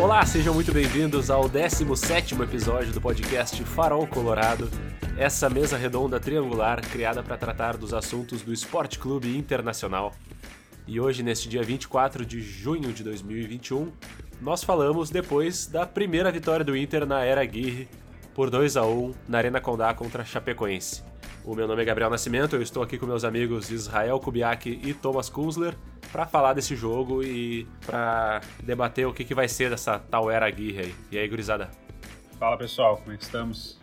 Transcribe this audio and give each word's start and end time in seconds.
Olá, 0.00 0.24
sejam 0.24 0.54
muito 0.54 0.72
bem-vindos 0.72 1.28
ao 1.28 1.50
17º 1.50 2.44
episódio 2.44 2.92
do 2.92 3.00
podcast 3.00 3.64
Farol 3.64 4.06
Colorado, 4.06 4.70
essa 5.16 5.50
mesa 5.50 5.76
redonda 5.76 6.20
triangular 6.20 6.80
criada 6.80 7.20
para 7.20 7.36
tratar 7.36 7.76
dos 7.76 7.92
assuntos 7.92 8.40
do 8.42 8.52
Esporte 8.52 8.96
Clube 8.96 9.36
Internacional. 9.36 10.14
E 10.86 11.00
hoje, 11.00 11.24
neste 11.24 11.48
dia 11.48 11.64
24 11.64 12.24
de 12.24 12.40
junho 12.40 12.92
de 12.92 13.02
2021, 13.02 13.90
nós 14.40 14.62
falamos 14.62 15.10
depois 15.10 15.66
da 15.66 15.84
primeira 15.84 16.30
vitória 16.30 16.64
do 16.64 16.76
Inter 16.76 17.04
na 17.04 17.24
era 17.24 17.40
Aguirre 17.40 17.88
por 18.36 18.50
2 18.50 18.76
a 18.76 18.86
1 18.86 19.14
na 19.26 19.38
Arena 19.38 19.60
Condá 19.60 19.92
contra 19.94 20.24
Chapecoense. 20.24 21.07
O 21.44 21.54
meu 21.54 21.66
nome 21.66 21.82
é 21.82 21.84
Gabriel 21.84 22.10
Nascimento, 22.10 22.56
eu 22.56 22.62
estou 22.62 22.82
aqui 22.82 22.98
com 22.98 23.06
meus 23.06 23.24
amigos 23.24 23.70
Israel 23.70 24.20
Kubiak 24.20 24.68
e 24.82 24.92
Thomas 24.92 25.30
Kunzler 25.30 25.74
para 26.12 26.26
falar 26.26 26.52
desse 26.52 26.76
jogo 26.76 27.22
e 27.22 27.66
para 27.86 28.40
debater 28.62 29.06
o 29.06 29.12
que, 29.12 29.24
que 29.24 29.34
vai 29.34 29.48
ser 29.48 29.70
dessa 29.70 29.98
tal 29.98 30.30
era 30.30 30.46
Aguirre 30.46 30.80
aí. 30.80 30.94
E 31.10 31.18
aí, 31.18 31.28
gurizada? 31.28 31.70
Fala 32.38 32.56
pessoal, 32.56 32.98
como 32.98 33.12
é 33.12 33.16
que 33.16 33.24
estamos? 33.24 33.78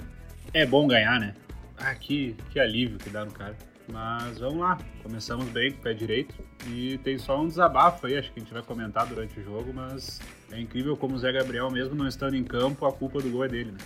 É 0.53 0.65
bom 0.65 0.87
ganhar, 0.87 1.19
né? 1.19 1.33
Ah, 1.77 1.93
que, 1.95 2.35
que 2.51 2.59
alívio 2.59 2.97
que 2.97 3.09
dá 3.09 3.25
no 3.25 3.31
cara. 3.31 3.55
Mas 3.87 4.39
vamos 4.39 4.57
lá, 4.57 4.77
começamos 5.03 5.45
bem 5.49 5.71
com 5.71 5.79
o 5.79 5.81
pé 5.81 5.93
direito 5.93 6.33
e 6.67 6.97
tem 6.99 7.17
só 7.19 7.39
um 7.39 7.47
desabafo 7.47 8.07
aí, 8.07 8.17
acho 8.17 8.31
que 8.31 8.39
a 8.39 8.43
gente 8.43 8.53
vai 8.53 8.63
comentar 8.63 9.05
durante 9.05 9.39
o 9.39 9.43
jogo, 9.43 9.71
mas 9.73 10.19
é 10.51 10.59
incrível 10.59 10.97
como 10.97 11.15
o 11.15 11.19
Zé 11.19 11.31
Gabriel, 11.31 11.69
mesmo 11.69 11.93
não 11.93 12.07
estando 12.07 12.35
em 12.35 12.43
campo, 12.43 12.85
a 12.87 12.91
culpa 12.91 13.21
do 13.21 13.29
gol 13.29 13.45
é 13.45 13.47
dele, 13.47 13.71
né? 13.71 13.77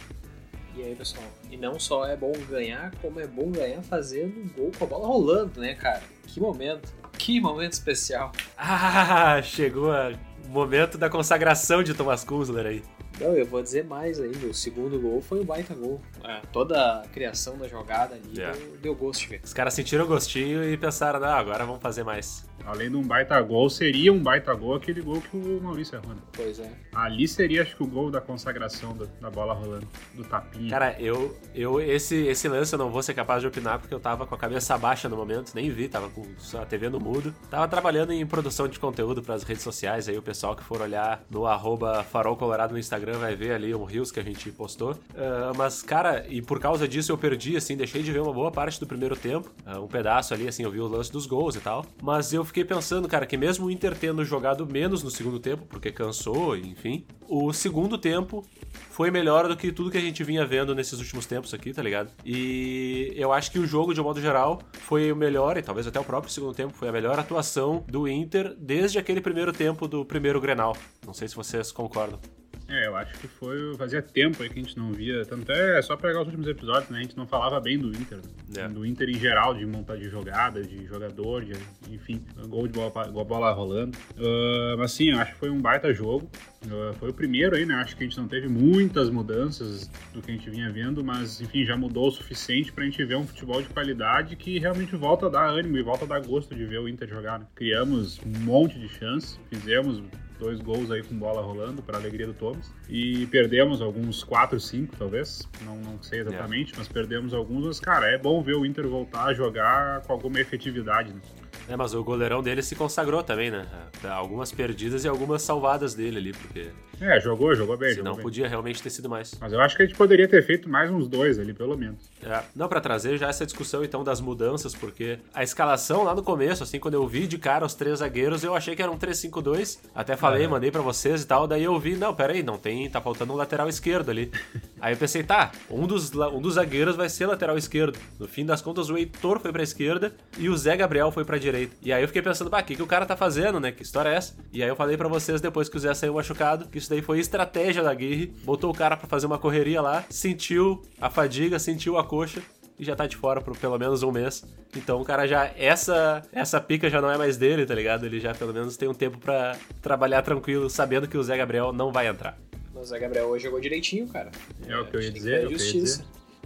E 0.79 0.81
aí, 0.81 0.95
pessoal? 0.95 1.25
E 1.51 1.57
não 1.57 1.77
só 1.77 2.05
é 2.07 2.15
bom 2.15 2.31
ganhar, 2.49 2.95
como 3.01 3.19
é 3.19 3.27
bom 3.27 3.51
ganhar 3.51 3.81
fazendo 3.81 4.39
um 4.39 4.47
gol 4.47 4.71
com 4.79 4.85
a 4.85 4.87
bola 4.87 5.07
rolando, 5.07 5.59
né, 5.59 5.73
cara? 5.73 6.01
Que 6.25 6.39
momento. 6.39 6.93
Que 7.17 7.41
momento 7.41 7.73
especial. 7.73 8.31
Ah, 8.57 9.41
chegou 9.43 9.91
o 9.91 10.47
momento 10.47 10.97
da 10.97 11.09
consagração 11.09 11.83
de 11.83 11.93
Thomas 11.93 12.23
Kunzler 12.23 12.65
aí. 12.65 12.83
Não, 13.19 13.35
eu 13.35 13.45
vou 13.45 13.61
dizer 13.61 13.83
mais 13.83 14.21
ainda. 14.21 14.47
O 14.47 14.53
segundo 14.53 14.97
gol 15.01 15.21
foi 15.21 15.41
um 15.41 15.43
baita 15.43 15.75
gol. 15.75 15.99
É, 16.23 16.39
toda 16.53 17.01
a 17.01 17.07
criação 17.09 17.57
da 17.57 17.67
jogada 17.67 18.15
ali 18.15 18.41
é. 18.41 18.49
deu, 18.49 18.77
deu, 18.81 18.95
gosto 18.95 19.19
de 19.19 19.27
ver. 19.27 19.41
Os 19.43 19.53
caras 19.53 19.73
sentiram 19.73 20.07
gostinho 20.07 20.63
e 20.63 20.77
pensaram, 20.77 21.21
ah, 21.25 21.35
agora 21.35 21.65
vamos 21.65 21.81
fazer 21.81 22.05
mais. 22.05 22.48
Além 22.65 22.89
de 22.89 22.95
um 22.95 23.03
baita 23.03 23.39
gol, 23.41 23.69
seria 23.69 24.11
um 24.13 24.21
baita 24.21 24.53
gol 24.53 24.75
aquele 24.75 25.01
gol 25.01 25.21
que 25.21 25.35
o 25.35 25.59
Maurício 25.61 25.95
errou. 25.95 26.13
Né? 26.13 26.21
Pois 26.33 26.59
é. 26.59 26.71
Ali 26.93 27.27
seria, 27.27 27.61
acho 27.61 27.75
que, 27.75 27.83
o 27.83 27.87
gol 27.87 28.11
da 28.11 28.21
consagração 28.21 28.95
da, 28.95 29.05
da 29.21 29.29
bola 29.29 29.53
rolando, 29.53 29.87
do 30.13 30.23
tapinha. 30.23 30.69
Cara, 30.69 30.95
eu, 30.99 31.37
eu 31.55 31.79
esse, 31.81 32.15
esse 32.27 32.47
lance 32.47 32.73
eu 32.73 32.79
não 32.79 32.89
vou 32.89 33.01
ser 33.01 33.13
capaz 33.13 33.41
de 33.41 33.47
opinar 33.47 33.79
porque 33.79 33.93
eu 33.93 33.99
tava 33.99 34.25
com 34.25 34.35
a 34.35 34.37
cabeça 34.37 34.77
baixa 34.77 35.09
no 35.09 35.15
momento, 35.15 35.53
nem 35.55 35.69
vi, 35.69 35.87
tava 35.87 36.09
com 36.09 36.25
a 36.57 36.65
TV 36.65 36.89
no 36.89 36.99
mudo. 36.99 37.33
Tava 37.49 37.67
trabalhando 37.67 38.11
em 38.11 38.25
produção 38.25 38.67
de 38.67 38.79
conteúdo 38.79 39.21
para 39.21 39.35
as 39.35 39.43
redes 39.43 39.63
sociais, 39.63 40.07
aí 40.07 40.17
o 40.17 40.21
pessoal 40.21 40.55
que 40.55 40.63
for 40.63 40.81
olhar 40.81 41.23
no 41.29 41.45
arroba 41.45 42.03
farol 42.03 42.35
colorado 42.35 42.73
no 42.73 42.79
Instagram 42.79 43.17
vai 43.17 43.35
ver 43.35 43.53
ali 43.53 43.73
um 43.73 43.83
Rios 43.83 44.11
que 44.11 44.19
a 44.19 44.23
gente 44.23 44.51
postou. 44.51 44.91
Uh, 44.91 45.55
mas, 45.55 45.81
cara, 45.81 46.25
e 46.27 46.41
por 46.41 46.59
causa 46.59 46.87
disso 46.87 47.11
eu 47.11 47.17
perdi, 47.17 47.57
assim, 47.57 47.75
deixei 47.75 48.03
de 48.03 48.11
ver 48.11 48.21
uma 48.21 48.33
boa 48.33 48.51
parte 48.51 48.79
do 48.79 48.87
primeiro 48.87 49.15
tempo. 49.15 49.51
Uh, 49.65 49.83
um 49.83 49.87
pedaço 49.87 50.33
ali, 50.33 50.47
assim, 50.47 50.63
eu 50.63 50.71
vi 50.71 50.79
o 50.79 50.87
lance 50.87 51.11
dos 51.11 51.25
gols 51.25 51.55
e 51.55 51.59
tal. 51.59 51.85
Mas 52.01 52.33
eu 52.33 52.43
fiquei 52.49 52.65
pensando, 52.65 53.07
cara, 53.07 53.25
que 53.25 53.37
mesmo 53.37 53.67
o 53.67 53.71
Inter 53.71 53.97
tendo 53.97 54.23
jogado 54.25 54.67
menos 54.67 55.01
no 55.01 55.09
segundo 55.09 55.39
tempo, 55.39 55.65
porque 55.67 55.91
cansou, 55.91 56.57
enfim, 56.57 57.05
o 57.27 57.53
segundo 57.53 57.97
tempo 57.97 58.45
foi 58.91 59.09
melhor 59.09 59.47
do 59.47 59.55
que 59.55 59.71
tudo 59.71 59.89
que 59.89 59.97
a 59.97 60.01
gente 60.01 60.23
vinha 60.23 60.45
vendo 60.45 60.75
nesses 60.75 60.99
últimos 60.99 61.25
tempos 61.25 61.53
aqui, 61.53 61.71
tá 61.71 61.81
ligado? 61.81 62.11
E 62.25 63.13
eu 63.15 63.31
acho 63.31 63.51
que 63.51 63.59
o 63.59 63.65
jogo, 63.65 63.93
de 63.93 64.01
um 64.01 64.03
modo 64.03 64.19
geral, 64.19 64.61
foi 64.81 65.11
o 65.11 65.15
melhor, 65.15 65.57
e 65.57 65.61
talvez 65.61 65.87
até 65.87 65.99
o 65.99 66.03
próprio 66.03 66.31
segundo 66.31 66.53
tempo, 66.53 66.73
foi 66.73 66.89
a 66.89 66.91
melhor 66.91 67.17
atuação 67.17 67.83
do 67.87 68.07
Inter 68.07 68.55
desde 68.59 68.99
aquele 68.99 69.21
primeiro 69.21 69.53
tempo 69.53 69.87
do 69.87 70.03
primeiro 70.03 70.41
Grenal. 70.41 70.75
Não 71.05 71.13
sei 71.13 71.27
se 71.27 71.35
vocês 71.35 71.71
concordam. 71.71 72.19
É, 72.69 72.85
eu 72.85 72.95
acho 72.95 73.17
que 73.17 73.27
foi. 73.27 73.75
Fazia 73.75 74.01
tempo 74.01 74.43
aí 74.43 74.49
que 74.49 74.59
a 74.59 74.63
gente 74.63 74.77
não 74.77 74.91
via. 74.91 75.25
Tanto 75.25 75.51
é, 75.51 75.79
é 75.79 75.81
só 75.81 75.97
pegar 75.97 76.21
os 76.21 76.27
últimos 76.27 76.47
episódios, 76.47 76.89
né? 76.91 76.99
A 76.99 77.01
gente 77.01 77.17
não 77.17 77.25
falava 77.25 77.59
bem 77.59 77.79
do 77.79 77.89
Inter. 77.89 78.17
Né? 78.17 78.63
É. 78.63 78.67
Do 78.67 78.85
Inter 78.85 79.09
em 79.09 79.19
geral, 79.19 79.55
de 79.55 79.65
montar 79.65 79.95
de 79.95 80.07
jogada, 80.07 80.61
de 80.61 80.85
jogador, 80.85 81.43
de, 81.43 81.53
enfim, 81.89 82.23
gol 82.47 82.67
de 82.67 82.73
bola, 82.73 83.23
bola 83.23 83.51
rolando. 83.51 83.97
Uh, 84.17 84.77
mas 84.77 84.91
sim, 84.91 85.09
eu 85.09 85.19
acho 85.19 85.33
que 85.33 85.39
foi 85.39 85.49
um 85.49 85.59
baita 85.59 85.91
jogo. 85.93 86.29
Uh, 86.65 86.93
foi 86.99 87.09
o 87.09 87.13
primeiro 87.13 87.55
aí, 87.55 87.65
né? 87.65 87.73
Acho 87.75 87.97
que 87.97 88.03
a 88.03 88.07
gente 88.07 88.17
não 88.19 88.27
teve 88.27 88.47
muitas 88.47 89.09
mudanças 89.09 89.89
do 90.13 90.21
que 90.21 90.29
a 90.29 90.33
gente 90.33 90.49
vinha 90.49 90.69
vendo, 90.69 91.03
mas 91.03 91.41
enfim, 91.41 91.65
já 91.65 91.75
mudou 91.75 92.07
o 92.07 92.11
suficiente 92.11 92.71
pra 92.71 92.83
gente 92.83 93.03
ver 93.03 93.15
um 93.15 93.25
futebol 93.25 93.61
de 93.61 93.69
qualidade 93.69 94.35
que 94.35 94.59
realmente 94.59 94.95
volta 94.95 95.25
a 95.25 95.29
dar 95.29 95.49
ânimo 95.49 95.77
e 95.77 95.81
volta 95.81 96.05
a 96.05 96.07
dar 96.07 96.19
gosto 96.19 96.53
de 96.53 96.65
ver 96.65 96.79
o 96.79 96.87
Inter 96.87 97.07
jogar. 97.07 97.39
Né? 97.39 97.45
Criamos 97.55 98.19
um 98.23 98.39
monte 98.43 98.77
de 98.77 98.87
chances, 98.89 99.39
fizemos 99.49 100.03
dois 100.39 100.59
gols 100.59 100.89
aí 100.89 101.03
com 101.03 101.15
bola 101.15 101.41
rolando, 101.41 101.81
para 101.83 101.97
alegria 101.97 102.25
do 102.25 102.33
Thomas. 102.33 102.71
E 102.87 103.27
perdemos 103.27 103.81
alguns 103.81 104.23
4, 104.23 104.59
5, 104.59 104.95
talvez. 104.97 105.47
Não, 105.63 105.75
não 105.75 106.01
sei 106.01 106.21
exatamente, 106.21 106.73
é. 106.73 106.77
mas 106.77 106.87
perdemos 106.87 107.33
alguns. 107.33 107.65
Mas, 107.65 107.79
cara, 107.79 108.07
é 108.07 108.17
bom 108.17 108.41
ver 108.41 108.55
o 108.55 108.65
Inter 108.65 108.87
voltar 108.87 109.25
a 109.25 109.33
jogar 109.33 110.01
com 110.01 110.13
alguma 110.13 110.39
efetividade. 110.39 111.13
Né? 111.13 111.19
É, 111.67 111.75
mas 111.75 111.93
o 111.93 112.03
goleirão 112.03 112.41
dele 112.41 112.63
se 112.63 112.75
consagrou 112.75 113.21
também, 113.21 113.51
né? 113.51 113.67
Algumas 114.09 114.51
perdidas 114.51 115.03
e 115.03 115.07
algumas 115.07 115.41
salvadas 115.41 115.93
dele 115.93 116.17
ali, 116.17 116.31
porque. 116.31 116.69
É, 117.01 117.19
jogou, 117.19 117.55
jogou 117.55 117.77
bem. 117.77 117.93
Senão 117.93 118.11
jogou 118.11 118.23
podia 118.23 118.43
bem. 118.43 118.49
realmente 118.49 118.81
ter 118.81 118.89
sido 118.89 119.09
mais. 119.09 119.35
Mas 119.39 119.53
eu 119.53 119.59
acho 119.61 119.75
que 119.75 119.83
a 119.83 119.85
gente 119.85 119.97
poderia 119.97 120.27
ter 120.27 120.43
feito 120.45 120.69
mais 120.69 120.91
uns 120.91 121.07
dois 121.07 121.39
ali, 121.39 121.53
pelo 121.53 121.77
menos. 121.77 122.09
É. 122.23 122.43
Não, 122.55 122.67
para 122.67 122.81
trazer 122.81 123.17
já 123.17 123.29
essa 123.29 123.45
discussão 123.45 123.83
então 123.83 124.03
das 124.03 124.19
mudanças, 124.19 124.75
porque 124.75 125.19
a 125.33 125.43
escalação 125.43 126.03
lá 126.03 126.13
no 126.13 126.23
começo, 126.23 126.63
assim, 126.63 126.79
quando 126.79 126.95
eu 126.95 127.07
vi 127.07 127.27
de 127.27 127.37
cara 127.37 127.65
os 127.65 127.73
três 127.73 127.99
zagueiros, 127.99 128.43
eu 128.43 128.55
achei 128.55 128.75
que 128.75 128.81
era 128.81 128.91
um 128.91 128.97
3-5-2. 128.97 129.79
Até 129.93 130.15
falei, 130.15 130.45
é. 130.45 130.47
mandei 130.47 130.71
para 130.71 130.81
vocês 130.81 131.23
e 131.23 131.27
tal. 131.27 131.47
Daí 131.47 131.63
eu 131.63 131.79
vi, 131.79 131.95
não, 131.95 132.13
peraí, 132.13 132.43
não 132.43 132.57
tem. 132.57 132.89
Tá 132.89 133.01
faltando 133.01 133.33
um 133.33 133.35
lateral 133.35 133.69
esquerdo 133.69 134.09
ali. 134.09 134.31
Aí 134.81 134.93
eu 134.93 134.97
pensei, 134.97 135.23
tá, 135.23 135.51
um 135.69 135.85
dos, 135.85 136.13
um 136.15 136.41
dos 136.41 136.53
zagueiros 136.53 136.95
vai 136.95 137.09
ser 137.09 137.25
lateral 137.25 137.57
esquerdo. 137.57 137.99
No 138.17 138.27
fim 138.29 138.45
das 138.45 138.61
contas, 138.61 138.89
o 138.89 138.97
Heitor 138.97 139.37
foi 139.39 139.51
pra 139.51 139.61
esquerda 139.61 140.13
e 140.37 140.47
o 140.47 140.55
Zé 140.55 140.77
Gabriel 140.77 141.11
foi 141.11 141.25
pra 141.25 141.37
direita. 141.37 141.75
E 141.81 141.91
aí 141.91 142.01
eu 142.01 142.07
fiquei 142.07 142.21
pensando, 142.21 142.49
bah, 142.49 142.61
o 142.61 142.63
que, 142.63 142.77
que 142.77 142.81
o 142.81 142.87
cara 142.87 143.05
tá 143.05 143.17
fazendo, 143.17 143.59
né? 143.59 143.73
Que 143.73 143.83
história 143.83 144.09
é 144.09 144.15
essa? 144.15 144.33
E 144.53 144.63
aí 144.63 144.69
eu 144.69 144.77
falei 144.77 144.95
para 144.95 145.09
vocês, 145.09 145.41
depois 145.41 145.67
que 145.67 145.75
o 145.75 145.79
Zé 145.79 145.93
saiu 145.93 146.13
machucado, 146.13 146.65
que 146.67 146.77
isso 146.89 146.95
daí 146.95 147.01
foi 147.03 147.19
estratégia 147.19 147.83
da 147.83 147.93
Guirre. 147.93 148.33
Botou 148.43 148.71
o 148.71 148.73
cara 148.73 148.97
para 148.97 149.07
fazer 149.07 149.27
uma 149.27 149.37
correria 149.37 149.79
lá, 149.79 150.03
sentiu 150.09 150.81
a 150.99 151.07
fadiga, 151.07 151.59
sentiu 151.59 151.99
a 151.99 152.03
coxa 152.03 152.41
e 152.79 152.83
já 152.83 152.95
tá 152.95 153.05
de 153.05 153.15
fora 153.15 153.39
por 153.39 153.55
pelo 153.55 153.77
menos 153.77 154.01
um 154.01 154.11
mês. 154.11 154.43
Então 154.75 154.99
o 154.99 155.05
cara 155.05 155.27
já. 155.27 155.51
Essa 155.55 156.23
essa 156.33 156.59
pica 156.59 156.89
já 156.89 156.99
não 156.99 157.11
é 157.11 157.17
mais 157.17 157.37
dele, 157.37 157.63
tá 157.63 157.75
ligado? 157.75 158.07
Ele 158.07 158.19
já 158.19 158.33
pelo 158.33 158.51
menos 158.51 158.75
tem 158.75 158.89
um 158.89 158.93
tempo 158.95 159.19
para 159.19 159.55
trabalhar 159.83 160.23
tranquilo, 160.23 160.67
sabendo 160.67 161.07
que 161.07 161.15
o 161.15 161.21
Zé 161.21 161.37
Gabriel 161.37 161.71
não 161.71 161.91
vai 161.91 162.07
entrar. 162.07 162.35
O 162.73 162.83
Zé 162.83 162.97
Gabriel 162.97 163.27
hoje 163.27 163.43
jogou 163.43 163.59
direitinho, 163.59 164.07
cara. 164.07 164.31
É, 164.65 164.71
é 164.71 164.79
o 164.79 164.87
que 164.87 164.95
eu 164.95 165.01
ia 165.01 165.11
dizer, 165.11 165.43
é 165.43 165.45
o 165.45 165.49
que 165.49 165.53
eu 165.53 165.59
ia 165.59 165.71
dizer. 165.73 166.05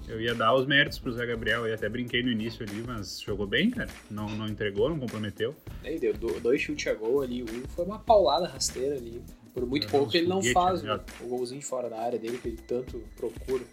Eu 0.09 0.19
ia 0.19 0.35
dar 0.35 0.53
os 0.53 0.65
méritos 0.65 0.99
pro 0.99 1.13
Zé 1.13 1.25
Gabriel, 1.25 1.65
eu 1.65 1.73
até 1.73 1.87
brinquei 1.87 2.21
no 2.21 2.29
início 2.29 2.65
ali, 2.65 2.83
mas 2.85 3.21
jogou 3.21 3.47
bem, 3.47 3.69
cara. 3.71 3.89
Não, 4.11 4.27
não 4.27 4.47
entregou, 4.49 4.89
não 4.89 4.99
comprometeu. 4.99 5.55
Ele 5.81 5.99
deu 5.99 6.13
dois 6.41 6.59
chutes 6.59 6.85
a 6.87 6.93
gol 6.93 7.21
ali, 7.21 7.43
um 7.43 7.65
foi 7.69 7.85
uma 7.85 7.99
paulada 7.99 8.45
rasteira 8.45 8.95
ali. 8.95 9.21
Por 9.53 9.65
muito 9.65 9.87
pouco 9.87 10.15
ele 10.17 10.27
não 10.27 10.41
faz 10.41 10.81
né? 10.81 10.99
o 11.21 11.27
golzinho 11.27 11.61
fora 11.61 11.89
da 11.89 11.99
área 11.99 12.17
dele 12.17 12.39
que 12.39 12.47
ele 12.47 12.59
tanto 12.67 13.03
procura. 13.15 13.63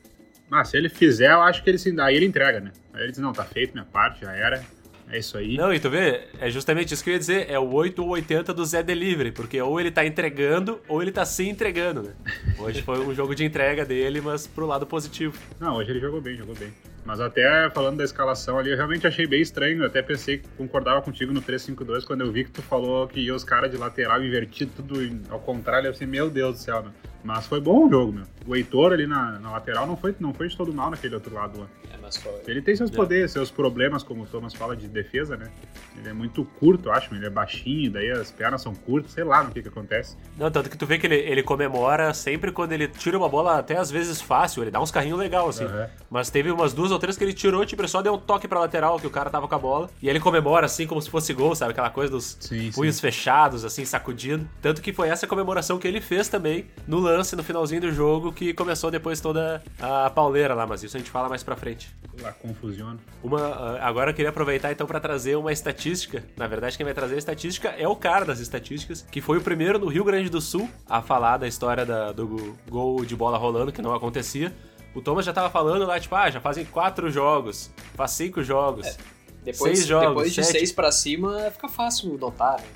Mas 0.48 0.68
se 0.68 0.76
ele 0.76 0.88
fizer, 0.88 1.30
eu 1.30 1.40
acho 1.40 1.62
que 1.62 1.70
ele 1.70 1.78
se 1.78 1.98
aí 2.00 2.16
ele 2.16 2.26
entrega, 2.26 2.60
né? 2.60 2.72
Aí 2.92 3.02
ele 3.04 3.12
diz, 3.12 3.20
não, 3.20 3.32
tá 3.32 3.44
feito 3.44 3.72
minha 3.72 3.84
parte, 3.84 4.22
já 4.22 4.32
era. 4.32 4.62
É 5.08 5.18
isso 5.18 5.36
aí. 5.36 5.56
Não, 5.56 5.72
e 5.72 5.80
tu 5.80 5.90
vê, 5.90 6.28
é 6.38 6.50
justamente 6.50 6.94
isso 6.94 7.02
que 7.02 7.10
eu 7.10 7.14
ia 7.14 7.18
dizer, 7.18 7.50
é 7.50 7.58
o 7.58 7.72
8 7.72 8.00
ou 8.00 8.10
80 8.10 8.54
do 8.54 8.64
Zé 8.64 8.80
Delivery, 8.80 9.32
porque 9.32 9.60
ou 9.60 9.80
ele 9.80 9.90
tá 9.90 10.06
entregando 10.06 10.80
ou 10.86 11.02
ele 11.02 11.10
tá 11.10 11.24
se 11.24 11.48
entregando, 11.48 12.02
né? 12.02 12.12
Hoje 12.58 12.82
foi 12.82 13.00
um 13.00 13.12
jogo 13.12 13.34
de 13.34 13.44
entrega 13.44 13.84
dele, 13.84 14.20
mas 14.20 14.46
pro 14.46 14.66
lado 14.66 14.86
positivo. 14.86 15.36
Não, 15.58 15.76
hoje 15.76 15.90
ele 15.90 16.00
jogou 16.00 16.20
bem, 16.20 16.36
jogou 16.36 16.54
bem. 16.54 16.72
Mas 17.04 17.20
até 17.20 17.68
falando 17.70 17.98
da 17.98 18.04
escalação 18.04 18.58
ali, 18.58 18.70
eu 18.70 18.76
realmente 18.76 19.06
achei 19.06 19.26
bem 19.26 19.40
estranho. 19.40 19.82
Eu 19.82 19.86
até 19.86 20.02
pensei 20.02 20.38
que 20.38 20.48
concordava 20.56 21.00
contigo 21.02 21.32
no 21.32 21.42
3-5-2 21.42 22.04
quando 22.04 22.22
eu 22.22 22.30
vi 22.30 22.44
que 22.44 22.50
tu 22.50 22.62
falou 22.62 23.08
que 23.08 23.20
ia 23.20 23.34
os 23.34 23.44
caras 23.44 23.70
de 23.70 23.76
lateral 23.76 24.22
invertido, 24.22 24.70
tudo 24.76 25.00
ao 25.30 25.40
contrário. 25.40 25.86
Eu 25.86 25.92
pensei, 25.92 26.06
meu 26.06 26.30
Deus 26.30 26.56
do 26.56 26.60
céu, 26.60 26.82
meu. 26.82 26.92
Mas 27.22 27.46
foi 27.46 27.60
bom 27.60 27.86
o 27.86 27.90
jogo, 27.90 28.12
meu. 28.12 28.24
O 28.46 28.56
Heitor 28.56 28.92
ali 28.92 29.06
na, 29.06 29.38
na 29.38 29.50
lateral 29.50 29.86
não 29.86 29.96
foi, 29.96 30.14
não 30.18 30.32
foi 30.32 30.48
de 30.48 30.56
todo 30.56 30.72
mal 30.72 30.90
naquele 30.90 31.14
outro 31.14 31.34
lado 31.34 31.60
lá. 31.60 31.66
É, 31.92 31.96
mas 32.00 32.16
foi. 32.16 32.32
Ele 32.46 32.62
tem 32.62 32.74
seus 32.74 32.90
é. 32.90 32.94
poderes, 32.94 33.30
seus 33.30 33.50
problemas, 33.50 34.02
como 34.02 34.22
o 34.22 34.26
Thomas 34.26 34.54
fala, 34.54 34.74
de 34.74 34.88
defesa, 34.88 35.36
né? 35.36 35.50
Ele 35.98 36.08
é 36.08 36.12
muito 36.12 36.44
curto, 36.58 36.88
eu 36.88 36.92
acho, 36.92 37.14
ele 37.14 37.26
é 37.26 37.30
baixinho, 37.30 37.90
daí 37.90 38.10
as 38.10 38.30
pernas 38.30 38.62
são 38.62 38.74
curtas, 38.74 39.12
sei 39.12 39.24
lá 39.24 39.44
no 39.44 39.50
que 39.50 39.60
que 39.60 39.68
acontece. 39.68 40.16
Não, 40.38 40.50
tanto 40.50 40.70
que 40.70 40.78
tu 40.78 40.86
vê 40.86 40.98
que 40.98 41.06
ele, 41.06 41.16
ele 41.16 41.42
comemora 41.42 42.14
sempre 42.14 42.50
quando 42.50 42.72
ele 42.72 42.88
tira 42.88 43.18
uma 43.18 43.28
bola, 43.28 43.58
até 43.58 43.76
às 43.76 43.90
vezes 43.90 44.20
fácil, 44.20 44.62
ele 44.62 44.70
dá 44.70 44.80
uns 44.80 44.90
carrinhos 44.90 45.18
legal, 45.18 45.48
assim. 45.48 45.64
Uhum. 45.64 45.86
Mas 46.08 46.30
teve 46.30 46.50
umas 46.50 46.72
duas 46.72 46.89
ou 46.90 46.98
três 46.98 47.16
que 47.16 47.24
ele 47.24 47.32
tirou, 47.32 47.64
tipo, 47.64 47.80
ele 47.80 47.88
só 47.88 48.02
deu 48.02 48.14
um 48.14 48.18
toque 48.18 48.48
pra 48.48 48.60
lateral, 48.60 48.98
que 48.98 49.06
o 49.06 49.10
cara 49.10 49.30
tava 49.30 49.46
com 49.46 49.54
a 49.54 49.58
bola. 49.58 49.90
E 50.02 50.08
ele 50.08 50.20
comemora, 50.20 50.66
assim, 50.66 50.86
como 50.86 51.00
se 51.00 51.10
fosse 51.10 51.32
gol, 51.32 51.54
sabe? 51.54 51.72
Aquela 51.72 51.90
coisa 51.90 52.12
dos 52.12 52.36
sim, 52.40 52.70
punhos 52.72 52.96
sim. 52.96 53.02
fechados, 53.02 53.64
assim, 53.64 53.84
sacudindo. 53.84 54.48
Tanto 54.60 54.82
que 54.82 54.92
foi 54.92 55.08
essa 55.08 55.26
comemoração 55.26 55.78
que 55.78 55.86
ele 55.86 56.00
fez 56.00 56.28
também 56.28 56.66
no 56.86 56.98
lance, 56.98 57.34
no 57.36 57.42
finalzinho 57.42 57.80
do 57.80 57.92
jogo, 57.92 58.32
que 58.32 58.52
começou 58.54 58.90
depois 58.90 59.20
toda 59.20 59.62
a 59.80 60.10
pauleira 60.10 60.54
lá, 60.54 60.66
mas 60.66 60.82
isso 60.82 60.96
a 60.96 61.00
gente 61.00 61.10
fala 61.10 61.28
mais 61.28 61.42
pra 61.42 61.56
frente. 61.56 61.94
A 62.24 62.32
confusão. 62.32 62.98
Uma, 63.22 63.40
ah, 63.40 63.88
agora 63.88 64.10
eu 64.10 64.14
queria 64.14 64.30
aproveitar 64.30 64.70
então 64.72 64.86
para 64.86 65.00
trazer 65.00 65.36
uma 65.36 65.52
estatística. 65.52 66.22
Na 66.36 66.46
verdade, 66.46 66.76
quem 66.76 66.84
vai 66.84 66.94
trazer 66.94 67.14
a 67.14 67.18
estatística 67.18 67.68
é 67.68 67.88
o 67.88 67.96
cara 67.96 68.24
das 68.24 68.40
estatísticas, 68.40 69.06
que 69.10 69.20
foi 69.20 69.38
o 69.38 69.40
primeiro 69.40 69.78
no 69.78 69.88
Rio 69.88 70.04
Grande 70.04 70.28
do 70.28 70.40
Sul 70.40 70.68
a 70.88 71.00
falar 71.00 71.38
da 71.38 71.48
história 71.48 71.86
da, 71.86 72.12
do 72.12 72.56
gol 72.68 73.04
de 73.04 73.16
bola 73.16 73.38
rolando, 73.38 73.72
que 73.72 73.80
não 73.80 73.94
acontecia. 73.94 74.52
O 74.94 75.00
Thomas 75.00 75.24
já 75.24 75.32
tava 75.32 75.50
falando 75.50 75.86
lá, 75.86 76.00
tipo, 76.00 76.14
ah, 76.14 76.30
já 76.30 76.40
fazem 76.40 76.64
quatro 76.64 77.10
jogos, 77.10 77.70
faz 77.94 78.10
cinco 78.12 78.42
jogos. 78.42 78.86
É, 78.86 78.96
depois, 79.44 79.78
seis 79.78 79.86
jogos, 79.86 80.08
depois 80.08 80.34
de 80.34 80.44
sete. 80.44 80.58
seis 80.58 80.72
para 80.72 80.90
cima, 80.90 81.50
fica 81.50 81.68
fácil 81.68 82.16
notar, 82.18 82.60
né? 82.60 82.66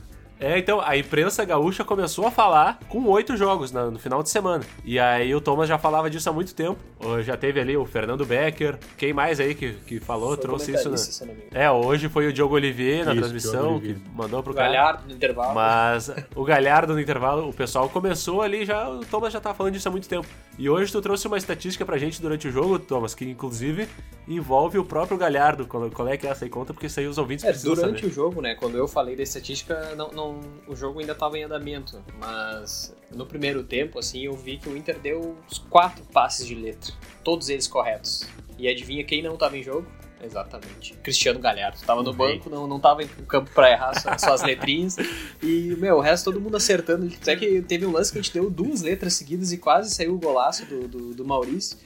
É, 0.40 0.58
então, 0.58 0.80
a 0.80 0.96
imprensa 0.96 1.44
gaúcha 1.44 1.84
começou 1.84 2.26
a 2.26 2.30
falar 2.30 2.78
com 2.88 3.04
oito 3.06 3.36
jogos 3.36 3.70
no, 3.72 3.92
no 3.92 3.98
final 3.98 4.22
de 4.22 4.30
semana. 4.30 4.64
E 4.84 4.98
aí 4.98 5.34
o 5.34 5.40
Thomas 5.40 5.68
já 5.68 5.78
falava 5.78 6.10
disso 6.10 6.28
há 6.28 6.32
muito 6.32 6.54
tempo. 6.54 6.78
Já 7.22 7.36
teve 7.36 7.60
ali 7.60 7.76
o 7.76 7.84
Fernando 7.84 8.24
Becker. 8.24 8.78
Quem 8.96 9.12
mais 9.12 9.38
aí 9.38 9.54
que, 9.54 9.72
que 9.86 10.00
falou, 10.00 10.30
foi 10.30 10.38
trouxe 10.38 10.74
isso, 10.74 10.90
né? 10.90 11.34
É, 11.52 11.70
hoje 11.70 12.08
foi 12.08 12.26
o 12.26 12.32
Diogo 12.32 12.54
Olivier 12.54 13.04
na 13.04 13.12
isso, 13.12 13.20
transmissão, 13.20 13.78
que 13.78 13.96
mandou 14.14 14.42
pro 14.42 14.52
o 14.52 14.56
cara. 14.56 14.72
Galhardo 14.72 15.08
no 15.08 15.14
intervalo. 15.14 15.54
Mas 15.54 16.10
o 16.34 16.44
Galhardo 16.44 16.94
no 16.94 17.00
intervalo, 17.00 17.48
o 17.48 17.52
pessoal 17.52 17.88
começou 17.88 18.42
ali 18.42 18.64
já. 18.64 18.88
O 18.88 19.04
Thomas 19.04 19.32
já 19.32 19.40
tava 19.40 19.54
falando 19.54 19.74
disso 19.74 19.88
há 19.88 19.90
muito 19.90 20.08
tempo. 20.08 20.26
E 20.58 20.68
hoje 20.70 20.90
tu 20.90 21.00
trouxe 21.02 21.26
uma 21.26 21.36
estatística 21.36 21.84
pra 21.84 21.98
gente 21.98 22.20
durante 22.20 22.48
o 22.48 22.50
jogo, 22.50 22.78
Thomas, 22.78 23.14
que 23.14 23.24
inclusive 23.24 23.88
envolve 24.26 24.78
o 24.78 24.84
próprio 24.84 25.18
Galhardo. 25.18 25.66
Qual, 25.66 25.90
qual 25.90 26.08
é 26.08 26.16
que 26.16 26.26
é 26.26 26.30
essa 26.30 26.44
aí? 26.44 26.50
Conta, 26.50 26.72
porque 26.72 26.86
isso 26.86 27.00
aí 27.00 27.06
os 27.06 27.18
ouvintes 27.18 27.44
é, 27.44 27.48
precisam 27.48 27.74
Durante 27.74 28.00
saber. 28.00 28.10
o 28.10 28.14
jogo, 28.14 28.40
né? 28.40 28.54
Quando 28.54 28.76
eu 28.76 28.88
falei 28.88 29.16
da 29.16 29.22
estatística, 29.22 29.94
não, 29.96 30.10
não, 30.12 30.23
o 30.66 30.74
jogo 30.74 31.00
ainda 31.00 31.12
estava 31.12 31.38
em 31.38 31.44
andamento. 31.44 32.02
Mas 32.18 32.94
no 33.10 33.26
primeiro 33.26 33.62
tempo, 33.62 33.98
assim, 33.98 34.22
eu 34.22 34.34
vi 34.34 34.58
que 34.58 34.68
o 34.68 34.76
Inter 34.76 34.98
deu 34.98 35.36
os 35.50 35.58
quatro 35.58 36.04
passes 36.12 36.46
de 36.46 36.54
letra. 36.54 36.92
Todos 37.22 37.48
eles 37.48 37.66
corretos. 37.66 38.28
E 38.58 38.68
adivinha 38.68 39.04
quem 39.04 39.22
não 39.22 39.34
estava 39.34 39.56
em 39.58 39.62
jogo? 39.62 39.86
Exatamente. 40.24 40.94
Cristiano 41.02 41.38
Galhardo. 41.38 41.78
Tava 41.84 42.02
no 42.02 42.12
banco, 42.12 42.48
não, 42.48 42.66
não 42.66 42.80
tava 42.80 43.02
em 43.02 43.08
campo 43.28 43.50
pra 43.54 43.70
errar 43.70 44.00
só, 44.00 44.16
só 44.16 44.32
as 44.32 44.42
letrinhas. 44.42 44.96
E, 45.42 45.76
meu, 45.78 45.96
o 45.96 46.00
resto 46.00 46.24
todo 46.32 46.40
mundo 46.40 46.56
acertando. 46.56 47.06
Até 47.20 47.36
que 47.36 47.60
teve 47.62 47.84
um 47.84 47.92
lance 47.92 48.10
que 48.10 48.18
a 48.18 48.22
gente 48.22 48.32
deu 48.32 48.48
duas 48.48 48.80
letras 48.80 49.14
seguidas 49.14 49.52
e 49.52 49.58
quase 49.58 49.94
saiu 49.94 50.14
o 50.14 50.18
golaço 50.18 50.64
do, 50.64 50.88
do, 50.88 51.14
do 51.14 51.24
Maurício. 51.24 51.76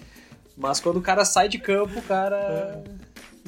Mas 0.56 0.80
quando 0.80 0.96
o 0.96 1.02
cara 1.02 1.24
sai 1.24 1.48
de 1.48 1.58
campo, 1.58 1.98
o 1.98 2.02
cara. 2.02 2.82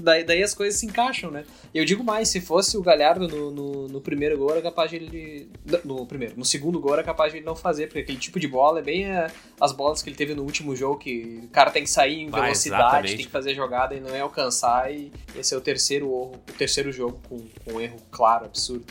Daí, 0.01 0.25
daí 0.25 0.43
as 0.43 0.55
coisas 0.55 0.79
se 0.79 0.87
encaixam, 0.87 1.31
né? 1.31 1.45
Eu 1.75 1.85
digo 1.85 2.03
mais, 2.03 2.29
se 2.29 2.41
fosse 2.41 2.77
o 2.77 2.83
Galhardo 2.83 3.29
no, 3.29 3.51
no, 3.51 3.89
no, 3.89 4.01
primeiro 4.01 4.37
gol, 4.39 4.51
era 4.53 4.63
capaz 4.63 4.91
de 4.91 4.97
ele. 4.97 5.51
No 5.85 6.07
primeiro, 6.07 6.35
no 6.37 6.45
segundo 6.45 6.81
gol 6.81 6.95
era 6.95 7.03
capaz 7.03 7.33
de 7.33 7.39
ele 7.39 7.47
não 7.47 7.55
fazer, 7.55 7.87
porque 7.87 8.01
aquele 8.01 8.19
tipo 8.19 8.41
de 8.41 8.49
bola 8.49 8.81
é 8.81 8.83
bem 8.83 9.11
a, 9.11 9.31
as 9.61 9.73
bolas 9.73 10.03
que 10.03 10.09
ele 10.09 10.17
teve 10.17 10.35
no 10.35 10.43
último 10.43 10.75
jogo, 10.75 10.99
que 10.99 11.41
o 11.45 11.49
cara 11.49 11.71
tem 11.71 11.85
que 11.85 11.91
sair 11.91 12.21
em 12.21 12.31
velocidade, 12.31 13.17
tem 13.17 13.27
que 13.27 13.31
fazer 13.31 13.55
jogada 13.55 13.95
e 13.95 14.01
não 14.01 14.15
é 14.15 14.21
alcançar, 14.21 14.93
e 14.93 15.13
esse 15.37 15.55
é 15.55 15.57
o 15.57 15.61
terceiro, 15.61 16.09
o 16.09 16.33
terceiro 16.57 16.91
jogo 16.91 17.21
com, 17.29 17.39
com 17.65 17.75
um 17.75 17.81
erro 17.81 17.99
claro, 18.11 18.47
absurdo. 18.47 18.85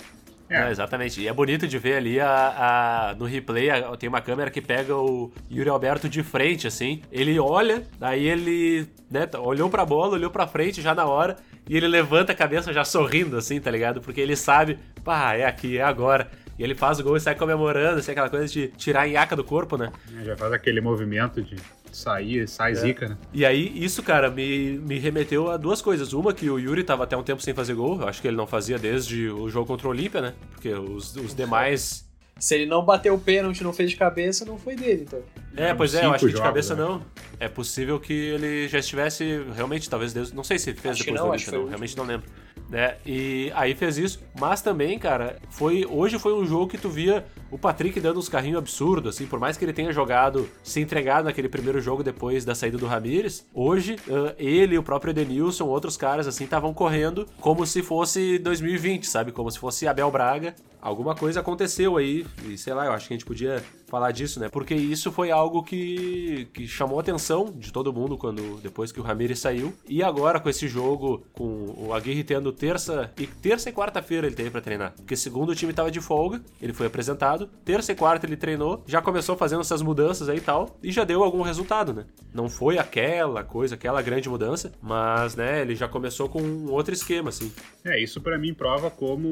É. 0.49 0.61
Não, 0.61 0.71
exatamente. 0.71 1.21
E 1.21 1.27
é 1.27 1.33
bonito 1.33 1.67
de 1.67 1.77
ver 1.77 1.97
ali 1.97 2.19
a, 2.19 3.09
a 3.11 3.15
no 3.15 3.25
replay, 3.25 3.69
a, 3.69 3.95
tem 3.95 4.09
uma 4.09 4.21
câmera 4.21 4.49
que 4.49 4.61
pega 4.61 4.95
o 4.95 5.31
Yuri 5.49 5.69
Alberto 5.69 6.09
de 6.09 6.23
frente, 6.23 6.65
assim. 6.65 7.01
Ele 7.11 7.39
olha, 7.39 7.83
daí 7.99 8.27
ele 8.27 8.87
né, 9.09 9.29
olhou 9.37 9.69
pra 9.69 9.85
bola, 9.85 10.13
olhou 10.13 10.31
pra 10.31 10.47
frente 10.47 10.81
já 10.81 10.95
na 10.95 11.05
hora, 11.05 11.37
e 11.67 11.77
ele 11.77 11.87
levanta 11.87 12.31
a 12.31 12.35
cabeça 12.35 12.73
já 12.73 12.83
sorrindo, 12.83 13.37
assim, 13.37 13.59
tá 13.61 13.69
ligado? 13.69 14.01
Porque 14.01 14.19
ele 14.19 14.35
sabe, 14.35 14.79
pá, 15.03 15.35
é 15.35 15.45
aqui, 15.45 15.77
é 15.77 15.83
agora. 15.83 16.29
E 16.57 16.63
ele 16.63 16.75
faz 16.75 16.99
o 16.99 17.03
gol 17.03 17.15
e 17.15 17.21
sai 17.21 17.35
comemorando, 17.35 17.99
assim, 17.99 18.11
aquela 18.11 18.29
coisa 18.29 18.45
de 18.47 18.67
tirar 18.69 19.01
a 19.01 19.05
iaca 19.05 19.35
do 19.35 19.43
corpo, 19.45 19.77
né? 19.77 19.91
É, 20.19 20.25
já 20.25 20.35
faz 20.35 20.51
aquele 20.51 20.81
movimento 20.81 21.41
de 21.41 21.55
sair, 21.97 22.47
sai 22.47 22.71
é. 22.71 22.75
zica, 22.75 23.09
né? 23.09 23.17
E 23.33 23.45
aí, 23.45 23.71
isso, 23.75 24.01
cara, 24.03 24.29
me, 24.29 24.77
me 24.79 24.99
remeteu 24.99 25.49
a 25.49 25.57
duas 25.57 25.81
coisas. 25.81 26.13
Uma, 26.13 26.33
que 26.33 26.49
o 26.49 26.59
Yuri 26.59 26.83
tava 26.83 27.03
até 27.03 27.15
um 27.15 27.23
tempo 27.23 27.41
sem 27.41 27.53
fazer 27.53 27.73
gol. 27.73 28.01
Eu 28.01 28.07
acho 28.07 28.21
que 28.21 28.27
ele 28.27 28.37
não 28.37 28.47
fazia 28.47 28.77
desde 28.77 29.29
o 29.29 29.49
jogo 29.49 29.67
contra 29.67 29.87
o 29.87 29.91
Olímpia, 29.91 30.21
né? 30.21 30.33
Porque 30.51 30.73
os, 30.73 31.15
os 31.15 31.33
demais. 31.35 32.08
Se 32.39 32.55
ele 32.55 32.65
não 32.65 32.83
bateu 32.83 33.13
o 33.13 33.19
pênalti 33.19 33.63
não 33.63 33.73
fez 33.73 33.91
de 33.91 33.97
cabeça, 33.97 34.45
não 34.45 34.57
foi 34.57 34.75
dele, 34.75 35.03
então. 35.07 35.21
É, 35.55 35.73
pois 35.73 35.93
é, 35.93 36.05
eu 36.05 36.13
acho 36.13 36.25
que 36.25 36.33
de 36.33 36.41
cabeça 36.41 36.75
né? 36.75 36.83
não. 36.83 37.01
É 37.39 37.47
possível 37.47 37.99
que 37.99 38.13
ele 38.13 38.67
já 38.67 38.79
estivesse 38.79 39.43
realmente, 39.55 39.89
talvez 39.89 40.13
Deus. 40.13 40.31
Não 40.31 40.43
sei 40.43 40.57
se 40.57 40.73
fez 40.73 40.93
acho 40.93 41.03
depois 41.03 41.19
não, 41.19 41.27
do 41.27 41.33
Olímpia, 41.33 41.51
não. 41.51 41.67
Realmente 41.67 41.97
não 41.97 42.05
lembro. 42.05 42.29
Né? 42.69 42.97
E 43.03 43.51
aí 43.55 43.73
fez 43.73 43.97
isso, 43.97 44.19
mas 44.39 44.61
também, 44.61 44.99
cara, 44.99 45.37
foi 45.49 45.87
hoje 45.89 46.19
foi 46.19 46.33
um 46.33 46.45
jogo 46.45 46.67
que 46.67 46.77
tu 46.77 46.87
via 46.87 47.25
o 47.49 47.57
Patrick 47.57 47.99
dando 47.99 48.19
uns 48.19 48.29
carrinhos 48.29 48.59
absurdos, 48.59 49.15
assim, 49.15 49.25
por 49.25 49.39
mais 49.39 49.57
que 49.57 49.65
ele 49.65 49.73
tenha 49.73 49.91
jogado, 49.91 50.47
se 50.63 50.79
entregado 50.79 51.25
naquele 51.25 51.49
primeiro 51.49 51.81
jogo 51.81 52.03
depois 52.03 52.45
da 52.45 52.53
saída 52.53 52.77
do 52.77 52.85
Ramires, 52.85 53.47
hoje 53.55 53.95
ele, 54.37 54.77
o 54.77 54.83
próprio 54.83 55.09
Edenilson, 55.09 55.65
outros 55.65 55.97
caras, 55.97 56.27
assim, 56.27 56.43
estavam 56.43 56.71
correndo 56.71 57.25
como 57.41 57.65
se 57.65 57.81
fosse 57.81 58.37
2020, 58.37 59.07
sabe? 59.07 59.31
Como 59.31 59.49
se 59.49 59.57
fosse 59.57 59.87
Abel 59.87 60.11
Braga. 60.11 60.53
Alguma 60.81 61.13
coisa 61.13 61.41
aconteceu 61.41 61.97
aí, 61.97 62.25
e 62.45 62.57
sei 62.57 62.73
lá, 62.73 62.85
eu 62.85 62.93
acho 62.93 63.07
que 63.07 63.13
a 63.13 63.17
gente 63.17 63.25
podia 63.25 63.63
falar 63.89 64.11
disso, 64.11 64.39
né? 64.39 64.49
Porque 64.49 64.73
isso 64.73 65.11
foi 65.11 65.31
algo 65.31 65.63
que, 65.63 66.47
que 66.53 66.67
chamou 66.67 66.97
a 66.97 67.01
atenção 67.01 67.51
de 67.55 67.73
todo 67.73 67.91
mundo 67.91 68.17
quando 68.17 68.59
depois 68.61 68.91
que 68.91 68.99
o 68.99 69.03
Ramires 69.03 69.39
saiu. 69.39 69.73
E 69.87 70.03
agora 70.03 70.39
com 70.39 70.49
esse 70.49 70.67
jogo, 70.67 71.25
com 71.33 71.73
o 71.77 71.93
Aguirre 71.93 72.23
tendo 72.23 72.51
terça 72.51 73.11
e 73.17 73.25
terça 73.27 73.69
e 73.69 73.73
quarta-feira 73.73 74.27
ele 74.27 74.35
teve 74.35 74.49
para 74.49 74.61
treinar, 74.61 74.93
porque 74.95 75.15
segundo 75.15 75.49
o 75.49 75.55
time 75.55 75.73
tava 75.73 75.89
de 75.89 75.99
folga, 75.99 76.41
ele 76.61 76.73
foi 76.73 76.87
apresentado, 76.87 77.47
terça 77.65 77.91
e 77.91 77.95
quarta 77.95 78.25
ele 78.25 78.37
treinou, 78.37 78.83
já 78.85 79.01
começou 79.01 79.35
fazendo 79.35 79.61
essas 79.61 79.81
mudanças 79.81 80.29
aí 80.29 80.37
e 80.37 80.41
tal, 80.41 80.77
e 80.83 80.91
já 80.91 81.03
deu 81.03 81.23
algum 81.23 81.41
resultado, 81.41 81.93
né? 81.93 82.05
Não 82.33 82.49
foi 82.49 82.77
aquela 82.77 83.43
coisa, 83.43 83.75
aquela 83.75 84.01
grande 84.01 84.29
mudança, 84.29 84.71
mas 84.81 85.35
né, 85.35 85.61
ele 85.61 85.75
já 85.75 85.87
começou 85.87 86.29
com 86.29 86.41
um 86.41 86.71
outro 86.71 86.93
esquema 86.93 87.29
assim. 87.29 87.51
É, 87.83 87.99
isso 88.01 88.21
para 88.21 88.37
mim 88.37 88.53
prova 88.53 88.91
como 88.91 89.27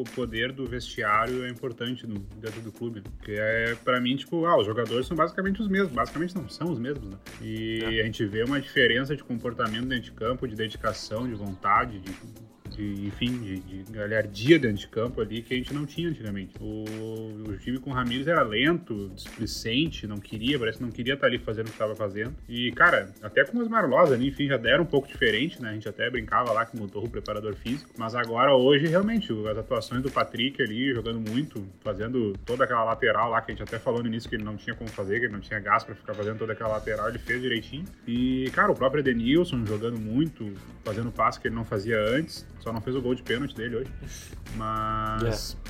o 0.00 0.04
poder 0.14 0.52
do 0.52 0.66
vestiário 0.66 1.44
é 1.44 1.48
importante 1.48 2.06
no, 2.06 2.18
dentro 2.18 2.60
do 2.60 2.70
clube, 2.70 3.00
porque 3.00 3.32
é 3.32 3.74
para 3.88 4.02
mim, 4.02 4.16
tipo, 4.16 4.44
ah, 4.44 4.58
os 4.58 4.66
jogadores 4.66 5.06
são 5.06 5.16
basicamente 5.16 5.62
os 5.62 5.68
mesmos. 5.68 5.92
Basicamente 5.92 6.36
não, 6.36 6.46
são 6.46 6.70
os 6.70 6.78
mesmos, 6.78 7.08
né? 7.08 7.16
E 7.40 7.80
é. 7.82 8.02
a 8.02 8.04
gente 8.04 8.22
vê 8.26 8.42
uma 8.44 8.60
diferença 8.60 9.16
de 9.16 9.24
comportamento 9.24 9.86
dentro 9.86 10.04
de 10.04 10.12
campo, 10.12 10.46
de 10.46 10.54
dedicação, 10.54 11.26
de 11.26 11.32
vontade, 11.32 11.98
de 11.98 12.12
de 12.78 13.06
enfim, 13.06 13.38
de, 13.38 13.60
de 13.60 13.92
galhardia 13.92 14.58
dentro 14.58 14.78
de 14.78 14.88
campo 14.88 15.20
ali 15.20 15.42
que 15.42 15.52
a 15.52 15.56
gente 15.56 15.74
não 15.74 15.84
tinha 15.84 16.08
antigamente. 16.08 16.54
O, 16.60 16.84
o 17.48 17.56
time 17.58 17.78
com 17.78 17.90
o 17.90 17.92
Ramires 17.92 18.28
era 18.28 18.42
lento, 18.42 19.10
displicente, 19.14 20.06
não 20.06 20.18
queria, 20.18 20.58
parece 20.58 20.78
que 20.78 20.84
não 20.84 20.90
queria 20.90 21.14
estar 21.14 21.26
ali 21.26 21.38
fazendo 21.38 21.66
o 21.66 21.70
que 21.70 21.74
estava 21.74 21.96
fazendo. 21.96 22.34
E, 22.48 22.70
cara, 22.72 23.12
até 23.22 23.44
com 23.44 23.58
os 23.58 23.68
Marlosa 23.68 24.14
ali, 24.14 24.28
enfim, 24.28 24.46
já 24.46 24.56
deram 24.56 24.84
um 24.84 24.86
pouco 24.86 25.08
diferente, 25.08 25.60
né? 25.60 25.70
A 25.70 25.72
gente 25.72 25.88
até 25.88 26.08
brincava 26.08 26.52
lá 26.52 26.64
que 26.64 26.76
mudou 26.76 27.04
o 27.04 27.10
preparador 27.10 27.54
físico, 27.54 27.90
mas 27.98 28.14
agora 28.14 28.54
hoje, 28.54 28.86
realmente, 28.86 29.32
as 29.48 29.58
atuações 29.58 30.02
do 30.02 30.10
Patrick 30.10 30.62
ali, 30.62 30.94
jogando 30.94 31.20
muito, 31.28 31.66
fazendo 31.80 32.34
toda 32.44 32.64
aquela 32.64 32.84
lateral 32.84 33.30
lá 33.30 33.40
que 33.40 33.50
a 33.50 33.54
gente 33.54 33.62
até 33.62 33.78
falou 33.78 34.02
no 34.02 34.08
início 34.08 34.28
que 34.28 34.36
ele 34.36 34.44
não 34.44 34.56
tinha 34.56 34.74
como 34.74 34.88
fazer, 34.88 35.18
que 35.18 35.26
ele 35.26 35.32
não 35.32 35.40
tinha 35.40 35.58
gás 35.58 35.84
para 35.84 35.94
ficar 35.94 36.14
fazendo 36.14 36.38
toda 36.38 36.52
aquela 36.52 36.70
lateral, 36.70 37.08
ele 37.08 37.18
fez 37.18 37.40
direitinho. 37.40 37.84
E, 38.06 38.50
cara, 38.52 38.70
o 38.70 38.74
próprio 38.74 39.00
Edenilson 39.00 39.64
jogando 39.66 39.98
muito, 39.98 40.54
fazendo 40.84 41.10
passo 41.10 41.40
que 41.40 41.48
ele 41.48 41.54
não 41.54 41.64
fazia 41.64 41.98
antes. 42.00 42.46
Só 42.68 42.72
não 42.72 42.82
fez 42.82 42.94
o 42.94 43.00
gol 43.00 43.14
de 43.14 43.22
pênalti 43.22 43.54
dele 43.54 43.76
hoje. 43.76 43.90
Mas. 44.54 45.56
É. 45.64 45.68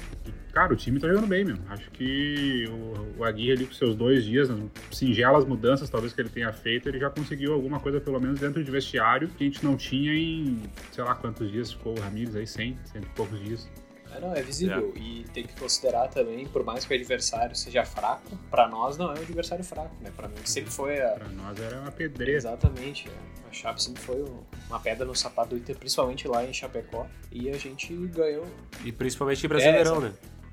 Cara, 0.52 0.72
o 0.72 0.76
time 0.76 0.98
tá 0.98 1.06
jogando 1.06 1.28
bem, 1.28 1.44
meu. 1.44 1.56
Acho 1.68 1.88
que 1.92 2.68
o, 2.68 3.20
o 3.20 3.24
Aguirre 3.24 3.52
ali 3.52 3.66
com 3.66 3.72
seus 3.72 3.94
dois 3.94 4.24
dias, 4.24 4.48
singelas 4.90 5.44
mudanças 5.44 5.88
talvez 5.88 6.12
que 6.12 6.20
ele 6.20 6.28
tenha 6.28 6.52
feito, 6.52 6.88
ele 6.88 6.98
já 6.98 7.08
conseguiu 7.08 7.52
alguma 7.52 7.78
coisa, 7.78 8.00
pelo 8.00 8.18
menos 8.20 8.40
dentro 8.40 8.64
de 8.64 8.68
vestiário, 8.68 9.28
que 9.28 9.44
a 9.44 9.46
gente 9.46 9.64
não 9.64 9.76
tinha 9.76 10.12
em, 10.12 10.60
sei 10.90 11.04
lá 11.04 11.14
quantos 11.14 11.52
dias 11.52 11.72
ficou 11.72 11.96
o 11.96 12.00
Ramires 12.00 12.34
aí, 12.34 12.46
100, 12.46 12.78
cento 12.84 13.04
e 13.04 13.10
poucos 13.10 13.38
dias. 13.44 13.70
É, 14.14 14.20
não, 14.20 14.34
é 14.34 14.42
visível. 14.42 14.92
É. 14.94 14.98
E 14.98 15.24
tem 15.32 15.44
que 15.44 15.58
considerar 15.58 16.08
também, 16.08 16.46
por 16.46 16.64
mais 16.64 16.84
que 16.84 16.92
o 16.92 16.96
adversário 16.96 17.54
seja 17.54 17.84
fraco, 17.84 18.36
para 18.50 18.68
nós 18.68 18.96
não 18.96 19.06
é 19.12 19.18
um 19.18 19.22
adversário 19.22 19.64
fraco, 19.64 19.94
né? 20.00 20.10
Para 20.14 20.28
mim 20.28 20.36
sempre 20.44 20.70
foi 20.70 21.00
a. 21.00 21.10
Pra 21.12 21.28
nós 21.28 21.60
era 21.60 21.80
uma 21.80 21.92
pedreira. 21.92 22.36
Exatamente. 22.36 23.08
A 23.48 23.52
Chape 23.52 23.82
sempre 23.82 24.02
foi 24.02 24.24
uma 24.68 24.78
pedra 24.78 25.06
no 25.06 25.14
sapato 25.14 25.50
do 25.50 25.56
Inter, 25.56 25.76
principalmente 25.76 26.28
lá 26.28 26.44
em 26.44 26.52
Chapecó. 26.52 27.06
E 27.32 27.48
a 27.48 27.56
gente 27.56 27.94
ganhou. 28.08 28.46
E 28.84 28.92
principalmente 28.92 29.44
em 29.44 29.48
Brasileirão, 29.48 29.96
é, 29.98 30.00
né? 30.00 30.12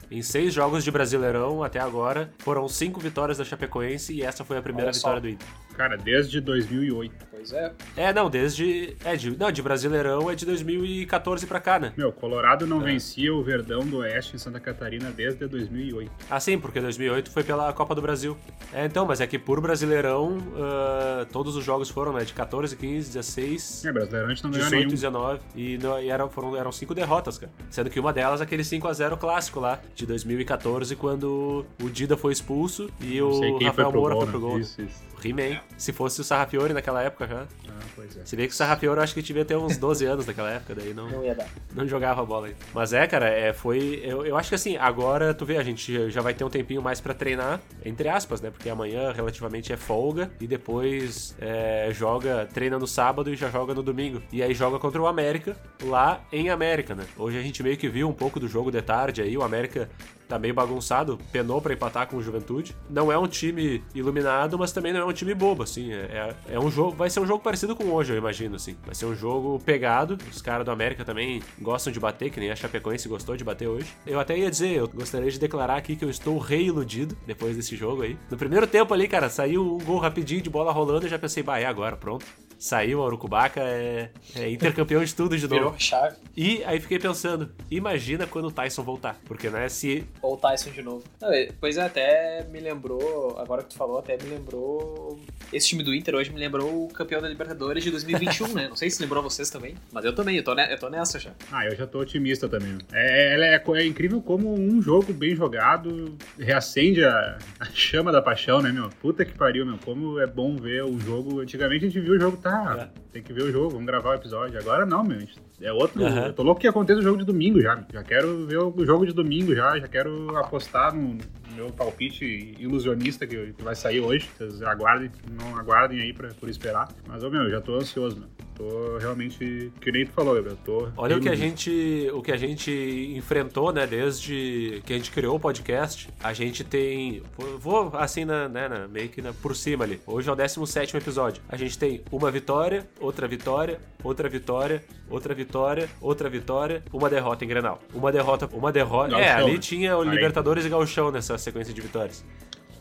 Em 0.10 0.22
seis 0.22 0.54
jogos 0.54 0.84
de 0.84 0.92
Brasileirão 0.92 1.64
até 1.64 1.80
agora, 1.80 2.32
foram 2.40 2.68
cinco 2.68 3.00
vitórias 3.00 3.38
da 3.38 3.44
Chapecoense 3.44 4.14
e 4.14 4.22
essa 4.22 4.46
foi 4.46 4.58
a 4.58 4.62
primeira 4.62 4.92
vitória 4.92 5.20
do 5.20 5.28
Inter. 5.28 5.48
Cara, 5.76 5.98
desde 5.98 6.40
2008. 6.40 7.26
É. 7.54 7.72
É, 7.96 8.14
não, 8.14 8.30
desde. 8.30 8.96
É, 9.04 9.16
de, 9.16 9.36
não, 9.38 9.52
de 9.52 9.62
Brasileirão 9.62 10.30
é 10.30 10.36
de 10.36 10.46
2014 10.46 11.46
pra 11.46 11.60
cá, 11.60 11.80
né? 11.80 11.94
Meu, 11.98 12.12
Colorado 12.12 12.66
não 12.66 12.82
é. 12.82 12.86
vencia 12.86 13.34
o 13.34 13.44
Verdão 13.44 13.86
do 13.86 13.98
Oeste 13.98 14.36
em 14.36 14.40
Santa 14.40 14.60
Catarina 14.60 15.12
desde 15.12 15.48
2008. 15.48 16.12
Ah, 16.30 16.40
sim, 16.40 16.58
porque 16.58 16.80
2008 16.80 17.30
foi 17.32 17.44
pela 17.44 17.72
Copa 17.74 17.96
do 17.96 18.02
Brasil. 18.02 18.38
É, 18.74 18.86
então, 18.86 19.06
mas 19.06 19.22
é 19.22 19.28
que 19.28 19.38
por 19.38 19.62
Brasileirão, 19.62 20.38
uh, 20.38 21.26
todos 21.32 21.56
os 21.56 21.64
jogos 21.64 21.90
foram, 21.90 22.14
né? 22.14 22.24
De 22.24 22.34
14, 22.34 22.76
15, 22.76 23.08
16. 23.14 23.86
É, 23.86 23.92
Brasileirão 23.92 24.28
a 24.30 24.34
gente 24.34 24.44
não 24.44 24.52
ganhou 24.52 24.66
18, 24.66 24.80
nenhum. 24.80 24.94
19. 24.94 25.40
E, 25.56 25.78
no, 25.78 26.00
e 26.00 26.10
eram, 26.10 26.30
foram, 26.30 26.56
eram 26.56 26.72
cinco 26.72 26.94
derrotas, 26.94 27.38
cara. 27.38 27.52
Sendo 27.70 27.90
que 27.90 28.00
uma 28.00 28.14
delas, 28.14 28.42
aquele 28.42 28.64
5x0 28.64 29.18
clássico 29.18 29.60
lá, 29.60 29.80
de 29.96 30.06
2014, 30.06 30.96
quando 30.96 31.66
o 31.82 31.90
Dida 31.90 32.18
foi 32.18 32.34
expulso 32.34 32.90
e 33.02 33.22
o 33.22 33.58
Rafael 33.60 33.92
Moura 33.92 34.16
foi 34.16 34.28
pro 34.28 34.40
gol. 34.40 34.56
Né? 34.56 34.62
Isso, 34.62 34.82
isso. 34.82 35.06
He-Man. 35.24 35.60
Se 35.78 35.92
fosse 35.92 36.22
o 36.22 36.24
Sarrafiore 36.24 36.74
naquela 36.74 37.02
época 37.02 37.26
já. 37.36 37.48
Ah, 37.70 37.86
pois 37.96 38.18
é. 38.18 38.26
Se 38.26 38.36
bem 38.36 38.48
que 38.48 38.54
o 38.54 38.56
Sarrafiore 38.56 38.98
eu 38.98 39.04
acho 39.04 39.14
que 39.14 39.22
devia 39.22 39.46
ter 39.46 39.56
uns 39.56 39.78
12 39.78 40.06
anos 40.06 40.26
naquela 40.26 40.50
época, 40.52 40.76
daí 40.76 40.94
não. 40.94 41.10
Não 41.10 41.24
ia 41.24 41.36
dar. 41.36 41.48
Não 41.74 41.88
jogava 41.88 42.26
bola 42.26 42.48
aí. 42.48 42.56
Mas 42.74 42.94
é, 42.94 43.06
cara, 43.08 43.28
é, 43.30 43.54
foi. 43.54 44.02
Eu, 44.04 44.26
eu 44.26 44.38
acho 44.38 44.50
que 44.50 44.56
assim, 44.56 44.78
agora 44.78 45.34
tu 45.34 45.46
vê, 45.46 45.58
a 45.58 45.64
gente 45.64 46.10
já 46.10 46.22
vai 46.22 46.34
ter 46.34 46.44
um 46.44 46.50
tempinho 46.50 46.82
mais 46.82 47.02
para 47.02 47.14
treinar, 47.14 47.60
entre 47.84 48.08
aspas, 48.08 48.42
né? 48.42 48.50
Porque 48.50 48.70
amanhã 48.70 49.12
relativamente 49.12 49.74
é 49.74 49.78
folga 49.78 50.32
e 50.40 50.48
depois 50.48 51.36
é, 51.40 51.90
joga, 51.92 52.48
treina 52.54 52.80
no 52.80 52.88
sábado 52.88 53.32
e 53.32 53.36
já 53.36 53.50
joga 53.50 53.74
no 53.74 53.84
domingo. 53.84 54.22
E 54.32 54.42
aí 54.42 54.54
joga 54.54 54.80
contra 54.80 55.02
o 55.02 55.08
América, 55.08 55.56
lá 55.84 56.22
em 56.32 56.50
América, 56.50 56.96
né? 56.96 57.06
Hoje 57.18 57.38
a 57.38 57.42
gente 57.42 57.62
meio 57.62 57.78
que 57.78 57.90
viu 57.90 58.08
um 58.10 58.14
pouco 58.14 58.40
do 58.40 58.48
jogo 58.48 58.72
de 58.72 58.82
tarde 58.82 59.22
aí, 59.22 59.38
o 59.38 59.44
América 59.44 59.90
tá 60.28 60.40
meio 60.40 60.54
bagunçado, 60.54 61.18
penou 61.32 61.62
para 61.62 61.74
empatar 61.74 62.08
com 62.08 62.18
o 62.18 62.22
Juventude. 62.22 62.76
Não 62.90 63.12
é 63.12 63.18
um 63.18 63.28
time 63.28 63.84
iluminado, 63.94 64.58
mas 64.58 64.72
também 64.72 64.94
não 64.94 65.02
é 65.02 65.06
um 65.06 65.14
time 65.14 65.34
bobo, 65.34 65.64
assim. 65.64 65.94
É, 65.94 66.36
é, 66.50 66.56
é, 66.56 66.60
um 66.60 66.70
jogo, 66.70 66.96
vai 66.96 67.10
ser 67.10 67.20
um 67.20 67.26
jogo 67.26 67.44
parecido 67.44 67.76
com 67.76 67.86
hoje, 67.86 68.14
eu 68.14 68.18
imagino, 68.18 68.56
assim. 68.56 68.76
Vai 68.86 68.96
ser 68.96 69.06
um 69.06 69.16
jogo 69.16 69.60
pegado. 69.60 70.18
Os 70.32 70.42
caras 70.42 70.66
do 70.66 70.72
América 70.72 71.06
também 71.06 71.42
gostam 71.60 71.92
de 71.92 72.00
bater, 72.00 72.30
que 72.30 72.40
nem 72.40 72.52
a 72.52 72.56
Chapecoense 72.56 73.08
gostou 73.08 73.38
de 73.38 73.44
bater 73.44 73.68
hoje. 73.68 73.88
Eu 74.06 74.20
até 74.20 74.38
ia 74.38 74.50
dizer, 74.50 74.78
eu 74.78 74.88
gostaria 74.88 75.30
de 75.30 75.40
declarar 75.40 75.78
aqui 75.78 75.96
que 75.96 76.06
eu 76.06 76.10
estou 76.10 76.38
reiludido 76.38 77.18
depois 77.26 77.56
desse 77.56 77.76
jogo 77.76 78.02
aí. 78.02 78.18
No 78.30 78.38
primeiro 78.38 78.68
tempo 78.68 78.94
ali, 78.94 79.08
cara, 79.08 79.30
saiu 79.30 79.76
um 79.76 79.84
gol 79.84 80.00
rapidinho 80.00 80.42
de 80.42 80.50
bola 80.50 80.72
rolando 80.72 81.06
e 81.06 81.10
já 81.10 81.20
pensei, 81.20 81.44
bah, 81.44 81.60
é 81.60 81.66
agora, 81.66 81.96
pronto 81.96 82.26
saiu, 82.58 83.02
a 83.02 83.06
Urucubaca 83.06 83.62
é, 83.62 84.10
é 84.36 84.50
intercampeão 84.50 85.04
de 85.04 85.14
tudo 85.14 85.38
de 85.38 85.44
novo. 85.44 85.56
Virou 85.56 85.80
chave. 85.80 86.16
E 86.36 86.64
aí 86.66 86.80
fiquei 86.80 87.00
pensando, 87.00 87.52
imagina 87.70 88.28
quando 88.28 88.46
o 88.46 88.52
Tyson 88.52 88.84
voltar. 88.84 89.18
Porque, 89.26 89.50
né, 89.50 89.70
se. 89.70 90.06
Ou 90.22 90.34
o 90.34 90.38
Tyson 90.38 90.72
de 90.72 90.82
novo. 90.82 91.04
Não, 91.22 91.32
é, 91.32 91.50
pois 91.60 91.78
é, 91.78 91.84
até 91.84 92.46
me 92.52 92.60
lembrou, 92.60 93.38
agora 93.40 93.64
que 93.64 93.70
tu 93.70 93.76
falou, 93.76 94.00
até 94.00 94.18
me 94.18 94.30
lembrou. 94.30 95.20
Esse 95.54 95.68
time 95.68 95.84
do 95.84 95.94
Inter 95.94 96.16
hoje 96.16 96.32
me 96.32 96.40
lembrou 96.40 96.86
o 96.86 96.88
campeão 96.90 97.22
da 97.22 97.30
Libertadores 97.30 97.84
de 97.84 97.92
2021, 97.92 98.54
né? 98.54 98.68
Não 98.68 98.76
sei 98.76 98.90
se 98.90 99.02
lembrou 99.02 99.24
vocês 99.24 99.50
também, 99.50 99.76
mas 99.92 100.04
eu 100.04 100.14
também, 100.14 100.38
eu 100.38 100.44
tô, 100.44 100.54
ne 100.54 100.72
eu 100.72 100.80
tô 100.80 100.90
nessa 100.90 101.20
já. 101.20 101.32
Ah, 101.52 101.66
eu 101.66 101.76
já 101.76 101.88
tô 101.88 102.00
otimista 102.00 102.50
também. 102.50 102.78
É, 102.92 103.36
é, 103.36 103.56
é, 103.56 103.64
é 103.82 103.86
incrível 103.86 104.22
como 104.22 104.54
um 104.54 104.82
jogo 104.82 105.14
bem 105.14 105.36
jogado 105.36 106.18
reacende 106.38 107.04
a, 107.04 107.38
a, 107.60 107.66
chama 107.74 108.12
da 108.12 108.22
paixão, 108.22 108.62
né, 108.62 108.72
meu? 108.72 108.90
Puta 109.02 109.24
que 109.24 109.34
pariu, 109.34 109.66
meu. 109.66 109.78
Como 109.84 110.20
é 110.20 110.28
bom 110.28 110.56
ver 110.56 110.84
o 110.84 111.00
jogo. 111.00 111.40
Antigamente 111.40 111.86
a 111.86 111.90
gente 111.90 112.00
viu 112.00 112.16
o 112.16 112.20
jogo 112.20 112.38
tá, 112.46 112.78
é. 112.80 113.00
tem 113.12 113.24
que 113.24 113.34
ver 113.34 113.44
o 113.44 113.52
jogo, 113.52 113.72
vamos 113.72 113.88
gravar 113.88 114.12
o 114.12 114.14
episódio. 114.14 114.60
Agora 114.60 114.86
não, 114.86 115.04
meu. 115.04 115.20
É 115.62 115.74
outro. 115.74 116.04
Uhum. 116.04 116.26
Eu 116.26 116.34
tô 116.34 116.44
louco 116.44 116.62
que 116.62 116.68
aconteça 116.68 117.00
o 117.00 117.04
jogo 117.04 117.18
de 117.18 117.26
domingo 117.26 117.60
já. 117.60 117.84
Já 117.92 118.04
quero 118.04 118.46
ver 118.46 118.60
o 118.60 118.86
jogo 118.86 119.06
de 119.06 119.14
domingo 119.14 119.56
já. 119.56 119.80
Já 119.80 119.88
quero 119.88 120.38
apostar 120.38 120.94
no, 120.94 121.18
meu 121.56 121.72
palpite 121.72 122.56
ilusionista 122.60 123.26
que, 123.26 123.54
que, 123.54 123.64
vai 123.64 123.76
sair 123.76 124.02
hoje. 124.02 124.30
Vocês 124.38 124.62
aguardem, 124.62 125.12
não 125.32 125.58
aguardem 125.58 126.02
aí 126.02 126.14
pra, 126.14 126.30
por 126.30 126.50
esperar. 126.50 126.90
Mas, 127.08 127.24
ô, 127.24 127.30
meu, 127.30 127.50
já 127.50 127.62
tô 127.62 127.76
ansioso, 127.76 128.18
meu. 128.18 128.36
Tô 128.56 128.98
realmente, 128.98 129.70
que 129.82 129.92
nem 129.92 130.06
tu 130.06 130.14
falou, 130.14 130.38
eu 130.38 130.56
tô... 130.64 130.88
Olha 130.96 131.18
o 131.18 131.20
que, 131.20 131.28
a 131.28 131.36
gente, 131.36 132.10
o 132.14 132.22
que 132.22 132.32
a 132.32 132.38
gente 132.38 132.72
enfrentou, 133.14 133.74
né, 133.74 133.86
desde 133.86 134.82
que 134.86 134.94
a 134.94 134.96
gente 134.96 135.12
criou 135.12 135.36
o 135.36 135.40
podcast. 135.40 136.08
A 136.24 136.32
gente 136.32 136.64
tem, 136.64 137.22
vou 137.60 137.92
assim, 137.96 138.24
na, 138.24 138.48
né, 138.48 138.70
na, 138.70 138.88
meio 138.88 139.10
que 139.10 139.22
na, 139.22 139.34
por 139.34 139.54
cima 139.58 139.84
ali. 139.84 140.00
Hoje 140.08 140.30
é 140.30 140.32
o 140.32 140.36
17º 140.38 140.96
episódio. 140.96 141.44
A 141.50 141.58
gente 141.58 141.78
tem 141.78 142.02
uma 142.10 142.32
vitória, 142.32 142.88
outra 142.98 143.28
vitória, 143.28 143.78
outra 144.02 144.30
vitória, 144.30 144.82
outra 145.10 145.34
vitória, 145.34 145.90
outra 146.00 146.30
vitória, 146.30 146.82
uma 146.94 147.10
derrota 147.10 147.44
em 147.44 147.48
Grenal. 147.50 147.82
Uma 147.94 148.10
derrota, 148.10 148.50
uma 148.54 148.72
derrota... 148.72 149.18
É, 149.18 149.34
ali 149.34 149.60
tinha 149.60 149.98
o 149.98 150.04
Libertadores 150.04 150.66
e 150.66 150.70
Gauchão 150.70 151.12
nessa 151.12 151.38
sequência 151.46 151.74
de 151.74 151.82
vitórias. 151.82 152.24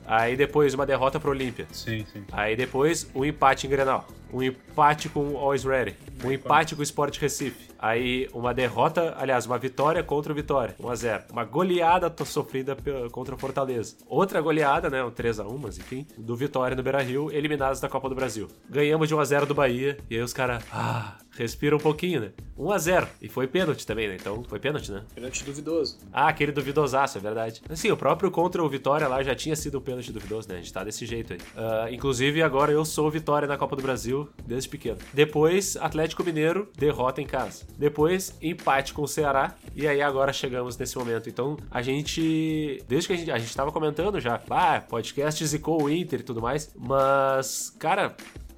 Aí 0.07 0.37
depois 0.37 0.75
uma 0.75 0.85
derrota 0.85 1.19
pro 1.19 1.31
Olímpia. 1.31 1.67
Sim, 1.73 2.05
sim. 2.13 2.25
Aí 2.31 2.55
depois 2.55 3.09
um 3.15 3.25
empate 3.25 3.67
em 3.67 3.71
Grenal. 3.71 4.07
Um 4.33 4.43
empate 4.43 5.09
com 5.09 5.21
o 5.21 5.37
Always 5.39 5.65
Ready. 5.65 5.97
Um 6.23 6.31
empate 6.31 6.75
com 6.75 6.81
o 6.81 6.83
Sport 6.83 7.19
Recife. 7.19 7.73
Aí 7.79 8.29
uma 8.33 8.53
derrota, 8.53 9.15
aliás, 9.19 9.47
uma 9.47 9.59
vitória 9.59 10.03
contra 10.03 10.33
o 10.33 10.35
Vitória. 10.35 10.75
1x0. 10.81 11.31
Uma 11.31 11.45
goleada 11.45 12.13
sofrida 12.25 12.77
contra 13.11 13.35
o 13.35 13.39
Fortaleza. 13.39 13.97
Outra 14.07 14.41
goleada, 14.41 14.91
né? 14.91 15.05
Um 15.05 15.11
3x1, 15.11 15.59
mas 15.61 15.79
enfim. 15.79 16.07
Do 16.19 16.35
Vitória 16.35 16.77
no 16.77 16.83
Beira 16.83 17.03
Rio, 17.03 17.31
eliminados 17.31 17.81
da 17.81 17.89
Copa 17.89 18.09
do 18.09 18.15
Brasil. 18.15 18.49
Ganhamos 18.69 19.09
de 19.09 19.15
1x0 19.15 19.47
do 19.47 19.55
Bahia. 19.55 19.99
E 20.11 20.17
aí 20.17 20.23
os 20.23 20.33
caras. 20.33 20.65
Ah, 20.73 21.17
respira 21.37 21.77
um 21.77 21.81
pouquinho, 21.81 22.21
né? 22.21 22.31
1 22.57 22.71
a 22.71 22.79
0 22.79 23.09
E 23.21 23.29
foi 23.29 23.47
pênalti 23.47 23.87
também, 23.87 24.09
né? 24.09 24.17
Então 24.19 24.43
foi 24.45 24.59
pênalti, 24.59 24.91
né? 24.91 25.03
Pênalti 25.15 25.45
duvidoso. 25.45 25.99
Ah, 26.13 26.29
aquele 26.29 26.53
duvidosaço, 26.53 27.19
é 27.19 27.21
verdade. 27.21 27.63
Assim, 27.69 27.91
o 27.91 27.97
próprio 27.97 28.31
contra 28.31 28.63
o 28.63 28.69
Vitória 28.69 29.09
lá 29.09 29.23
já 29.23 29.35
tinha 29.35 29.57
sido 29.57 29.79
um 29.79 29.81
pênalti 29.81 30.13
duvidoso, 30.13 30.49
né? 30.49 30.55
A 30.55 30.59
gente 30.59 30.73
tá 30.73 30.85
desse 30.85 31.05
jeito 31.05 31.33
aí. 31.33 31.39
Uh, 31.39 31.95
inclusive, 31.95 32.43
agora 32.43 32.71
eu 32.73 32.85
sou 32.85 33.11
Vitória 33.11 33.49
na 33.49 33.57
Copa 33.57 33.77
do 33.77 33.83
Brasil 33.83 34.29
desde 34.47 34.69
pequeno. 34.69 34.99
Depois, 35.13 35.77
Atlético 35.77 36.23
Mineiro, 36.23 36.69
derrota 36.77 37.21
em 37.21 37.27
casa. 37.27 37.65
Depois, 37.77 38.37
empate 38.41 38.95
com 38.95 39.03
o 39.03 39.09
Ceará. 39.09 39.55
E 39.75 39.87
aí 39.87 40.01
agora 40.01 40.33
chegamos 40.33 40.77
nesse 40.77 40.97
momento. 40.97 41.29
Então, 41.29 41.57
a 41.71 41.83
gente. 41.83 42.83
Desde 42.89 43.09
que 43.09 43.15
a 43.15 43.17
gente, 43.17 43.31
a 43.31 43.39
gente 43.39 43.55
tava 43.55 43.73
comentando 43.73 44.21
já, 44.21 44.41
ah, 44.51 44.81
podcast 44.81 45.45
zicou 45.45 45.83
o 45.83 45.91
Inter 45.91 46.21
e 46.21 46.23
tudo 46.23 46.41
mais. 46.41 46.73
Mas, 46.77 47.75
cara, 47.79 48.15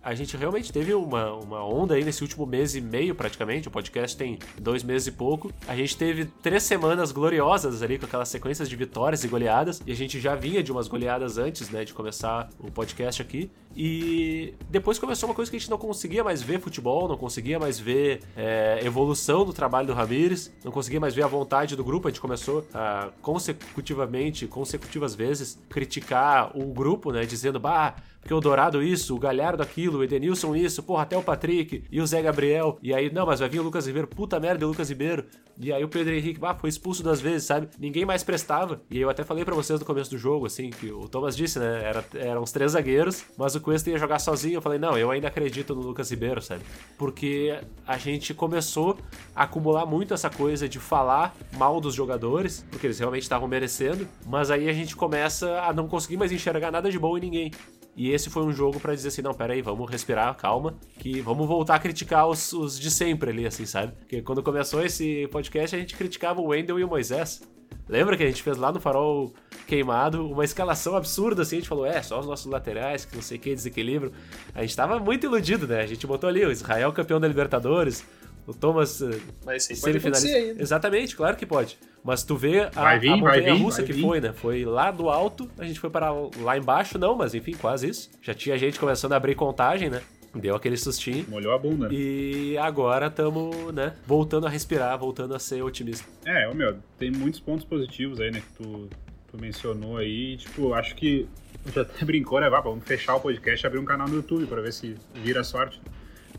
a 0.06 0.14
gente 0.14 0.36
realmente 0.36 0.72
teve 0.72 0.94
uma, 0.94 1.32
uma 1.32 1.66
onda 1.66 1.94
aí 1.94 2.04
nesse 2.04 2.22
último 2.22 2.46
mês 2.46 2.76
e 2.76 2.80
meio, 2.80 3.12
praticamente. 3.12 3.66
O 3.66 3.72
podcast 3.72 4.16
tem 4.16 4.38
dois 4.56 4.84
meses 4.84 5.08
e 5.08 5.10
pouco. 5.10 5.52
A 5.66 5.74
gente 5.74 5.96
teve 5.96 6.26
três 6.40 6.62
semanas 6.62 7.10
gloriosas 7.10 7.82
ali, 7.82 7.98
com 7.98 8.06
aquelas 8.06 8.28
sequências 8.28 8.68
de 8.68 8.76
vitórias 8.76 9.24
e 9.24 9.28
goleadas. 9.28 9.82
E 9.84 9.90
a 9.90 9.96
gente 9.96 10.20
já 10.20 10.36
vinha 10.36 10.62
de 10.62 10.70
umas 10.70 10.86
goleadas 10.86 11.38
antes, 11.38 11.70
né, 11.70 11.84
de 11.84 11.92
começar 11.92 12.48
o 12.60 12.70
podcast 12.70 13.20
aqui. 13.20 13.50
E 13.76 14.54
depois 14.70 14.98
começou 14.98 15.28
uma 15.28 15.34
coisa 15.34 15.50
que 15.50 15.56
a 15.56 15.60
gente 15.60 15.70
não 15.70 15.76
conseguia 15.76 16.24
mais 16.24 16.42
ver 16.42 16.58
futebol, 16.60 17.06
não 17.06 17.16
conseguia 17.16 17.58
mais 17.58 17.78
ver 17.78 18.22
é, 18.34 18.80
evolução 18.82 19.44
do 19.44 19.52
trabalho 19.52 19.86
do 19.86 19.92
Ramires, 19.92 20.50
não 20.64 20.72
conseguia 20.72 20.98
mais 20.98 21.14
ver 21.14 21.22
a 21.22 21.26
vontade 21.26 21.76
do 21.76 21.84
grupo. 21.84 22.08
A 22.08 22.10
gente 22.10 22.20
começou 22.20 22.66
a 22.72 23.10
consecutivamente, 23.20 24.46
consecutivas 24.46 25.14
vezes, 25.14 25.58
criticar 25.68 26.56
o 26.56 26.72
grupo, 26.72 27.12
né, 27.12 27.26
dizendo, 27.26 27.60
bah 27.60 27.96
porque 28.26 28.34
o 28.34 28.40
Dourado 28.40 28.82
isso, 28.82 29.14
o 29.14 29.20
Galhardo 29.20 29.62
aquilo, 29.62 30.00
o 30.00 30.04
Edenilson 30.04 30.56
isso, 30.56 30.82
porra, 30.82 31.04
até 31.04 31.16
o 31.16 31.22
Patrick 31.22 31.84
e 31.92 32.00
o 32.00 32.06
Zé 32.08 32.20
Gabriel. 32.20 32.76
E 32.82 32.92
aí, 32.92 33.08
não, 33.08 33.24
mas 33.24 33.38
vai 33.38 33.48
vir 33.48 33.60
o 33.60 33.62
Lucas 33.62 33.86
Ribeiro, 33.86 34.08
puta 34.08 34.40
merda, 34.40 34.66
o 34.66 34.68
Lucas 34.68 34.88
Ribeiro. 34.88 35.24
E 35.60 35.72
aí 35.72 35.84
o 35.84 35.88
Pedro 35.88 36.12
Henrique, 36.12 36.40
ah, 36.42 36.52
foi 36.52 36.68
expulso 36.68 37.04
duas 37.04 37.20
vezes, 37.20 37.46
sabe? 37.46 37.68
Ninguém 37.78 38.04
mais 38.04 38.24
prestava. 38.24 38.82
E 38.90 39.00
eu 39.00 39.08
até 39.08 39.22
falei 39.22 39.44
para 39.44 39.54
vocês 39.54 39.78
no 39.78 39.86
começo 39.86 40.10
do 40.10 40.18
jogo, 40.18 40.44
assim, 40.44 40.70
que 40.70 40.90
o 40.90 41.08
Thomas 41.08 41.36
disse, 41.36 41.60
né? 41.60 41.82
Era, 41.84 42.04
eram 42.16 42.42
os 42.42 42.50
três 42.50 42.72
zagueiros, 42.72 43.24
mas 43.38 43.54
o 43.54 43.60
Cuesta 43.66 43.90
ia 43.90 43.98
jogar 43.98 44.20
sozinho. 44.20 44.54
Eu 44.54 44.62
falei, 44.62 44.78
não, 44.78 44.96
eu 44.96 45.10
ainda 45.10 45.26
acredito 45.26 45.74
no 45.74 45.80
Lucas 45.80 46.08
Ribeiro, 46.08 46.40
sabe? 46.40 46.62
Porque 46.96 47.58
a 47.84 47.98
gente 47.98 48.32
começou 48.32 48.96
a 49.34 49.42
acumular 49.42 49.84
muito 49.84 50.14
essa 50.14 50.30
coisa 50.30 50.68
de 50.68 50.78
falar 50.78 51.34
mal 51.58 51.80
dos 51.80 51.92
jogadores, 51.92 52.64
porque 52.70 52.86
eles 52.86 52.96
realmente 52.96 53.24
estavam 53.24 53.48
merecendo, 53.48 54.06
mas 54.24 54.52
aí 54.52 54.68
a 54.68 54.72
gente 54.72 54.94
começa 54.94 55.62
a 55.62 55.72
não 55.72 55.88
conseguir 55.88 56.16
mais 56.16 56.30
enxergar 56.30 56.70
nada 56.70 56.88
de 56.88 56.96
bom 56.96 57.18
em 57.18 57.20
ninguém. 57.22 57.50
E 57.96 58.12
esse 58.12 58.30
foi 58.30 58.44
um 58.44 58.52
jogo 58.52 58.78
para 58.78 58.94
dizer 58.94 59.08
assim, 59.08 59.20
não, 59.20 59.34
pera 59.34 59.52
aí, 59.52 59.62
vamos 59.62 59.90
respirar, 59.90 60.32
calma, 60.36 60.76
que 61.00 61.20
vamos 61.20 61.48
voltar 61.48 61.74
a 61.74 61.78
criticar 61.80 62.28
os, 62.28 62.52
os, 62.52 62.78
de 62.78 62.88
sempre 62.88 63.30
ali, 63.30 63.48
assim, 63.48 63.66
sabe? 63.66 63.94
Porque 63.98 64.22
quando 64.22 64.44
começou 64.44 64.80
esse 64.80 65.26
podcast, 65.32 65.74
a 65.74 65.78
gente 65.80 65.96
criticava 65.96 66.40
o 66.40 66.46
Wendel 66.46 66.78
e 66.78 66.84
o 66.84 66.88
Moisés. 66.88 67.42
Lembra 67.88 68.16
que 68.16 68.22
a 68.22 68.26
gente 68.26 68.42
fez 68.42 68.56
lá 68.56 68.72
no 68.72 68.80
Farol 68.80 69.32
Queimado 69.66 70.28
uma 70.28 70.44
escalação 70.44 70.96
absurda, 70.96 71.42
assim, 71.42 71.56
a 71.56 71.58
gente 71.60 71.68
falou, 71.68 71.86
é, 71.86 72.02
só 72.02 72.18
os 72.18 72.26
nossos 72.26 72.46
laterais, 72.46 73.04
que 73.04 73.14
não 73.14 73.22
sei 73.22 73.36
o 73.36 73.40
que, 73.40 73.54
desequilíbrio. 73.54 74.12
A 74.54 74.62
gente 74.62 74.76
tava 74.76 74.98
muito 74.98 75.24
iludido, 75.24 75.66
né? 75.66 75.80
A 75.80 75.86
gente 75.86 76.06
botou 76.06 76.28
ali 76.28 76.44
o 76.44 76.50
Israel 76.50 76.92
campeão 76.92 77.20
da 77.20 77.28
Libertadores, 77.28 78.04
o 78.46 78.54
Thomas 78.54 79.02
eh, 79.02 79.18
Mas 79.44 79.66
pode 79.80 80.00
ainda. 80.28 80.62
Exatamente, 80.62 81.16
claro 81.16 81.36
que 81.36 81.44
pode. 81.44 81.78
Mas 82.04 82.22
tu 82.22 82.36
vê 82.36 82.70
a, 82.74 82.96
vir, 82.96 83.10
a 83.10 83.16
montanha 83.16 83.54
vir, 83.54 83.62
russa 83.62 83.82
que 83.82 83.92
vir. 83.92 84.02
foi, 84.02 84.20
né? 84.20 84.32
Foi 84.32 84.64
lá 84.64 84.92
do 84.92 85.08
alto, 85.08 85.50
a 85.58 85.64
gente 85.64 85.80
foi 85.80 85.90
para 85.90 86.12
lá 86.12 86.56
embaixo, 86.56 86.96
não, 86.98 87.16
mas 87.16 87.34
enfim, 87.34 87.54
quase 87.54 87.88
isso. 87.88 88.10
Já 88.22 88.32
tinha 88.32 88.56
gente 88.56 88.78
começando 88.78 89.12
a 89.12 89.16
abrir 89.16 89.34
contagem, 89.34 89.90
né? 89.90 90.00
Deu 90.38 90.54
aquele 90.54 90.76
sustinho. 90.76 91.24
Molhou 91.28 91.52
a 91.54 91.58
bunda. 91.58 91.88
E 91.90 92.56
agora 92.58 93.06
estamos, 93.06 93.74
né, 93.74 93.94
voltando 94.06 94.46
a 94.46 94.50
respirar, 94.50 94.98
voltando 94.98 95.34
a 95.34 95.38
ser 95.38 95.62
otimista. 95.62 96.06
É, 96.24 96.52
meu, 96.52 96.78
tem 96.98 97.10
muitos 97.10 97.40
pontos 97.40 97.64
positivos 97.64 98.20
aí, 98.20 98.30
né, 98.30 98.40
que 98.40 98.64
tu 98.64 98.88
tu 99.36 99.40
mencionou 99.40 99.98
aí, 99.98 100.36
tipo, 100.36 100.72
acho 100.72 100.94
que 100.94 101.28
já 101.72 101.82
até 101.82 102.04
brincou, 102.04 102.40
né? 102.40 102.48
vamos 102.48 102.84
fechar 102.84 103.16
o 103.16 103.20
podcast 103.20 103.64
e 103.64 103.66
abrir 103.66 103.78
um 103.78 103.84
canal 103.84 104.08
no 104.08 104.16
YouTube 104.16 104.46
para 104.46 104.62
ver 104.62 104.72
se 104.72 104.96
vira 105.14 105.44
sorte, 105.44 105.80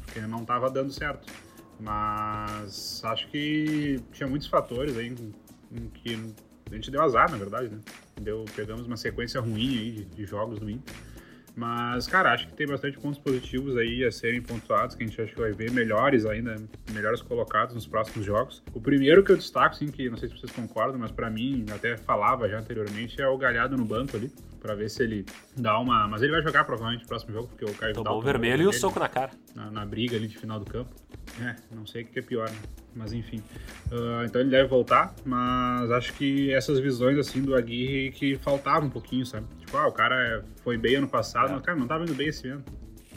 porque 0.06 0.20
não 0.22 0.44
tava 0.44 0.70
dando 0.70 0.92
certo. 0.92 1.32
Mas 1.80 3.04
acho 3.06 3.28
que 3.28 4.00
tinha 4.12 4.28
muitos 4.28 4.48
fatores 4.48 4.98
aí 4.98 5.10
em, 5.10 5.34
em 5.72 5.90
que 5.90 6.34
a 6.72 6.76
gente 6.76 6.90
deu 6.90 7.02
azar, 7.04 7.30
na 7.30 7.38
verdade, 7.38 7.70
né? 7.70 7.80
Deu, 8.20 8.46
pegamos 8.56 8.88
uma 8.88 8.98
sequência 8.98 9.40
ruim 9.40 9.78
aí 9.78 9.92
de, 9.92 10.06
de 10.06 10.26
jogos 10.26 10.60
do 10.60 10.70
Inter. 10.70 10.96
Mas, 11.58 12.06
cara, 12.06 12.34
acho 12.34 12.48
que 12.48 12.54
tem 12.54 12.68
bastante 12.68 13.00
pontos 13.00 13.18
positivos 13.18 13.76
aí 13.78 14.06
a 14.06 14.12
serem 14.12 14.40
pontuados, 14.40 14.96
que 14.96 15.04
a 15.04 15.08
gente 15.08 15.34
que 15.34 15.40
vai 15.40 15.52
ver 15.52 15.72
melhores 15.72 16.24
ainda, 16.24 16.56
melhores 16.94 17.20
colocados 17.20 17.74
nos 17.74 17.88
próximos 17.88 18.24
jogos. 18.24 18.62
O 18.76 18.80
primeiro 18.80 19.24
que 19.24 19.32
eu 19.32 19.36
destaco, 19.36 19.74
assim, 19.74 19.88
que 19.88 20.08
não 20.08 20.18
sei 20.18 20.30
se 20.30 20.38
vocês 20.38 20.52
concordam, 20.52 21.00
mas 21.00 21.10
para 21.10 21.32
mim, 21.32 21.66
até 21.74 21.98
falava 21.98 22.48
já 22.48 22.60
anteriormente, 22.60 23.20
é 23.20 23.28
o 23.28 23.36
Galhardo 23.40 23.76
no 23.76 23.86
banco 23.86 24.16
ali, 24.16 24.32
para 24.58 24.76
ver 24.76 24.90
se 24.90 25.04
ele 25.04 25.26
dá 25.56 25.80
uma... 25.80 26.08
Mas 26.08 26.22
ele 26.22 26.32
vai 26.32 26.42
jogar 26.42 26.64
provavelmente 26.64 27.02
no 27.02 27.08
próximo 27.08 27.34
jogo, 27.34 27.48
porque 27.48 27.66
o 27.66 27.74
Caio 27.74 27.94
Tomou 27.94 28.18
o 28.18 28.22
vermelho 28.22 28.64
e 28.64 28.68
o 28.68 28.74
soco 28.74 29.00
na 29.00 29.08
cara. 29.08 29.32
Na, 29.56 29.72
na 29.72 29.86
briga 29.86 30.16
ali 30.16 30.28
de 30.28 30.38
final 30.38 30.60
do 30.60 30.66
campo. 30.66 30.94
É, 31.42 31.56
não 31.72 31.86
sei 31.86 32.04
o 32.04 32.06
que 32.06 32.20
é 32.20 32.22
pior, 32.22 32.50
né? 32.50 32.58
Mas 32.96 33.14
enfim. 33.14 33.44
Uh, 33.92 34.26
então 34.26 34.42
ele 34.42 34.50
deve 34.50 34.68
voltar, 34.68 35.14
mas 35.24 35.92
acho 35.92 36.14
que 36.14 36.52
essas 36.52 36.80
visões 36.80 37.18
assim 37.18 37.42
do 37.42 37.56
Aguirre 37.56 38.12
que 38.12 38.36
faltavam 38.38 38.88
um 38.88 38.92
pouquinho, 38.92 39.26
sabe? 39.26 39.46
Tipo, 39.60 39.78
ah, 39.78 39.88
o 39.88 39.92
cara 39.92 40.44
foi 40.64 40.78
bem 40.78 40.96
ano 40.96 41.08
passado, 41.08 41.50
é. 41.50 41.54
mas 41.54 41.62
cara, 41.62 41.78
não 41.78 41.88
tava 41.88 42.04
indo 42.04 42.16
bem 42.16 42.30
esse 42.30 42.48
ano. 42.48 42.64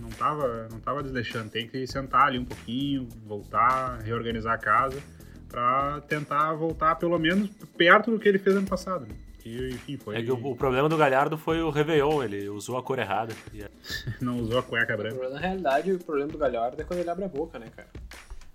Não 0.00 0.10
tava, 0.10 0.68
não 0.70 0.80
tava 0.80 1.02
desleixando. 1.02 1.50
Tem 1.50 1.66
que 1.66 1.86
sentar 1.86 2.26
ali 2.26 2.38
um 2.38 2.44
pouquinho, 2.44 3.08
voltar, 3.26 4.00
reorganizar 4.02 4.54
a 4.54 4.58
casa 4.58 5.00
para 5.48 6.00
tentar 6.02 6.54
voltar 6.54 6.94
pelo 6.96 7.18
menos 7.18 7.50
perto 7.76 8.10
do 8.10 8.18
que 8.18 8.28
ele 8.28 8.38
fez 8.38 8.56
ano 8.56 8.66
passado. 8.66 9.06
Né? 9.06 9.14
Que, 9.40 9.70
enfim, 9.70 9.96
foi... 9.96 10.18
É 10.18 10.22
que 10.22 10.30
o, 10.30 10.34
o, 10.34 10.54
problema 10.54 10.88
do 10.88 10.96
Galhardo 10.96 11.38
foi 11.38 11.62
o 11.62 11.70
Réveillon, 11.70 12.22
ele 12.22 12.48
usou 12.48 12.76
a 12.76 12.82
cor 12.82 12.98
errada. 12.98 13.34
não 14.20 14.38
usou 14.38 14.58
a 14.58 14.62
cueca 14.62 14.96
branca. 14.96 15.28
Na 15.30 15.38
realidade, 15.38 15.92
o 15.92 15.98
problema 15.98 16.30
do 16.30 16.38
Galhardo 16.38 16.80
é 16.80 16.84
quando 16.84 17.00
ele 17.00 17.10
abre 17.10 17.24
a 17.24 17.28
boca, 17.28 17.58
né, 17.58 17.66
cara? 17.74 17.88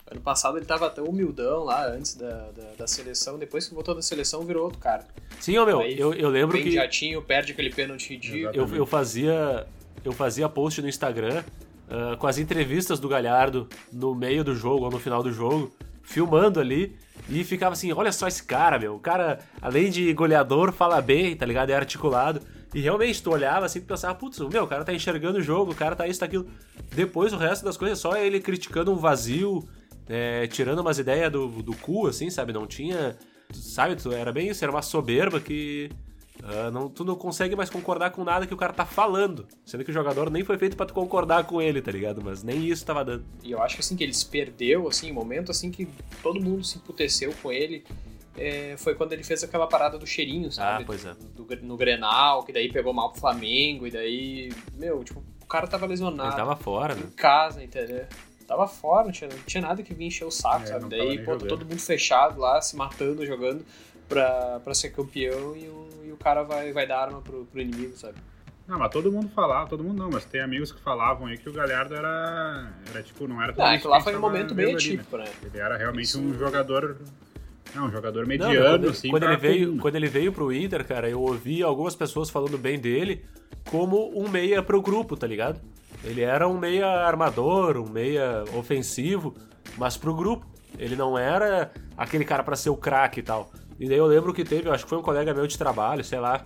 Ano 0.10 0.22
passado 0.22 0.58
ele 0.58 0.66
tava 0.66 0.88
tão 0.92 1.06
humildão 1.06 1.64
lá, 1.64 1.88
antes 1.88 2.14
da, 2.14 2.52
da, 2.52 2.72
da 2.78 2.88
seleção, 2.88 3.40
depois 3.40 3.68
que 3.68 3.74
voltou 3.74 3.96
da 3.96 4.04
seleção 4.04 4.44
virou 4.46 4.66
outro 4.66 4.80
cara. 4.80 5.04
Sim, 5.40 5.58
ô 5.58 5.66
meu, 5.66 5.80
Aí, 5.80 6.00
eu, 6.00 6.14
eu 6.14 6.30
lembro 6.30 6.56
que... 6.62 6.70
jatinho, 6.70 7.22
perde 7.24 7.54
aquele 7.54 7.72
pênalti 7.72 8.10
ridículo. 8.12 8.56
Eu, 8.56 8.68
eu, 8.76 8.86
fazia, 8.86 9.66
eu 10.04 10.12
fazia 10.12 10.48
post 10.48 10.80
no 10.80 10.88
Instagram 10.88 11.44
uh, 11.90 12.16
com 12.18 12.28
as 12.28 12.38
entrevistas 12.38 13.00
do 13.00 13.10
Galhardo 13.10 13.68
no 13.92 14.14
meio 14.14 14.44
do 14.44 14.56
jogo 14.56 14.86
ou 14.86 14.92
no 14.92 15.00
final 15.00 15.24
do 15.24 15.32
jogo, 15.32 15.76
filmando 16.06 16.60
ali, 16.60 16.96
e 17.30 17.44
ficava 17.44 17.74
assim, 17.74 17.92
olha 17.92 18.12
só 18.12 18.28
esse 18.28 18.44
cara, 18.44 18.78
meu, 18.78 18.96
o 18.96 19.00
cara, 19.00 19.40
além 19.62 19.90
de 19.90 20.14
goleador, 20.14 20.72
fala 20.72 21.02
bem, 21.02 21.36
tá 21.36 21.46
ligado? 21.46 21.72
É 21.72 21.76
articulado. 21.76 22.42
E 22.74 22.82
realmente, 22.82 23.24
tu 23.24 23.32
olhava 23.32 23.66
assim 23.66 23.80
e 23.80 23.82
pensava, 23.82 24.14
putz, 24.14 24.38
meu, 24.40 24.64
o 24.64 24.68
cara 24.68 24.84
tá 24.84 24.94
enxergando 24.94 25.40
o 25.40 25.42
jogo, 25.42 25.72
o 25.72 25.76
cara 25.76 25.96
tá 25.96 26.08
isso, 26.08 26.20
tá 26.20 26.26
aquilo. 26.26 26.46
Depois 26.94 27.34
o 27.34 27.38
resto 27.38 27.64
das 27.64 27.78
coisas 27.78 27.98
é 27.98 28.02
só 28.02 28.18
ele 28.18 28.40
criticando 28.40 28.92
um 28.92 28.98
vazio, 28.98 29.68
é, 30.08 30.46
tirando 30.48 30.80
umas 30.80 31.00
ideias 31.00 31.32
do, 31.32 31.48
do 31.48 31.76
cu, 31.76 32.08
assim, 32.08 32.30
sabe? 32.30 32.54
Não 32.54 32.68
tinha. 32.68 33.16
Sabe, 33.54 33.96
era 34.14 34.32
bem 34.32 34.50
isso, 34.50 34.64
era 34.64 34.72
uma 34.72 34.82
soberba 34.82 35.40
que. 35.40 35.90
Uh, 36.44 36.70
não, 36.72 36.90
tu 36.90 37.04
não 37.04 37.16
consegue 37.16 37.56
mais 37.56 37.70
concordar 37.70 38.12
com 38.12 38.24
nada 38.24 38.46
que 38.46 38.54
o 38.54 38.58
cara 38.58 38.74
tá 38.74 38.86
falando. 38.86 39.48
Sendo 39.66 39.84
que 39.84 39.92
o 39.92 39.94
jogador 39.94 40.30
nem 40.30 40.44
foi 40.44 40.58
feito 40.58 40.76
para 40.76 40.86
tu 40.86 40.94
concordar 40.94 41.46
com 41.46 41.62
ele, 41.62 41.82
tá 41.82 41.92
ligado? 41.92 42.22
Mas 42.24 42.44
nem 42.44 42.66
isso 42.66 42.86
tava 42.86 43.04
dando. 43.04 43.26
E 43.44 43.52
eu 43.52 43.62
acho 43.62 43.76
que 43.76 43.82
assim, 43.82 43.96
que 43.96 44.04
ele 44.04 44.14
se 44.14 44.26
perdeu, 44.26 44.88
assim, 44.88 45.12
momento 45.12 45.52
assim 45.52 45.72
que 45.72 45.88
todo 46.22 46.40
mundo 46.40 46.64
se 46.64 46.78
emputeceu 46.78 47.34
com 47.42 47.52
ele. 47.52 47.84
É, 48.38 48.76
foi 48.78 48.96
quando 48.96 49.14
ele 49.14 49.24
fez 49.24 49.44
aquela 49.46 49.66
parada 49.66 49.98
do 49.98 50.06
cheirinho, 50.06 50.52
sabe? 50.52 50.84
Ah, 50.84 50.86
pois 50.86 51.06
é. 51.06 51.14
Do, 51.14 51.46
do, 51.46 51.66
no 51.66 51.78
Grenal, 51.78 52.44
que 52.44 52.52
daí 52.52 52.70
pegou 52.72 52.94
mal 52.94 53.10
pro 53.12 53.22
Flamengo, 53.22 53.88
e 53.88 53.92
daí, 53.92 54.52
meu, 54.74 55.06
tipo, 55.06 55.24
o 55.42 55.46
cara 55.46 55.68
tava 55.68 55.86
lesionado. 55.86 56.30
Ele 56.30 56.36
tava 56.36 56.56
fora, 56.58 56.96
né? 56.96 57.04
Em 57.06 57.12
casa, 57.12 57.64
entendeu? 57.64 58.06
tava 58.46 58.68
fora, 58.68 59.06
não 59.06 59.12
tinha, 59.12 59.30
não 59.30 59.40
tinha 59.40 59.62
nada 59.62 59.82
que 59.82 59.94
vir 59.94 60.06
encher 60.06 60.26
o 60.26 60.30
saco, 60.30 60.64
é, 60.64 60.68
sabe? 60.68 60.88
Daí, 60.88 61.24
pô, 61.24 61.36
todo 61.38 61.66
mundo 61.66 61.80
fechado 61.80 62.40
lá, 62.40 62.62
se 62.62 62.76
matando, 62.76 63.26
jogando 63.26 63.66
pra, 64.08 64.60
pra 64.64 64.74
ser 64.74 64.90
campeão 64.90 65.56
e 65.56 65.68
o, 65.68 65.88
e 66.08 66.12
o 66.12 66.18
cara 66.18 66.44
vai, 66.44 66.72
vai 66.72 66.88
dar 66.88 67.02
arma 67.02 67.22
pro, 67.22 67.46
pro 67.46 67.62
inimigo, 67.62 67.96
sabe? 67.98 68.18
Não, 68.68 68.80
mas 68.80 68.92
todo 68.92 69.12
mundo 69.12 69.30
falava, 69.30 69.70
todo 69.70 69.84
mundo 69.84 70.02
não, 70.02 70.10
mas 70.10 70.26
tem 70.26 70.42
amigos 70.42 70.72
que 70.72 70.82
falavam 70.82 71.28
aí 71.28 71.38
que 71.38 71.48
o 71.48 71.54
Galhardo 71.54 71.94
era, 71.94 72.74
era 72.90 73.04
tipo, 73.04 73.28
não 73.28 73.42
era 73.42 73.54
tudo 73.54 73.64
ah, 73.64 73.76
isso 73.76 73.88
lá 73.88 74.02
foi 74.02 74.16
um 74.16 74.20
momento 74.20 74.56
bem 74.56 74.74
atípico, 74.74 75.18
né? 75.18 75.26
né? 75.26 75.32
Ele 75.44 75.60
era 75.60 75.78
realmente 75.78 76.06
isso... 76.06 76.20
um 76.20 76.34
jogador 76.34 76.98
não, 77.76 77.88
um 77.88 77.92
jogador 77.92 78.26
mediano, 78.26 78.54
não, 78.54 78.70
quando, 78.72 78.90
assim. 78.90 79.10
Quando 79.10 79.24
ele, 79.24 79.38
veio, 79.38 79.78
quando 79.78 79.96
ele 79.96 80.08
veio 80.08 80.32
pro 80.32 80.52
Inter, 80.52 80.86
cara, 80.88 81.10
eu 81.10 81.22
ouvi 81.22 81.62
algumas 81.62 81.94
pessoas 81.94 82.30
falando 82.30 82.58
bem 82.58 82.80
dele 82.80 83.26
como 83.70 84.18
um 84.18 84.30
meia 84.30 84.64
pro 84.64 84.82
grupo, 84.82 85.18
tá 85.18 85.28
ligado? 85.28 85.60
Ele 86.04 86.22
era 86.22 86.48
um 86.48 86.58
meia 86.58 86.88
armador, 86.88 87.78
um 87.78 87.90
meia 87.90 88.46
ofensivo, 88.56 89.36
mas 89.78 89.98
pro 89.98 90.16
grupo. 90.16 90.48
Ele 90.78 90.96
não 90.96 91.18
era 91.18 91.72
aquele 91.98 92.24
cara 92.24 92.44
para 92.44 92.56
ser 92.56 92.70
o 92.70 92.78
craque 92.78 93.20
e 93.20 93.24
tal. 93.24 93.52
E 93.80 93.88
daí 93.88 93.98
eu 93.98 94.06
lembro 94.06 94.34
que 94.34 94.44
teve, 94.44 94.70
acho 94.70 94.84
que 94.84 94.90
foi 94.90 94.98
um 94.98 95.02
colega 95.02 95.34
meu 95.34 95.46
de 95.48 95.58
trabalho, 95.58 96.04
sei 96.04 96.20
lá, 96.20 96.46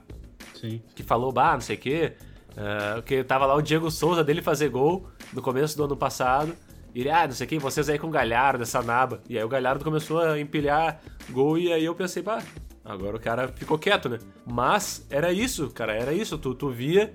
Sim. 0.56 0.82
que 0.96 1.04
falou, 1.04 1.32
bah, 1.32 1.54
não 1.54 1.62
sei 1.62 1.76
o 1.76 1.80
quê, 1.80 2.14
uh, 2.52 3.02
que 3.04 3.24
tava 3.24 3.46
lá 3.46 3.56
o 3.56 3.62
Diego 3.62 3.92
Souza 3.92 4.24
dele 4.24 4.42
fazer 4.42 4.70
gol 4.70 5.08
no 5.32 5.42
começo 5.42 5.78
do 5.78 5.84
ano 5.84 5.96
passado. 5.96 6.56
E 6.94 7.02
ele, 7.02 7.12
ah, 7.12 7.28
não 7.28 7.34
sei 7.34 7.46
o 7.46 7.50
que, 7.50 7.60
vocês 7.60 7.88
aí 7.88 8.00
com 8.00 8.08
o 8.08 8.12
Galhardo, 8.12 8.64
essa 8.64 8.82
naba. 8.82 9.22
E 9.30 9.38
aí 9.38 9.44
o 9.44 9.50
Galhardo 9.50 9.84
começou 9.84 10.20
a 10.20 10.40
empilhar 10.40 11.00
gol 11.30 11.58
e 11.58 11.72
aí 11.72 11.86
eu 11.86 11.94
pensei, 11.94 12.24
pá, 12.24 12.42
agora 12.84 13.16
o 13.16 13.20
cara 13.20 13.48
ficou 13.50 13.78
quieto, 13.78 14.10
né? 14.10 14.18
Mas 14.46 15.06
era 15.10 15.32
isso, 15.32 15.70
cara, 15.70 15.94
era 15.94 16.12
isso. 16.12 16.36
Tu, 16.38 16.56
tu 16.56 16.70
via 16.70 17.14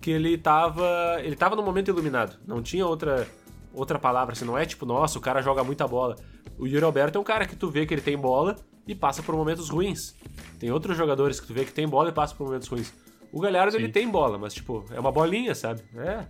que 0.00 0.12
ele 0.12 0.38
tava. 0.38 1.16
Ele 1.24 1.34
tava 1.34 1.56
no 1.56 1.62
momento 1.62 1.88
iluminado. 1.88 2.38
Não 2.46 2.62
tinha 2.62 2.86
outra 2.86 3.26
outra 3.74 3.98
palavra, 3.98 4.32
assim, 4.32 4.44
não 4.44 4.56
é 4.56 4.64
tipo, 4.64 4.86
nossa, 4.86 5.18
o 5.18 5.20
cara 5.20 5.42
joga 5.42 5.62
muita 5.62 5.86
bola. 5.86 6.16
O 6.58 6.66
Yuri 6.66 6.84
Alberto 6.84 7.18
é 7.18 7.20
um 7.20 7.24
cara 7.24 7.44
que 7.46 7.54
tu 7.54 7.68
vê 7.68 7.84
que 7.84 7.92
ele 7.92 8.00
tem 8.00 8.16
bola 8.16 8.56
e 8.86 8.94
passa 8.94 9.22
por 9.22 9.34
momentos 9.34 9.68
ruins. 9.68 10.14
Tem 10.58 10.70
outros 10.70 10.96
jogadores 10.96 11.40
que 11.40 11.46
tu 11.46 11.54
vê 11.54 11.64
que 11.64 11.72
tem 11.72 11.88
bola 11.88 12.10
e 12.10 12.12
passa 12.12 12.34
por 12.34 12.46
momentos 12.46 12.68
ruins. 12.68 12.92
O 13.32 13.40
Galhardo, 13.40 13.76
Sim. 13.76 13.82
ele 13.82 13.92
tem 13.92 14.08
bola, 14.08 14.38
mas, 14.38 14.54
tipo, 14.54 14.84
é 14.92 15.00
uma 15.00 15.12
bolinha, 15.12 15.54
sabe? 15.54 15.82
É. 15.96 16.24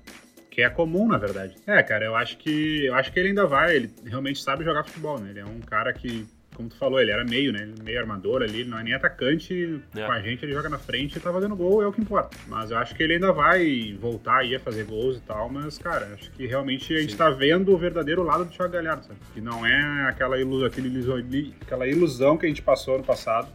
Que 0.51 0.63
é 0.63 0.71
comum, 0.71 1.07
na 1.07 1.19
verdade. 1.19 1.55
É, 1.67 1.83
cara, 1.83 2.05
eu 2.07 2.17
acho 2.17 2.39
que 2.39 2.87
eu 2.87 2.95
acho 2.95 3.13
que 3.13 3.21
ele 3.21 3.29
ainda 3.29 3.47
vai, 3.47 3.77
ele 3.77 3.93
realmente 4.05 4.43
sabe 4.43 4.65
jogar 4.65 4.85
futebol, 4.85 5.19
né? 5.19 5.31
Ele 5.31 5.41
é 5.41 5.45
um 5.45 5.61
cara 5.61 5.93
que 5.93 6.27
como 6.57 6.71
tu 6.71 6.77
falou, 6.77 6.99
ele 6.99 7.11
era 7.11 7.23
meio, 7.23 7.53
né? 7.53 7.69
Meio 7.85 8.01
armador 8.01 8.43
ali, 8.43 8.65
não 8.65 8.79
é 8.79 8.83
nem 8.83 8.95
atacante. 8.95 9.81
É. 9.95 10.07
Com 10.07 10.13
a 10.13 10.21
gente, 10.21 10.45
ele 10.45 10.53
joga 10.53 10.71
na 10.71 10.79
frente 10.79 11.17
e 11.17 11.21
tá 11.21 11.31
fazendo 11.31 11.55
gol, 11.55 11.83
é 11.83 11.87
o 11.87 11.93
que 11.93 12.01
importa. 12.01 12.37
Mas 12.49 12.71
eu 12.71 12.79
acho 12.79 12.95
que 12.95 13.03
ele 13.03 13.15
ainda 13.15 13.31
vai 13.33 13.97
voltar 14.01 14.39
aí 14.39 14.55
a 14.55 14.61
fazer 14.61 14.85
gols 14.85 15.19
e 15.19 15.21
tal, 15.21 15.51
mas, 15.51 15.77
cara, 15.77 16.07
acho 16.15 16.31
que 16.33 16.47
realmente 16.47 16.95
a 16.95 17.01
gente 17.01 17.13
Sim. 17.13 17.19
tá 17.19 17.29
vendo 17.29 17.75
o 17.75 17.77
verdadeiro 17.77 18.23
lado 18.23 18.47
do 18.47 18.51
Thiago 18.51 18.73
Galhardo, 18.73 19.05
sabe? 19.05 19.19
Que 19.35 19.41
não 19.41 19.67
é 19.67 20.09
aquela 20.09 20.41
ilusão, 20.41 20.67
aquele, 20.67 21.55
aquela 21.61 21.87
ilusão 21.87 22.39
que 22.39 22.47
a 22.47 22.49
gente 22.49 22.63
passou 22.63 22.97
no 22.97 23.05
passado. 23.05 23.49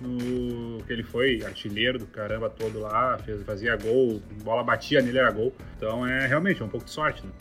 No, 0.00 0.82
que 0.82 0.92
ele 0.92 1.04
foi 1.04 1.42
artilheiro 1.44 2.00
do 2.00 2.06
caramba 2.06 2.50
todo 2.50 2.80
lá, 2.80 3.16
fez, 3.18 3.40
fazia 3.44 3.76
gol, 3.76 4.20
bola 4.42 4.62
batia 4.62 5.00
nele, 5.00 5.18
era 5.18 5.30
gol. 5.30 5.54
Então 5.76 6.04
é 6.04 6.26
realmente 6.26 6.60
é 6.60 6.64
um 6.64 6.68
pouco 6.68 6.84
de 6.84 6.90
sorte, 6.90 7.24
né? 7.24 7.32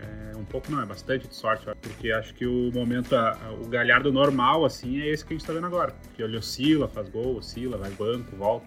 É, 0.00 0.36
um 0.36 0.44
pouco 0.44 0.70
não, 0.70 0.80
é 0.80 0.86
bastante 0.86 1.26
de 1.26 1.34
sorte, 1.34 1.66
porque 1.82 2.12
acho 2.12 2.32
que 2.34 2.46
o 2.46 2.70
momento, 2.72 3.14
a, 3.14 3.32
a, 3.32 3.52
o 3.52 3.66
Galhardo 3.66 4.12
normal, 4.12 4.64
assim, 4.64 5.00
é 5.00 5.08
esse 5.08 5.24
que 5.24 5.34
a 5.34 5.36
gente 5.36 5.46
tá 5.46 5.52
vendo 5.52 5.66
agora. 5.66 5.94
Que 6.14 6.22
ele 6.22 6.36
oscila, 6.36 6.88
faz 6.88 7.08
gol, 7.08 7.36
oscila, 7.36 7.76
vai 7.76 7.90
banco, 7.90 8.36
volta. 8.36 8.66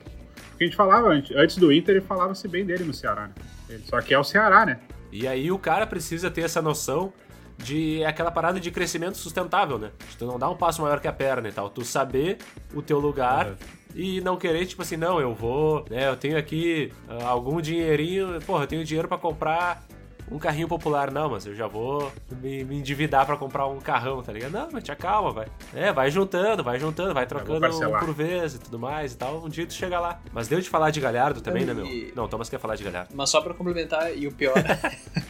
Porque 0.50 0.64
a 0.64 0.68
gente 0.68 0.76
falava, 0.76 1.10
antes, 1.10 1.36
antes 1.36 1.58
do 1.58 1.72
Inter, 1.72 1.96
ele 1.96 2.06
falava-se 2.06 2.48
bem 2.48 2.66
dele 2.66 2.84
no 2.84 2.94
Ceará, 2.94 3.28
né? 3.28 3.34
Ele, 3.70 3.84
só 3.84 4.02
que 4.02 4.14
é 4.14 4.20
o 4.20 4.24
Ceará, 4.24 4.66
né? 4.66 4.80
E 5.12 5.28
aí 5.28 5.52
o 5.52 5.60
cara 5.60 5.86
precisa 5.88 6.30
ter 6.30 6.42
essa 6.42 6.62
noção 6.62 7.14
de 7.58 8.04
aquela 8.06 8.32
parada 8.32 8.60
de 8.60 8.72
crescimento 8.72 9.18
sustentável, 9.18 9.78
né? 9.78 9.92
De 10.10 10.18
tu 10.18 10.26
não 10.26 10.40
dar 10.40 10.50
um 10.50 10.56
passo 10.56 10.82
maior 10.82 11.00
que 11.00 11.08
a 11.08 11.14
perna 11.14 11.48
e 11.50 11.52
tal. 11.52 11.70
Tu 11.70 11.84
saber 11.84 12.38
o 12.74 12.82
teu 12.82 13.00
lugar 13.00 13.48
uhum. 13.48 13.56
e 13.96 14.22
não 14.22 14.38
querer, 14.38 14.66
tipo 14.66 14.82
assim, 14.82 14.98
não, 14.98 15.20
eu 15.20 15.34
vou, 15.34 15.86
né? 15.90 16.08
Eu 16.08 16.16
tenho 16.16 16.38
aqui 16.38 16.92
uh, 17.08 17.26
algum 17.26 17.62
dinheirinho, 17.62 18.40
porra, 18.46 18.64
eu 18.64 18.68
tenho 18.68 18.84
dinheiro 18.84 19.08
para 19.08 19.18
comprar 19.18 19.86
um 20.32 20.40
carrinho 20.40 20.68
popular. 20.68 21.12
Não, 21.12 21.30
mas 21.30 21.46
eu 21.46 21.54
já 21.54 21.68
vou 21.68 22.12
me, 22.42 22.64
me 22.64 22.78
endividar 22.78 23.26
para 23.26 23.36
comprar 23.36 23.68
um 23.68 23.80
carrão, 23.80 24.24
tá 24.24 24.32
ligado? 24.32 24.52
Não, 24.52 24.70
mas 24.72 24.84
te 24.84 24.92
acalma, 24.92 25.32
vai. 25.32 25.48
É, 25.76 25.92
vai 25.92 26.10
juntando, 26.10 26.64
vai 26.64 26.80
juntando, 26.80 27.14
vai 27.14 27.28
trocando 27.28 27.66
um 27.66 28.00
por 28.00 28.14
vez 28.14 28.56
e 28.56 28.60
tudo 28.60 28.80
mais 28.80 29.14
e 29.14 29.18
tal. 29.18 29.44
Um 29.44 29.50
dia 29.50 29.68
tu 29.68 29.74
chega 29.74 30.00
lá. 30.00 30.22
Mas 30.32 30.48
deu 30.48 30.62
de 30.62 30.70
falar 30.70 30.90
de 30.92 31.02
Galhardo 31.02 31.42
também, 31.42 31.66
né, 31.66 31.74
meu? 31.74 31.86
Não, 32.16 32.28
Thomas 32.28 32.50
quer 32.50 32.60
falar 32.60 32.76
de 32.76 32.84
Galhardo. 32.84 33.14
Mas 33.14 33.30
só 33.30 33.42
para 33.42 33.54
complementar, 33.54 34.18
e 34.18 34.28
o 34.28 34.32
pior. 34.32 34.56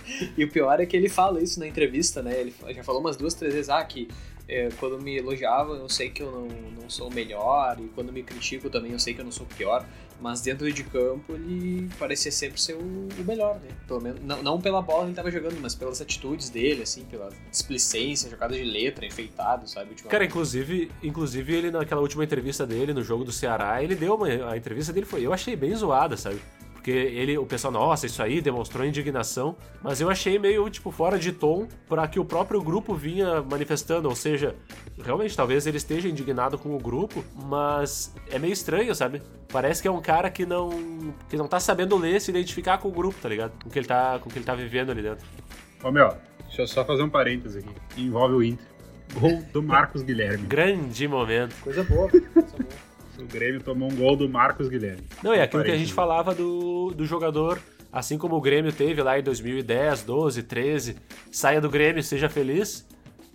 e 0.37 0.43
o 0.43 0.51
pior 0.51 0.79
é 0.79 0.85
que 0.85 0.95
ele 0.95 1.09
fala 1.09 1.41
isso 1.41 1.59
na 1.59 1.67
entrevista, 1.67 2.21
né? 2.21 2.39
Ele 2.39 2.53
já 2.73 2.83
falou 2.83 3.01
umas 3.01 3.17
duas, 3.17 3.33
três 3.33 3.53
vezes, 3.53 3.69
ah, 3.69 3.83
que 3.83 4.07
é, 4.47 4.69
quando 4.79 5.01
me 5.01 5.17
elogiavam, 5.17 5.75
eu 5.75 5.89
sei 5.89 6.09
que 6.09 6.21
eu 6.21 6.31
não, 6.31 6.47
não 6.81 6.89
sou 6.89 7.09
o 7.09 7.13
melhor, 7.13 7.77
e 7.79 7.87
quando 7.89 8.11
me 8.11 8.23
critico 8.23 8.69
também, 8.69 8.91
eu 8.91 8.99
sei 8.99 9.13
que 9.13 9.21
eu 9.21 9.25
não 9.25 9.31
sou 9.31 9.45
o 9.45 9.55
pior, 9.55 9.85
mas 10.21 10.41
dentro 10.41 10.71
de 10.71 10.83
campo 10.83 11.33
ele 11.33 11.89
parecia 11.97 12.31
sempre 12.31 12.61
ser 12.61 12.75
o, 12.75 13.07
melhor, 13.25 13.55
né? 13.55 13.69
Pelo 13.87 13.99
menos, 13.99 14.21
não, 14.21 14.43
não 14.43 14.61
pela 14.61 14.81
bola 14.81 15.01
que 15.01 15.07
ele 15.07 15.15
tava 15.15 15.31
jogando, 15.31 15.59
mas 15.59 15.73
pelas 15.73 15.99
atitudes 15.99 16.49
dele, 16.49 16.83
assim, 16.83 17.03
pela 17.05 17.29
displicência, 17.49 18.29
jogada 18.29 18.55
de 18.55 18.63
letra, 18.63 19.05
enfeitado, 19.05 19.67
sabe? 19.67 19.95
Cara, 20.07 20.23
inclusive, 20.23 20.91
inclusive 21.01 21.53
ele 21.53 21.71
naquela 21.71 22.01
última 22.01 22.23
entrevista 22.23 22.65
dele 22.65 22.93
no 22.93 23.03
jogo 23.03 23.23
do 23.23 23.31
Ceará, 23.31 23.81
ele 23.83 23.95
deu 23.95 24.15
uma. 24.15 24.27
A 24.51 24.55
entrevista 24.55 24.93
dele 24.93 25.05
foi. 25.05 25.25
Eu 25.25 25.33
achei 25.33 25.55
bem 25.55 25.75
zoada, 25.75 26.15
sabe? 26.15 26.39
Porque 26.81 26.89
ele, 26.89 27.37
o 27.37 27.45
pessoal, 27.45 27.71
nossa, 27.71 28.07
isso 28.07 28.23
aí 28.23 28.41
demonstrou 28.41 28.83
indignação, 28.83 29.55
mas 29.83 30.01
eu 30.01 30.09
achei 30.09 30.39
meio, 30.39 30.67
tipo, 30.67 30.89
fora 30.89 31.19
de 31.19 31.31
tom 31.31 31.67
para 31.87 32.07
que 32.07 32.19
o 32.19 32.25
próprio 32.25 32.59
grupo 32.59 32.95
vinha 32.95 33.39
manifestando, 33.43 34.09
ou 34.09 34.15
seja, 34.15 34.55
realmente, 34.99 35.37
talvez 35.37 35.67
ele 35.67 35.77
esteja 35.77 36.09
indignado 36.09 36.57
com 36.57 36.75
o 36.75 36.79
grupo, 36.79 37.23
mas 37.35 38.11
é 38.31 38.39
meio 38.39 38.51
estranho, 38.51 38.95
sabe? 38.95 39.21
Parece 39.49 39.79
que 39.79 39.87
é 39.87 39.91
um 39.91 40.01
cara 40.01 40.31
que 40.31 40.43
não 40.43 41.13
que 41.29 41.37
não 41.37 41.47
tá 41.47 41.59
sabendo 41.59 41.95
ler, 41.95 42.19
se 42.19 42.31
identificar 42.31 42.79
com 42.79 42.87
o 42.87 42.91
grupo, 42.91 43.15
tá 43.21 43.29
ligado? 43.29 43.51
Com 43.61 43.69
o 43.69 43.71
que 43.71 43.77
ele 43.77 43.87
tá, 43.87 44.17
com 44.17 44.27
o 44.27 44.31
que 44.31 44.39
ele 44.39 44.45
tá 44.45 44.55
vivendo 44.55 44.89
ali 44.89 45.03
dentro. 45.03 45.23
Ô, 45.83 45.91
meu, 45.91 46.09
deixa 46.47 46.63
eu 46.63 46.67
só 46.67 46.83
fazer 46.83 47.03
um 47.03 47.09
parênteses 47.11 47.63
aqui. 47.63 47.75
Envolve 47.95 48.33
o 48.33 48.43
Inter. 48.43 48.65
Gol 49.19 49.43
do 49.53 49.61
Marcos 49.61 50.01
Guilherme. 50.01 50.47
Grande 50.47 51.07
momento. 51.07 51.53
Coisa 51.61 51.83
boa, 51.83 52.09
coisa 52.09 52.31
boa 52.33 52.90
o 53.23 53.27
Grêmio 53.27 53.61
tomou 53.61 53.91
um 53.91 53.95
gol 53.95 54.15
do 54.15 54.29
Marcos 54.29 54.67
Guilherme. 54.67 55.03
Não, 55.23 55.33
é 55.33 55.41
aquilo 55.41 55.63
que 55.63 55.71
a 55.71 55.77
gente 55.77 55.93
falava 55.93 56.33
do, 56.33 56.91
do 56.91 57.05
jogador, 57.05 57.59
assim 57.91 58.17
como 58.17 58.35
o 58.35 58.41
Grêmio 58.41 58.71
teve 58.71 59.01
lá 59.01 59.19
em 59.19 59.23
2010, 59.23 60.03
12, 60.03 60.43
13, 60.43 60.95
saia 61.31 61.61
do 61.61 61.69
Grêmio, 61.69 62.01
seja 62.03 62.29
feliz. 62.29 62.87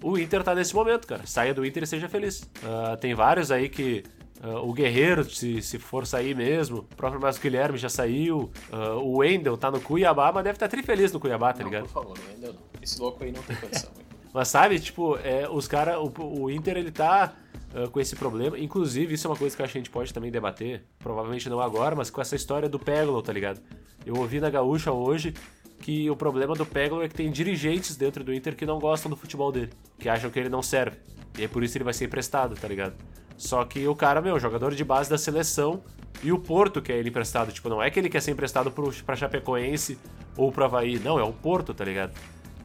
O 0.03 0.19
Inter 0.19 0.43
tá 0.43 0.55
nesse 0.55 0.75
momento, 0.75 1.07
cara. 1.07 1.27
Saia 1.27 1.55
do 1.55 1.65
Inter 1.65 1.85
e 1.85 1.87
seja 1.87 2.09
feliz. 2.09 2.43
Uh, 2.63 2.97
tem 2.99 3.15
vários 3.15 3.51
aí 3.51 3.69
que 3.69 4.05
Uh, 4.43 4.69
o 4.69 4.73
Guerreiro, 4.73 5.25
se, 5.25 5.63
se 5.63 5.79
for 5.79 6.07
sair 6.07 6.37
mesmo. 6.37 6.79
O 6.79 6.83
próprio 6.83 7.21
Marcos 7.21 7.41
Guilherme 7.41 7.79
já 7.79 7.89
saiu. 7.89 8.51
Uh, 8.71 8.99
o 9.01 9.19
Wendel 9.19 9.57
tá 9.57 9.71
no 9.71 9.81
Cuiabá, 9.81 10.31
mas 10.31 10.45
deve 10.45 10.57
estar 10.57 10.69
tá 10.69 10.83
feliz 10.83 11.11
no 11.13 11.19
Cuiabá, 11.19 11.53
tá 11.53 11.61
não, 11.61 11.71
ligado? 11.71 11.85
Por 11.85 11.93
favor, 11.93 12.19
o 12.19 12.31
Wendel 12.31 12.53
não. 12.53 12.61
Esse 12.83 13.01
louco 13.01 13.25
aí 13.25 13.33
não 13.33 13.43
tem 13.43 13.57
condição. 13.57 13.91
mas 14.35 14.49
sabe, 14.49 14.79
tipo, 14.79 15.17
é, 15.25 15.49
os 15.49 15.67
caras. 15.67 15.97
O, 15.97 16.13
o 16.43 16.51
Inter 16.51 16.77
ele 16.77 16.91
tá 16.91 17.33
uh, 17.75 17.91
com 17.91 18.01
esse 18.01 18.17
problema. 18.17 18.59
Inclusive, 18.59 19.15
isso 19.15 19.27
é 19.27 19.31
uma 19.31 19.37
coisa 19.37 19.55
que 19.55 19.63
eu 19.63 19.65
acho 19.65 19.73
que 19.73 19.79
a 19.79 19.81
gente 19.81 19.91
pode 19.91 20.13
também 20.13 20.31
debater. 20.31 20.85
Provavelmente 20.99 21.49
não 21.49 21.61
agora, 21.61 21.95
mas 21.95 22.11
com 22.11 22.21
essa 22.21 22.37
história 22.37 22.69
do 22.69 22.79
Peglo, 22.79 23.23
tá 23.23 23.33
ligado? 23.33 23.61
Eu 24.05 24.17
ouvi 24.17 24.41
na 24.41 24.51
Gaúcha 24.51 24.93
hoje 24.93 25.35
que 25.81 26.09
o 26.11 26.17
problema 26.17 26.55
do 26.55 26.65
Peglo 26.65 27.03
é 27.03 27.09
que 27.09 27.15
tem 27.15 27.31
dirigentes 27.31 27.97
dentro 27.97 28.25
do 28.25 28.33
Inter 28.33 28.57
que 28.57 28.65
não 28.65 28.79
gostam 28.79 29.11
do 29.11 29.17
futebol 29.17 29.53
dele, 29.53 29.71
que 29.99 30.09
acham 30.09 30.31
que 30.31 30.39
ele 30.39 30.49
não 30.49 30.63
serve. 30.63 30.97
E 31.39 31.45
é 31.45 31.49
por 31.49 31.63
isso 31.63 31.77
ele 31.77 31.85
vai 31.85 31.93
ser 31.93 32.07
emprestado, 32.07 32.55
tá 32.55 32.67
ligado? 32.67 32.95
Só 33.37 33.65
que 33.65 33.87
o 33.87 33.95
cara, 33.95 34.23
meu, 34.23 34.39
jogador 34.41 34.75
de 34.75 34.83
base 34.83 35.11
da 35.11 35.19
seleção 35.19 35.83
e 36.23 36.33
o 36.33 36.39
Porto 36.39 36.81
quer 36.81 36.97
ele 36.97 37.11
emprestado. 37.11 37.53
Tipo, 37.53 37.69
não 37.69 37.83
é 37.83 37.91
que 37.91 37.99
ele 37.99 38.09
quer 38.09 38.23
ser 38.23 38.31
emprestado 38.31 38.71
pro, 38.71 38.91
pra 39.05 39.15
Chapecoense 39.15 39.99
ou 40.37 40.51
pro 40.51 40.65
Havaí. 40.65 40.99
Não, 40.99 41.19
é 41.19 41.23
o 41.23 41.33
Porto, 41.33 41.75
tá 41.75 41.85
ligado? 41.85 42.15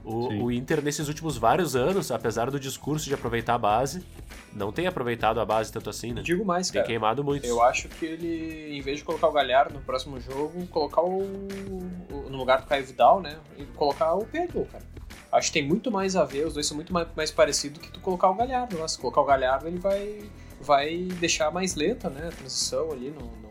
O, 0.04 0.46
o, 0.46 0.52
Inter, 0.52 0.84
nesses 0.84 1.08
últimos 1.08 1.38
vários 1.38 1.76
anos, 1.76 2.12
apesar 2.12 2.50
do 2.50 2.60
discurso 2.60 3.06
de 3.06 3.14
aproveitar 3.14 3.54
a 3.54 3.58
base, 3.58 4.04
não 4.52 4.72
tem 4.72 4.88
aproveitado 4.88 5.40
a 5.40 5.46
base 5.46 5.72
tanto 5.72 5.90
assim, 5.90 6.12
né? 6.12 6.22
Digo 6.22 6.44
mais, 6.44 6.68
tem 6.68 6.74
cara. 6.74 6.88
Tem 6.88 6.96
queimado 6.96 7.24
muito. 7.24 7.46
Eu 7.46 7.62
acho 7.62 7.88
que 7.88 8.06
ele, 8.06 8.76
em 8.76 8.82
vez 8.82 8.98
de 8.98 9.04
colocar 9.04 9.28
o 9.28 9.32
Galhardo 9.32 9.74
no 9.76 9.82
próximo 9.82 10.20
jogo, 10.20 10.66
colocar 10.68 11.02
o. 11.02 11.22
o 11.22 12.30
no 12.30 12.38
lugar 12.38 12.62
do 12.62 12.68
Caio 12.68 12.86
Vidal, 12.86 13.22
né? 13.22 13.38
E 13.58 13.66
colocar 13.66 14.14
o 14.16 14.26
Pedro, 14.26 14.66
cara. 14.66 14.84
Acho 15.32 15.48
que 15.48 15.54
tem 15.54 15.68
muito 15.68 15.92
mais 15.92 16.16
a 16.16 16.26
ver, 16.26 16.46
os 16.46 16.56
dois 16.56 16.66
são 16.66 16.76
muito 16.76 16.92
mais, 16.92 17.08
mais 17.16 17.32
parecidos 17.32 17.82
que 17.82 17.92
tu 17.92 18.00
colocar 18.00 18.30
o 18.30 18.34
Galhardo. 18.34 18.78
Nossa, 18.78 19.00
colocar 19.00 19.22
o 19.22 19.26
Galhardo, 19.26 19.68
ele 19.68 19.80
vai, 19.80 20.30
vai 20.60 20.98
deixar 21.20 21.52
mais 21.52 21.76
lenta, 21.76 22.10
né? 22.10 22.28
A 22.28 22.32
transição 22.32 22.92
ali. 22.92 23.12
No, 23.12 23.22
no 23.22 23.48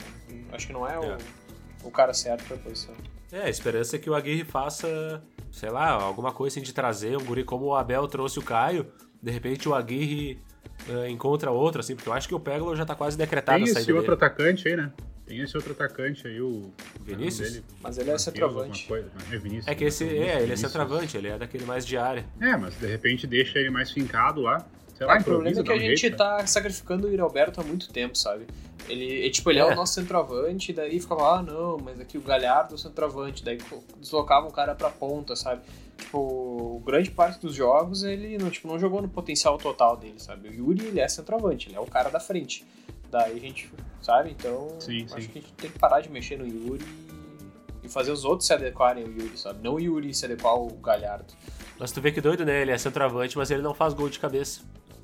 acho 0.53 0.67
que 0.67 0.73
não 0.73 0.87
é, 0.87 0.95
é. 0.95 1.17
O, 1.85 1.89
o 1.89 1.91
cara 1.91 2.13
certo 2.13 2.45
pra 2.45 2.57
posição. 2.57 2.95
É, 3.33 3.43
a 3.43 3.49
esperança 3.49 3.97
é 3.97 3.99
que 3.99 4.11
o 4.11 4.15
Aguirre 4.15 4.45
faça 4.45 5.23
sei 5.61 5.69
lá, 5.69 5.91
alguma 5.91 6.33
coisa 6.33 6.55
assim 6.55 6.65
de 6.65 6.73
trazer 6.73 7.19
um 7.19 7.23
guri 7.23 7.45
como 7.45 7.67
o 7.67 7.77
Abel 7.77 8.09
trouxe 8.09 8.39
o 8.39 8.43
Caio, 8.43 8.87
de 9.23 9.31
repente 9.31 9.69
o 9.69 9.75
Aguirre 9.75 10.39
uh, 10.89 11.07
encontra 11.07 11.51
outro, 11.51 11.81
assim, 11.81 11.95
porque 11.95 12.09
eu 12.09 12.15
acho 12.15 12.27
que 12.27 12.35
o 12.35 12.41
Peglo 12.41 12.75
já 12.75 12.87
tá 12.87 12.95
quase 12.95 13.19
decretado 13.19 13.63
Tem 13.63 13.71
esse 13.71 13.93
outro 13.93 14.17
dele. 14.17 14.25
atacante 14.25 14.67
aí, 14.67 14.75
né? 14.75 14.91
Tem 15.27 15.39
esse 15.39 15.55
outro 15.55 15.73
atacante 15.73 16.27
aí, 16.27 16.41
o. 16.41 16.73
Vinícius? 17.03 17.53
Dele, 17.53 17.65
mas 17.83 17.99
ele 17.99 18.11
é 18.11 18.17
centroavante. 18.17 18.89
É, 19.31 19.37
Vinícius, 19.37 19.69
é 19.69 19.75
que 19.75 19.85
esse, 19.85 20.05
é, 20.05 20.43
ele 20.43 20.55
é 20.55 20.57
centroavante, 20.57 21.19
ele 21.19 21.29
é 21.29 21.37
daquele 21.37 21.67
mais 21.67 21.87
de 21.87 21.99
área. 21.99 22.25
É, 22.41 22.57
mas 22.57 22.75
de 22.77 22.87
repente 22.87 23.27
deixa 23.27 23.59
ele 23.59 23.69
mais 23.69 23.91
fincado 23.91 24.41
lá. 24.41 24.67
Sei 25.01 25.07
lá, 25.07 25.17
o 25.17 25.25
problema 25.25 25.59
é 25.59 25.63
que 25.63 25.73
a 25.73 25.79
gente 25.79 25.97
jeito, 25.97 26.19
tá 26.19 26.47
sacrificando 26.47 27.09
o 27.09 27.23
Alberto 27.23 27.59
há 27.59 27.65
muito 27.65 27.91
tempo, 27.91 28.19
sabe? 28.19 28.47
Ele, 28.87 29.31
tipo, 29.31 29.51
ele 29.51 29.59
é. 29.59 29.63
é. 29.63 29.65
o 29.65 29.75
nosso 29.75 29.95
centroavante, 29.95 30.75
daí 30.75 31.01
ficava, 31.01 31.37
ah, 31.37 31.43
não, 31.43 31.79
mas 31.79 31.99
aqui 31.99 32.19
o 32.19 32.21
Galhardo 32.21 32.73
é 32.73 32.75
o 32.75 32.79
centroavante, 32.79 33.43
daí 33.43 33.57
deslocava 33.97 34.47
o 34.47 34.53
cara 34.53 34.75
pra 34.75 34.91
ponta, 34.91 35.35
sabe? 35.35 35.63
Tipo, 35.97 36.83
grande 36.85 37.11
parte 37.11 37.41
dos 37.41 37.55
jogos 37.55 38.03
ele 38.03 38.37
não, 38.37 38.51
tipo, 38.51 38.69
não 38.69 38.79
jogou 38.79 39.01
no 39.01 39.09
potencial 39.09 39.57
total 39.57 39.97
dele, 39.97 40.19
sabe? 40.19 40.51
O 40.51 40.53
Yuri, 40.53 40.89
ele 40.89 41.01
é 41.01 41.09
centroavante, 41.09 41.71
ele 41.71 41.77
é 41.77 41.81
o 41.81 41.87
cara 41.87 42.11
da 42.11 42.21
frente. 42.21 42.67
Daí 43.11 43.39
a 43.39 43.41
gente, 43.41 43.73
sabe? 44.03 44.33
Então, 44.33 44.69
sim, 44.81 45.07
acho 45.07 45.23
sim. 45.23 45.29
que 45.29 45.39
a 45.39 45.41
gente 45.41 45.53
tem 45.55 45.71
que 45.71 45.79
parar 45.79 46.03
de 46.03 46.11
mexer 46.11 46.37
no 46.37 46.47
Yuri 46.47 46.85
e 47.83 47.89
fazer 47.89 48.13
os 48.13 48.27
outros 48.27 48.47
se 48.47 48.53
adequarem 48.53 49.05
ao 49.05 49.11
Yuri, 49.11 49.39
sabe? 49.39 49.65
Não 49.65 49.77
o 49.77 49.81
Yuri 49.81 50.13
se 50.13 50.27
adequar 50.27 50.53
ao 50.53 50.67
Galhardo. 50.67 51.33
Mas 51.79 51.91
tu 51.91 52.03
vê 52.03 52.13
que 52.13 52.21
doido, 52.21 52.45
né? 52.45 52.61
Ele 52.61 52.71
é 52.71 52.77
centroavante, 52.77 53.39
mas 53.39 53.51
ele 53.51 53.63
não 53.63 53.73
faz 53.73 53.95
gol 53.95 54.11
de 54.11 54.19
cabeça. 54.19 54.61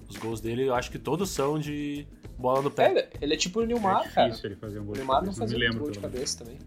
Os 0.09 0.17
gols 0.17 0.41
dele, 0.41 0.65
eu 0.69 0.75
acho 0.75 0.91
que 0.91 0.99
todos 0.99 1.31
são 1.31 1.59
de 1.59 2.07
bola 2.39 2.63
no 2.63 2.71
pé. 2.71 2.93
É, 2.99 3.11
ele 3.21 3.35
é 3.35 3.37
tipo 3.37 3.61
o 3.61 3.67
Neymar, 3.67 4.07
é 4.07 4.09
cara. 4.11 4.37
Ele 4.45 4.57
fazer 4.57 4.79
um 4.79 4.85
gol 4.85 4.95
o 4.95 4.99
Neymar 4.99 5.25
não 5.25 5.33
fazia 5.33 5.59
lembro, 5.59 5.81
gol 5.81 5.91
de 5.91 5.99
cabeça 5.99 6.45
também. 6.45 6.59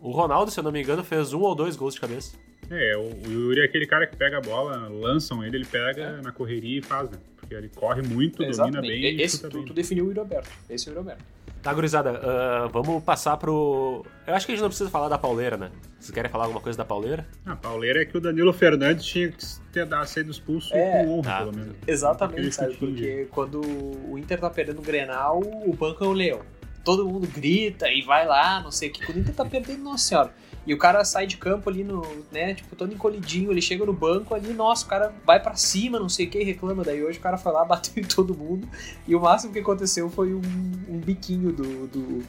O 0.00 0.10
Ronaldo, 0.10 0.50
se 0.50 0.58
eu 0.58 0.64
não 0.64 0.72
me 0.72 0.82
engano, 0.82 1.02
fez 1.04 1.32
um 1.32 1.40
ou 1.40 1.54
dois 1.54 1.76
gols 1.76 1.94
de 1.94 2.00
cabeça. 2.00 2.36
É, 2.70 2.96
o 2.96 3.30
Yuri 3.30 3.60
é 3.60 3.64
aquele 3.64 3.86
cara 3.86 4.06
que 4.06 4.16
pega 4.16 4.38
a 4.38 4.40
bola, 4.40 4.88
lançam 4.88 5.44
ele, 5.44 5.58
ele 5.58 5.66
pega 5.66 6.02
é. 6.02 6.22
na 6.22 6.32
correria 6.32 6.78
e 6.78 6.82
faz, 6.82 7.10
né? 7.10 7.18
Porque 7.36 7.54
ele 7.54 7.68
corre 7.68 8.02
muito, 8.02 8.44
domina 8.44 8.80
bem. 8.80 9.20
Esse, 9.20 9.40
tu, 9.42 9.58
bem. 9.58 9.64
tu 9.66 9.74
definiu 9.74 10.04
o 10.04 10.08
Yuri 10.08 10.18
Alberto. 10.18 10.50
Esse 10.68 10.88
é 10.88 10.92
o 10.92 10.92
Yuri 10.92 10.98
Alberto. 10.98 11.24
Tá, 11.64 11.72
gurizada, 11.72 12.12
uh, 12.12 12.68
vamos 12.68 13.02
passar 13.02 13.38
pro. 13.38 14.04
Eu 14.26 14.34
acho 14.34 14.44
que 14.44 14.52
a 14.52 14.54
gente 14.54 14.60
não 14.60 14.68
precisa 14.68 14.90
falar 14.90 15.08
da 15.08 15.16
pauleira, 15.16 15.56
né? 15.56 15.70
Vocês 15.98 16.10
querem 16.10 16.30
falar 16.30 16.44
alguma 16.44 16.60
coisa 16.60 16.76
da 16.76 16.84
pauleira? 16.84 17.26
A 17.46 17.56
pauleira 17.56 18.02
é 18.02 18.04
que 18.04 18.14
o 18.18 18.20
Danilo 18.20 18.52
Fernandes 18.52 19.06
tinha 19.06 19.30
que 19.30 19.42
ter 19.72 19.86
dado, 19.86 20.06
sido 20.06 20.30
expulso 20.30 20.74
é, 20.74 21.02
com 21.06 21.18
honra, 21.18 21.32
ah, 21.32 21.38
pelo 21.38 21.56
menos. 21.56 21.76
Exatamente, 21.86 22.54
sabe? 22.54 22.74
Porque 22.74 23.28
quando 23.30 23.62
o 23.62 24.18
Inter 24.18 24.38
tá 24.38 24.50
perdendo 24.50 24.80
o 24.80 24.82
Grenal, 24.82 25.40
o 25.40 25.72
banco 25.72 26.04
é 26.04 26.06
o 26.06 26.12
Leão. 26.12 26.40
Todo 26.84 27.08
mundo 27.08 27.26
grita 27.26 27.88
e 27.88 28.02
vai 28.02 28.26
lá, 28.26 28.60
não 28.60 28.70
sei 28.70 28.90
o 28.90 28.92
que. 28.92 29.06
Quando 29.06 29.16
o 29.16 29.20
Inter 29.20 29.34
tá 29.34 29.46
perdendo, 29.46 29.82
nossa 29.82 30.04
senhora. 30.06 30.34
E 30.66 30.72
o 30.72 30.78
cara 30.78 31.04
sai 31.04 31.26
de 31.26 31.36
campo 31.36 31.68
ali 31.68 31.84
no, 31.84 32.02
né, 32.32 32.54
tipo, 32.54 32.74
todo 32.74 32.92
encolhidinho, 32.92 33.50
ele 33.50 33.60
chega 33.60 33.84
no 33.84 33.92
banco 33.92 34.34
ali, 34.34 34.52
nossa, 34.52 34.84
o 34.86 34.88
cara 34.88 35.12
vai 35.24 35.40
para 35.40 35.54
cima, 35.54 35.98
não 35.98 36.08
sei 36.08 36.26
o 36.26 36.30
que, 36.30 36.42
reclama. 36.42 36.82
Daí 36.82 37.04
hoje 37.04 37.18
o 37.18 37.22
cara 37.22 37.36
foi 37.36 37.52
lá, 37.52 37.64
bateu 37.66 38.02
em 38.02 38.06
todo 38.06 38.34
mundo. 38.34 38.68
E 39.06 39.14
o 39.14 39.20
máximo 39.20 39.52
que 39.52 39.58
aconteceu 39.58 40.08
foi 40.08 40.32
um, 40.32 40.42
um 40.88 40.98
biquinho 40.98 41.52
do, 41.52 41.86
do, 41.86 42.24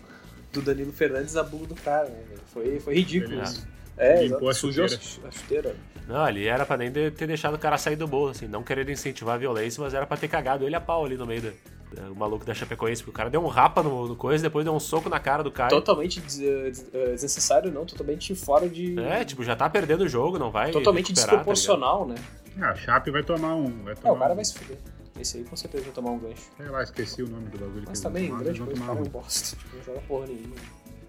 do, 0.52 0.62
Danilo 0.62 0.91
Fernandes 0.91 1.34
na 1.34 1.43
bunda 1.43 1.67
do 1.67 1.76
cara, 1.76 2.10
né? 2.10 2.21
Foi, 2.48 2.80
foi 2.80 2.95
ridículo 2.95 3.41
isso. 3.41 3.65
É, 3.98 4.24
Limpou 4.24 4.54
sujou 4.54 4.86
a 4.86 5.32
chuteira. 5.32 5.76
Não, 6.08 6.24
ali 6.24 6.48
era 6.48 6.65
pra 6.65 6.78
nem 6.78 6.91
ter 6.91 7.12
deixado 7.26 7.56
o 7.56 7.60
cara 7.60 7.78
sair 7.78 7.95
do 7.95 8.08
bolso, 8.08 8.32
assim, 8.32 8.48
não 8.48 8.62
querer 8.62 8.88
incentivar 8.89 9.36
a 9.36 9.38
violência, 9.38 9.82
mas 9.82 9.93
era 9.93 10.06
pra 10.06 10.17
ter 10.17 10.28
cagado 10.28 10.65
ele 10.65 10.76
a 10.76 10.82
pau 10.82 11.06
ali 11.06 11.17
no 11.17 11.26
meio 11.26 11.41
da, 11.41 11.52
o 12.12 12.15
maluco 12.15 12.45
da 12.45 12.54
Chapecoense, 12.54 13.02
porque 13.02 13.12
o 13.12 13.17
cara 13.17 13.30
deu 13.30 13.43
um 13.43 13.48
rapa 13.48 13.82
no, 13.82 14.08
no 14.08 14.15
coisa, 14.15 14.43
depois 14.43 14.65
deu 14.65 14.74
um 14.74 14.80
soco 14.80 15.10
na 15.10 15.19
cara 15.19 15.43
do 15.43 15.52
cara. 15.52 15.69
Totalmente 15.69 16.19
des, 16.19 16.39
eh, 16.39 17.12
desnecessário, 17.12 17.71
não, 17.71 17.86
totalmente 17.86 18.36
fora 18.36 18.67
de. 18.67 19.00
É, 19.00 19.24
tipo, 19.24 19.43
já 19.43 19.56
tá 19.56 19.69
perdendo 19.69 20.02
o 20.02 20.08
jogo, 20.08 20.38
não 20.38 20.52
vai. 20.52 20.71
Totalmente 20.71 21.13
tá 21.13 21.21
desproporcional, 21.21 22.06
tá 22.06 22.13
né? 22.13 22.15
Ah, 22.62 22.71
a 22.71 22.76
Chape 22.76 23.12
vai 23.12 23.24
tomar 23.24 23.56
um. 23.56 23.84
Vai 23.84 23.95
tomar 23.95 24.10
é, 24.10 24.12
o 24.12 24.19
cara 24.19 24.34
um... 24.34 24.36
vai 24.36 24.45
se 24.45 24.54
fuder. 24.54 24.78
Esse 25.19 25.38
aí 25.38 25.43
com 25.45 25.56
certeza 25.56 25.84
vai 25.86 25.93
tomar 25.93 26.12
um 26.12 26.19
gancho. 26.19 26.50
Sei 26.58 26.67
lá, 26.67 26.84
esqueci 26.84 27.24
o 27.24 27.30
nome 27.30 27.48
do 27.48 27.58
bagulho. 27.58 27.84
Mas 27.88 28.02
também, 28.02 28.36
grande 28.38 28.60
coisa, 28.60 28.84
o 28.84 28.86
cara 28.86 29.00
é 29.00 29.02
um 29.02 29.06
bosta. 29.06 29.56
Tipo, 29.56 29.78
não 29.78 29.84
joga 29.84 30.02
porra 30.02 30.28
nenhuma. 30.28 30.56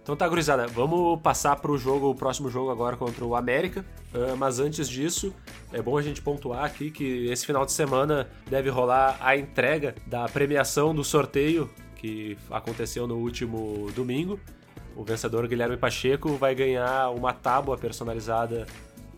Então 0.07 0.15
tá, 0.15 0.29
gurizada, 0.29 0.69
vamos 0.69 1.21
passar 1.21 1.57
pro 1.57 1.77
jogo, 1.77 2.09
o 2.09 2.15
próximo 2.15 2.49
jogo 2.49 2.71
agora 2.71 2.97
contra 2.97 3.25
o 3.25 3.35
América. 3.35 3.85
Uh, 4.15 4.37
mas 4.37 4.61
antes 4.61 4.89
disso, 4.89 5.35
é 5.73 5.83
bom 5.83 5.99
a 5.99 6.01
gente 6.01 6.23
pontuar 6.23 6.65
aqui 6.65 6.93
que 6.93 7.27
esse 7.27 7.45
final 7.45 7.67
de 7.67 7.73
semana 7.73 8.29
deve 8.49 8.71
rolar 8.71 9.17
a 9.21 9.37
entrega 9.37 9.97
da 10.07 10.29
premiação 10.29 10.95
do 10.95 11.03
sorteio 11.03 11.69
que 11.97 12.39
aconteceu 12.49 13.09
no 13.09 13.17
último 13.17 13.91
domingo. 13.97 14.39
O 14.95 15.03
vencedor 15.03 15.49
Guilherme 15.49 15.77
Pacheco 15.77 16.37
vai 16.37 16.55
ganhar 16.55 17.11
uma 17.11 17.33
tábua 17.33 17.77
personalizada 17.77 18.65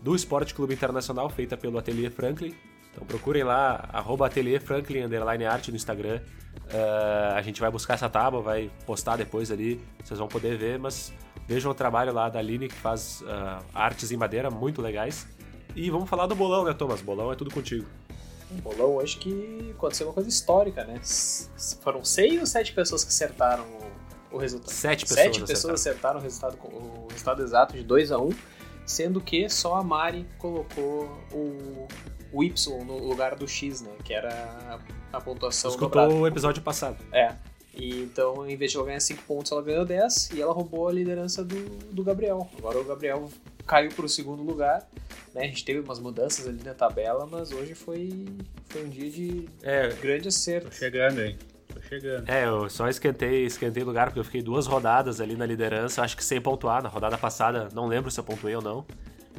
do 0.01 0.15
Esporte 0.15 0.55
Clube 0.55 0.73
Internacional 0.73 1.29
feita 1.29 1.55
pelo 1.55 1.77
Atelier 1.77 2.09
Franklin. 2.09 2.55
Então 2.99 3.07
procurem 3.07 3.43
lá, 3.43 3.87
arroba 3.93 4.27
Atelier 4.27 4.61
Franklin, 4.61 5.03
underline 5.03 5.45
art 5.45 5.69
no 5.69 5.75
Instagram. 5.77 6.19
Uh, 6.65 7.33
a 7.33 7.41
gente 7.41 7.61
vai 7.61 7.71
buscar 7.71 7.93
essa 7.93 8.09
tábua, 8.09 8.41
vai 8.41 8.69
postar 8.85 9.15
depois 9.15 9.49
ali, 9.51 9.81
vocês 10.03 10.19
vão 10.19 10.27
poder 10.27 10.57
ver, 10.57 10.77
mas 10.77 11.13
vejam 11.47 11.71
o 11.71 11.73
trabalho 11.73 12.13
lá 12.13 12.27
da 12.27 12.39
Aline 12.39 12.67
que 12.67 12.75
faz 12.75 13.21
uh, 13.21 13.63
artes 13.73 14.11
em 14.11 14.17
madeira 14.17 14.51
muito 14.51 14.81
legais. 14.81 15.25
E 15.73 15.89
vamos 15.89 16.09
falar 16.09 16.27
do 16.27 16.35
bolão, 16.35 16.65
né, 16.65 16.73
Thomas? 16.73 17.01
Bolão 17.01 17.31
é 17.31 17.35
tudo 17.35 17.49
contigo. 17.49 17.87
Um 18.51 18.57
bolão 18.57 18.97
hoje 18.97 19.17
que 19.17 19.73
aconteceu 19.77 20.07
uma 20.07 20.13
coisa 20.13 20.27
histórica, 20.27 20.83
né? 20.83 20.99
Foram 21.81 22.03
seis 22.03 22.37
ou 22.37 22.45
sete 22.45 22.73
pessoas 22.73 23.05
que 23.05 23.11
acertaram 23.11 23.65
o 24.29 24.37
resultado. 24.37 24.71
Sete 24.71 25.05
pessoas, 25.05 25.19
sete 25.19 25.41
pessoas 25.45 25.73
acertaram, 25.75 26.19
acertaram 26.19 26.19
o, 26.19 26.21
resultado, 26.21 26.57
o 26.75 27.07
resultado 27.09 27.43
exato 27.43 27.77
de 27.77 27.83
2 27.83 28.11
a 28.11 28.17
1 28.17 28.25
um, 28.25 28.29
sendo 28.85 29.21
que 29.21 29.47
só 29.47 29.75
a 29.75 29.83
Mari 29.83 30.27
colocou 30.37 31.17
o, 31.31 31.87
o 32.31 32.43
Y 32.43 32.83
no 32.85 32.97
lugar 32.97 33.35
do 33.35 33.47
X, 33.47 33.81
né? 33.81 33.91
Que 34.03 34.13
era 34.13 34.79
a 35.11 35.21
pontuação. 35.21 35.71
Escutou 35.71 36.21
o 36.21 36.27
episódio 36.27 36.61
passado. 36.61 36.97
É. 37.11 37.33
E, 37.73 38.01
então, 38.01 38.47
em 38.47 38.57
vez 38.57 38.71
de 38.71 38.77
ela 38.77 38.85
ganhar 38.85 38.99
5 38.99 39.23
pontos, 39.23 39.51
ela 39.51 39.61
ganhou 39.61 39.85
10 39.85 40.31
e 40.33 40.41
ela 40.41 40.53
roubou 40.53 40.87
a 40.87 40.91
liderança 40.91 41.43
do, 41.43 41.55
do 41.91 42.03
Gabriel. 42.03 42.49
Agora 42.57 42.79
o 42.79 42.83
Gabriel 42.83 43.29
caiu 43.65 43.89
para 43.91 44.05
o 44.05 44.09
segundo 44.09 44.43
lugar. 44.43 44.87
Né? 45.33 45.43
A 45.43 45.47
gente 45.47 45.63
teve 45.63 45.79
umas 45.79 45.99
mudanças 45.99 46.47
ali 46.47 46.61
na 46.63 46.73
tabela, 46.73 47.27
mas 47.29 47.51
hoje 47.51 47.73
foi, 47.75 48.25
foi 48.65 48.83
um 48.83 48.89
dia 48.89 49.09
de 49.09 49.47
é, 49.61 49.89
grande 50.01 50.27
acerto. 50.27 50.69
Tô 50.69 50.75
chegando 50.75 51.19
aí. 51.19 51.37
Tô 51.73 51.81
chegando. 51.81 52.27
É, 52.27 52.45
eu 52.45 52.69
só 52.69 52.89
esquentei, 52.89 53.45
esquentei 53.45 53.83
lugar 53.83 54.07
porque 54.07 54.19
eu 54.19 54.25
fiquei 54.25 54.41
duas 54.41 54.65
rodadas 54.65 55.21
ali 55.21 55.35
na 55.35 55.45
liderança, 55.45 56.01
acho 56.01 56.17
que 56.17 56.25
sem 56.25 56.41
pontuar. 56.41 56.81
Na 56.83 56.89
rodada 56.89 57.17
passada, 57.17 57.69
não 57.73 57.85
lembro 57.87 58.09
se 58.09 58.19
eu 58.19 58.23
pontuei 58.23 58.55
ou 58.55 58.61
não. 58.61 58.85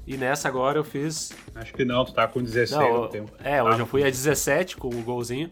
E 0.06 0.16
nessa 0.16 0.48
agora 0.48 0.78
eu 0.78 0.84
fiz. 0.84 1.32
Acho 1.54 1.72
que 1.72 1.84
não, 1.84 2.04
tu 2.04 2.12
tá 2.12 2.26
com 2.26 2.42
16 2.42 2.70
não, 2.70 3.02
no 3.02 3.08
tempo. 3.08 3.32
É, 3.44 3.62
hoje 3.62 3.80
eu 3.80 3.86
fui 3.86 4.02
a 4.02 4.10
17 4.10 4.76
com 4.76 4.88
o 4.88 5.02
golzinho, 5.02 5.48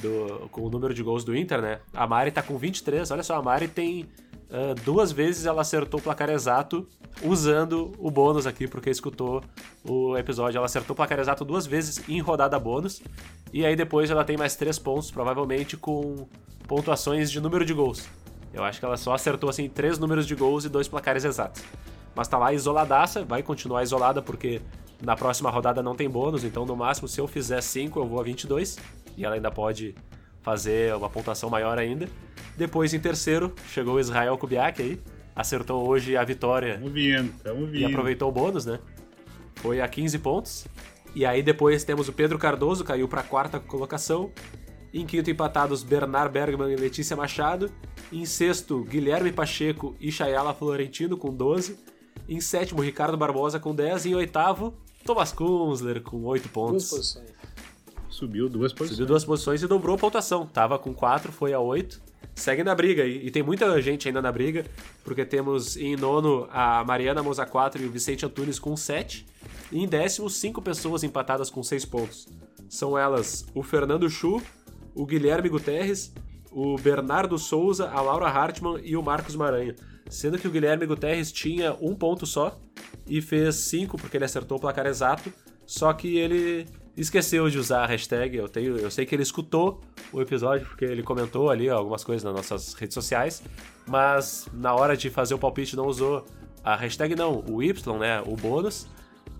do, 0.00 0.48
com 0.50 0.62
o 0.62 0.70
número 0.70 0.92
de 0.92 1.02
gols 1.02 1.24
do 1.24 1.36
Inter, 1.36 1.62
né? 1.62 1.78
A 1.94 2.06
Mari 2.06 2.30
tá 2.30 2.42
com 2.42 2.58
23. 2.58 3.10
Olha 3.10 3.22
só, 3.22 3.36
a 3.36 3.42
Mari 3.42 3.68
tem 3.68 4.02
uh, 4.50 4.74
duas 4.84 5.12
vezes 5.12 5.46
ela 5.46 5.62
acertou 5.62 6.00
o 6.00 6.02
placar 6.02 6.30
exato 6.30 6.86
usando 7.22 7.92
o 7.98 8.10
bônus 8.10 8.46
aqui, 8.46 8.68
porque 8.68 8.90
escutou 8.90 9.42
o 9.84 10.16
episódio. 10.16 10.58
Ela 10.58 10.66
acertou 10.66 10.92
o 10.92 10.96
placar 10.96 11.18
exato 11.18 11.44
duas 11.44 11.66
vezes 11.66 12.06
em 12.08 12.20
rodada 12.20 12.58
bônus. 12.58 13.02
E 13.52 13.64
aí 13.64 13.74
depois 13.74 14.10
ela 14.10 14.24
tem 14.24 14.36
mais 14.36 14.56
três 14.56 14.78
pontos, 14.78 15.10
provavelmente 15.10 15.76
com 15.76 16.28
pontuações 16.68 17.30
de 17.30 17.40
número 17.40 17.64
de 17.64 17.72
gols. 17.72 18.06
Eu 18.52 18.64
acho 18.64 18.78
que 18.78 18.84
ela 18.84 18.96
só 18.96 19.14
acertou 19.14 19.48
assim 19.48 19.68
três 19.68 19.98
números 19.98 20.26
de 20.26 20.34
gols 20.34 20.64
e 20.64 20.68
dois 20.68 20.88
placares 20.88 21.24
exatos. 21.24 21.62
Mas 22.16 22.26
tá 22.26 22.38
lá 22.38 22.52
isoladaça, 22.52 23.22
vai 23.22 23.42
continuar 23.42 23.82
isolada 23.82 24.22
porque 24.22 24.62
na 25.02 25.14
próxima 25.14 25.50
rodada 25.50 25.82
não 25.82 25.94
tem 25.94 26.08
bônus, 26.08 26.42
então 26.42 26.64
no 26.64 26.74
máximo 26.74 27.06
se 27.06 27.20
eu 27.20 27.28
fizer 27.28 27.60
5 27.60 28.00
eu 28.00 28.06
vou 28.06 28.18
a 28.18 28.22
22 28.22 28.78
e 29.16 29.24
ela 29.24 29.34
ainda 29.34 29.50
pode 29.50 29.94
fazer 30.40 30.94
uma 30.94 31.10
pontuação 31.10 31.50
maior 31.50 31.78
ainda. 31.78 32.08
Depois, 32.56 32.94
em 32.94 33.00
terceiro, 33.00 33.54
chegou 33.68 33.96
o 33.96 34.00
Israel 34.00 34.38
Kubiak 34.38 34.80
aí. 34.80 35.00
Acertou 35.34 35.86
hoje 35.86 36.16
a 36.16 36.24
vitória. 36.24 36.74
Tamo 36.74 36.88
vindo, 36.88 37.32
tamo 37.42 37.66
vindo. 37.66 37.78
E 37.78 37.84
aproveitou 37.84 38.28
o 38.30 38.32
bônus, 38.32 38.64
né? 38.64 38.78
Foi 39.56 39.80
a 39.82 39.88
15 39.88 40.18
pontos. 40.20 40.66
E 41.14 41.26
aí 41.26 41.42
depois 41.42 41.84
temos 41.84 42.08
o 42.08 42.12
Pedro 42.12 42.38
Cardoso, 42.38 42.84
caiu 42.84 43.06
para 43.06 43.20
a 43.20 43.24
quarta 43.24 43.60
colocação. 43.60 44.30
Em 44.94 45.04
quinto, 45.04 45.30
empatados 45.30 45.82
Bernard 45.82 46.32
Bergman 46.32 46.72
e 46.72 46.76
Letícia 46.76 47.14
Machado. 47.14 47.70
Em 48.10 48.24
sexto, 48.24 48.82
Guilherme 48.84 49.32
Pacheco 49.32 49.94
e 50.00 50.10
Chayala 50.10 50.54
Florentino 50.54 51.18
com 51.18 51.34
12. 51.34 51.76
Em 52.28 52.40
sétimo, 52.40 52.82
Ricardo 52.82 53.16
Barbosa 53.16 53.60
com 53.60 53.74
10. 53.74 54.06
E 54.06 54.10
em 54.10 54.14
oitavo, 54.14 54.74
Thomas 55.04 55.32
Kunzler 55.32 56.02
com 56.02 56.24
8 56.24 56.48
pontos. 56.48 56.90
Duas 56.90 57.14
posições. 57.14 57.36
Subiu 58.08 58.48
duas 58.48 58.72
posições. 58.72 58.96
Subiu 58.96 59.06
duas 59.06 59.24
posições 59.24 59.62
e 59.62 59.66
dobrou 59.66 59.94
a 59.94 59.98
pontuação. 59.98 60.46
Tava 60.46 60.78
com 60.78 60.92
4, 60.92 61.30
foi 61.30 61.52
a 61.52 61.60
8. 61.60 62.00
Segue 62.34 62.62
na 62.62 62.74
briga 62.74 63.04
e, 63.04 63.26
e 63.26 63.30
tem 63.30 63.42
muita 63.42 63.80
gente 63.80 64.08
ainda 64.08 64.20
na 64.20 64.30
briga, 64.30 64.66
porque 65.02 65.24
temos 65.24 65.76
em 65.76 65.96
nono 65.96 66.46
a 66.50 66.84
Mariana 66.84 67.22
Moza 67.22 67.46
4 67.46 67.82
e 67.82 67.86
o 67.86 67.90
Vicente 67.90 68.26
Antunes 68.26 68.58
com 68.58 68.76
7. 68.76 69.26
E 69.72 69.82
em 69.82 69.86
décimo, 69.86 70.28
cinco 70.28 70.60
pessoas 70.60 71.02
empatadas 71.02 71.50
com 71.50 71.62
6 71.62 71.84
pontos. 71.84 72.28
São 72.68 72.98
elas 72.98 73.46
o 73.54 73.62
Fernando 73.62 74.08
Chu, 74.10 74.42
o 74.94 75.06
Guilherme 75.06 75.48
Guterres, 75.48 76.12
o 76.56 76.78
Bernardo 76.78 77.36
Souza, 77.36 77.90
a 77.90 78.00
Laura 78.00 78.28
Hartmann 78.28 78.80
e 78.82 78.96
o 78.96 79.02
Marcos 79.02 79.36
Maranha. 79.36 79.76
Sendo 80.08 80.38
que 80.38 80.48
o 80.48 80.50
Guilherme 80.50 80.86
Guterres 80.86 81.30
tinha 81.30 81.76
um 81.78 81.94
ponto 81.94 82.24
só 82.24 82.58
e 83.06 83.20
fez 83.20 83.56
cinco 83.56 83.98
porque 83.98 84.16
ele 84.16 84.24
acertou 84.24 84.56
o 84.56 84.60
placar 84.60 84.86
exato, 84.86 85.30
só 85.66 85.92
que 85.92 86.16
ele 86.16 86.66
esqueceu 86.96 87.50
de 87.50 87.58
usar 87.58 87.84
a 87.84 87.86
hashtag. 87.86 88.38
Eu, 88.38 88.48
tenho, 88.48 88.78
eu 88.78 88.90
sei 88.90 89.04
que 89.04 89.14
ele 89.14 89.22
escutou 89.22 89.82
o 90.10 90.22
episódio, 90.22 90.66
porque 90.66 90.86
ele 90.86 91.02
comentou 91.02 91.50
ali 91.50 91.68
algumas 91.68 92.02
coisas 92.02 92.24
nas 92.24 92.34
nossas 92.34 92.72
redes 92.72 92.94
sociais, 92.94 93.42
mas 93.86 94.48
na 94.54 94.74
hora 94.74 94.96
de 94.96 95.10
fazer 95.10 95.34
o 95.34 95.38
palpite 95.38 95.76
não 95.76 95.86
usou 95.86 96.24
a 96.64 96.74
hashtag, 96.74 97.14
não, 97.14 97.44
o 97.46 97.62
Y, 97.62 97.98
né? 97.98 98.22
O 98.26 98.34
bônus. 98.34 98.84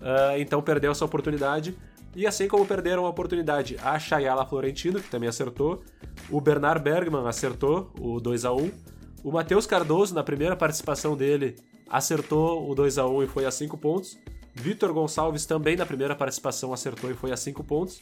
Uh, 0.02 0.36
então 0.36 0.60
perdeu 0.60 0.92
essa 0.92 1.06
oportunidade. 1.06 1.74
E 2.16 2.26
assim 2.26 2.48
como 2.48 2.66
perderam 2.66 3.06
a 3.06 3.08
oportunidade 3.08 3.76
a 3.84 3.98
Chayala 3.98 4.44
Florentino, 4.44 5.00
que 5.00 5.08
também 5.08 5.28
acertou, 5.28 5.84
o 6.28 6.40
Bernard 6.40 6.82
Bergman 6.82 7.28
acertou 7.28 7.92
o 8.00 8.18
2 8.18 8.44
a 8.44 8.52
1 8.52 8.70
o 9.26 9.32
Matheus 9.32 9.66
Cardoso, 9.66 10.14
na 10.14 10.22
primeira 10.22 10.54
participação 10.54 11.16
dele, 11.16 11.56
acertou 11.90 12.70
o 12.70 12.76
2 12.76 12.96
a 12.96 13.08
1 13.08 13.24
e 13.24 13.26
foi 13.26 13.44
a 13.44 13.50
5 13.50 13.76
pontos. 13.76 14.16
Vitor 14.54 14.92
Gonçalves 14.92 15.44
também 15.44 15.74
na 15.74 15.84
primeira 15.84 16.14
participação 16.14 16.72
acertou 16.72 17.10
e 17.10 17.14
foi 17.14 17.32
a 17.32 17.36
5 17.36 17.64
pontos. 17.64 18.00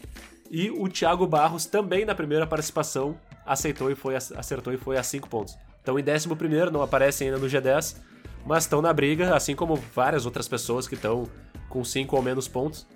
E 0.50 0.70
o 0.70 0.87
Thiago 0.87 1.27
Barros 1.27 1.64
também 1.64 2.05
na 2.05 2.14
primeira 2.14 2.46
participação 2.46 3.16
aceitou 3.46 3.90
e 3.90 3.94
foi 3.94 4.14
acertou 4.14 4.70
e 4.70 4.77
foi 4.77 4.98
a 4.98 5.03
5 5.03 5.27
pontos. 5.27 5.57
Então 5.81 5.98
em 5.98 6.03
11 6.03 6.29
não 6.70 6.83
aparecem 6.83 7.29
ainda 7.29 7.40
no 7.40 7.46
G10, 7.46 7.96
mas 8.44 8.64
estão 8.64 8.83
na 8.83 8.92
briga, 8.92 9.35
assim 9.35 9.57
como 9.57 9.77
várias 9.77 10.27
outras 10.27 10.46
pessoas 10.46 10.87
que 10.87 10.94
estão 10.94 11.27
com 11.70 11.83
5 11.83 12.14
ou 12.14 12.22
menos 12.22 12.46
pontos. 12.46 12.87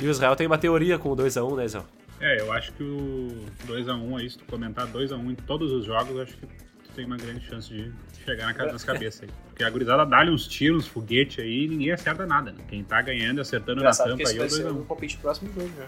E 0.00 0.06
o 0.06 0.10
Israel 0.10 0.36
tem 0.36 0.46
uma 0.46 0.58
teoria 0.58 0.98
com 0.98 1.10
o 1.10 1.16
2x1, 1.16 1.56
né, 1.56 1.64
Israel? 1.64 1.86
É, 2.20 2.40
eu 2.40 2.52
acho 2.52 2.72
que 2.72 2.82
o 2.82 3.28
2x1 3.66 4.20
aí, 4.20 4.30
se 4.30 4.38
tu 4.38 4.44
comentar 4.44 4.86
2x1 4.86 5.30
em 5.30 5.34
todos 5.34 5.72
os 5.72 5.84
jogos, 5.84 6.14
eu 6.14 6.22
acho 6.22 6.36
que 6.36 6.46
tu 6.46 6.90
tem 6.94 7.04
uma 7.04 7.16
grande 7.16 7.44
chance 7.46 7.68
de 7.68 7.92
chegar 8.24 8.52
na 8.52 8.72
nas 8.72 8.84
cabeças 8.84 9.22
aí. 9.22 9.28
Porque 9.48 9.64
a 9.64 9.70
gurizada 9.70 10.04
dá-lhe 10.04 10.30
uns 10.30 10.46
tiros, 10.46 10.84
uns 10.84 10.88
foguetes 10.88 11.42
aí 11.42 11.64
e 11.64 11.68
ninguém 11.68 11.92
acerta 11.92 12.26
nada, 12.26 12.52
né? 12.52 12.58
Quem 12.68 12.84
tá 12.84 13.00
ganhando 13.02 13.38
e 13.38 13.40
acertando 13.40 13.80
Engraçado 13.80 14.10
na 14.10 14.16
tampa 14.16 14.30
aí 14.30 14.38
é 14.38 14.44
o 14.44 14.48
2 14.48 14.66
um 14.66 14.84
palpite 14.84 15.16
próximo 15.18 15.52
jogo 15.52 15.70
já. 15.76 15.86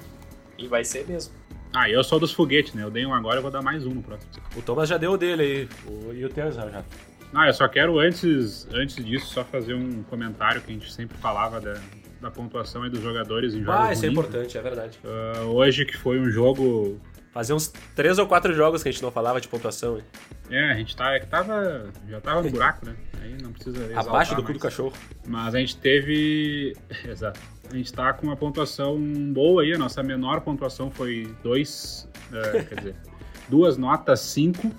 E 0.58 0.66
vai 0.66 0.84
ser 0.84 1.06
mesmo. 1.06 1.32
Ah, 1.72 1.88
eu 1.88 2.02
sou 2.02 2.18
dos 2.18 2.32
foguetes, 2.32 2.74
né? 2.74 2.82
Eu 2.82 2.90
dei 2.90 3.06
um 3.06 3.14
agora, 3.14 3.38
eu 3.38 3.42
vou 3.42 3.50
dar 3.50 3.62
mais 3.62 3.86
um 3.86 3.94
no 3.94 4.02
próximo. 4.02 4.30
O 4.56 4.62
Thomas 4.62 4.88
já 4.88 4.96
deu 4.98 5.12
o 5.12 5.16
dele 5.16 5.42
aí. 5.42 5.68
O, 5.86 6.12
e 6.12 6.24
o 6.24 6.28
teu 6.28 6.50
já. 6.50 6.84
Ah, 7.32 7.46
eu 7.46 7.52
só 7.52 7.68
quero 7.68 7.98
antes, 8.00 8.66
antes 8.72 9.04
disso 9.04 9.26
só 9.26 9.44
fazer 9.44 9.74
um 9.74 10.02
comentário 10.02 10.60
que 10.60 10.70
a 10.70 10.74
gente 10.74 10.92
sempre 10.92 11.16
falava 11.18 11.60
da, 11.60 11.80
da 12.20 12.30
pontuação 12.30 12.82
aí 12.82 12.90
dos 12.90 13.02
jogadores 13.02 13.54
em 13.54 13.62
jogos. 13.62 13.80
Ah, 13.80 13.92
isso 13.92 14.04
é 14.04 14.08
importante, 14.08 14.58
é 14.58 14.62
verdade. 14.62 14.98
Uh, 15.04 15.46
hoje 15.46 15.84
que 15.84 15.96
foi 15.96 16.18
um 16.20 16.30
jogo 16.30 17.00
Fazia 17.32 17.54
uns 17.54 17.72
três 17.94 18.18
ou 18.18 18.26
quatro 18.26 18.52
jogos 18.52 18.82
que 18.82 18.88
a 18.88 18.92
gente 18.92 19.02
não 19.02 19.10
falava 19.12 19.40
de 19.40 19.46
pontuação. 19.46 19.98
Hein? 19.98 20.04
É, 20.50 20.72
a 20.72 20.74
gente 20.74 20.96
tá, 20.96 21.12
é 21.14 21.20
que 21.20 21.28
tava, 21.28 21.88
já 22.08 22.20
tava 22.20 22.42
no 22.42 22.50
buraco, 22.50 22.84
né? 22.84 22.96
Aí 23.22 23.36
não 23.40 23.52
precisa 23.52 23.78
Abaixo 23.96 24.34
do 24.34 24.42
cu 24.42 24.52
do 24.52 24.58
cachorro. 24.58 24.92
Mas 25.26 25.54
a 25.54 25.60
gente 25.60 25.76
teve... 25.76 26.76
Exato. 27.08 27.38
A 27.70 27.76
gente 27.76 27.92
tá 27.92 28.12
com 28.12 28.26
uma 28.26 28.36
pontuação 28.36 28.98
boa 29.32 29.62
aí, 29.62 29.72
a 29.72 29.78
nossa 29.78 30.02
menor 30.02 30.40
pontuação 30.40 30.90
foi 30.90 31.32
dois, 31.40 32.08
é, 32.32 32.64
quer 32.64 32.74
dizer, 32.74 32.96
duas 33.48 33.76
notas 33.76 34.18
cinco, 34.18 34.72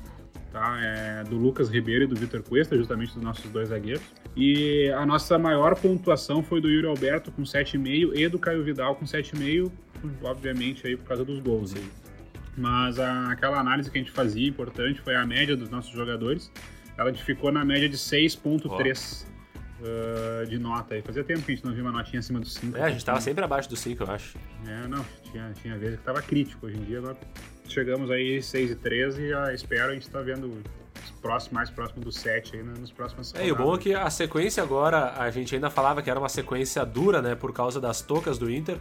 tá? 0.62 0.80
É, 0.80 1.24
do 1.24 1.36
Lucas 1.38 1.70
Ribeiro 1.70 2.04
e 2.04 2.08
do 2.08 2.16
Vitor 2.16 2.44
Cuesta, 2.44 2.78
justamente 2.78 3.16
dos 3.16 3.24
nossos 3.24 3.50
dois 3.52 3.70
zagueiros. 3.70 4.04
E 4.36 4.92
a 4.92 5.04
nossa 5.06 5.40
maior 5.40 5.76
pontuação 5.76 6.44
foi 6.44 6.62
do 6.62 6.70
Yuri 6.70 6.86
Alberto 6.86 7.32
com 7.32 7.42
7,5 7.42 8.16
e 8.16 8.28
do 8.28 8.38
Caio 8.38 8.64
Vidal 8.64 8.96
com 8.96 9.06
7,5, 9.06 9.72
obviamente 10.22 10.86
aí 10.86 10.96
por 10.96 11.06
causa 11.06 11.26
dos 11.26 11.40
gols. 11.40 11.74
Aí. 11.76 11.84
Mas 12.56 13.00
a, 13.00 13.32
aquela 13.32 13.60
análise 13.60 13.90
que 13.90 13.98
a 13.98 14.02
gente 14.02 14.12
fazia, 14.12 14.48
importante, 14.48 15.02
foi 15.02 15.16
a 15.16 15.26
média 15.26 15.58
dos 15.58 15.70
nossos 15.70 15.92
jogadores. 15.92 16.52
Ela 16.96 17.12
ficou 17.14 17.52
na 17.52 17.66
média 17.66 17.90
de 17.90 17.98
6.3 17.98 19.31
uh, 19.82 20.46
de 20.46 20.58
nota. 20.58 20.98
E 20.98 21.02
fazia 21.02 21.24
tempo 21.24 21.42
que 21.42 21.52
a 21.52 21.56
gente 21.56 21.66
não 21.66 21.74
via 21.74 21.84
uma 21.84 21.92
notinha 21.92 22.20
acima 22.20 22.40
dos 22.40 22.54
5. 22.54 22.78
É, 22.78 22.84
a 22.84 22.90
gente 22.90 23.04
tava 23.04 23.20
sempre 23.22 23.44
abaixo 23.44 23.70
dos 23.70 23.80
5, 23.80 24.04
eu 24.04 24.12
acho. 24.12 24.38
É, 24.68 24.88
não, 24.88 25.06
tinha, 25.24 25.52
tinha 25.62 25.78
vezes 25.78 26.00
que 26.00 26.06
tava 26.06 26.22
crítico. 26.22 26.66
Hoje 26.66 26.78
em 26.78 26.84
dia, 26.84 27.00
agora 27.00 27.18
chegamos 27.68 28.10
aí 28.12 28.42
6 28.42 28.72
e 28.72 28.76
13 28.76 29.22
e 29.22 29.30
já 29.30 29.54
espero 29.54 29.92
a 29.92 29.94
gente 29.94 30.10
tá 30.10 30.22
vendo 30.22 30.62
próximo, 31.22 31.56
mais 31.56 31.70
próximo 31.70 32.04
do 32.04 32.12
7 32.12 32.58
aí 32.58 32.64
nos 32.64 32.92
próximos 32.92 33.34
É, 33.36 33.48
e 33.48 33.52
o 33.52 33.56
bom 33.56 33.76
é 33.76 33.78
que 33.78 33.94
a 33.94 34.10
sequência 34.10 34.62
agora, 34.62 35.14
a 35.18 35.30
gente 35.30 35.54
ainda 35.56 35.70
falava 35.70 36.02
que 36.02 36.10
era 36.10 36.20
uma 36.20 36.30
sequência 36.30 36.84
dura, 36.86 37.22
né, 37.22 37.36
por 37.36 37.54
causa 37.54 37.80
das 37.80 38.02
tocas 38.02 38.38
do 38.38 38.52
Inter, 38.52 38.78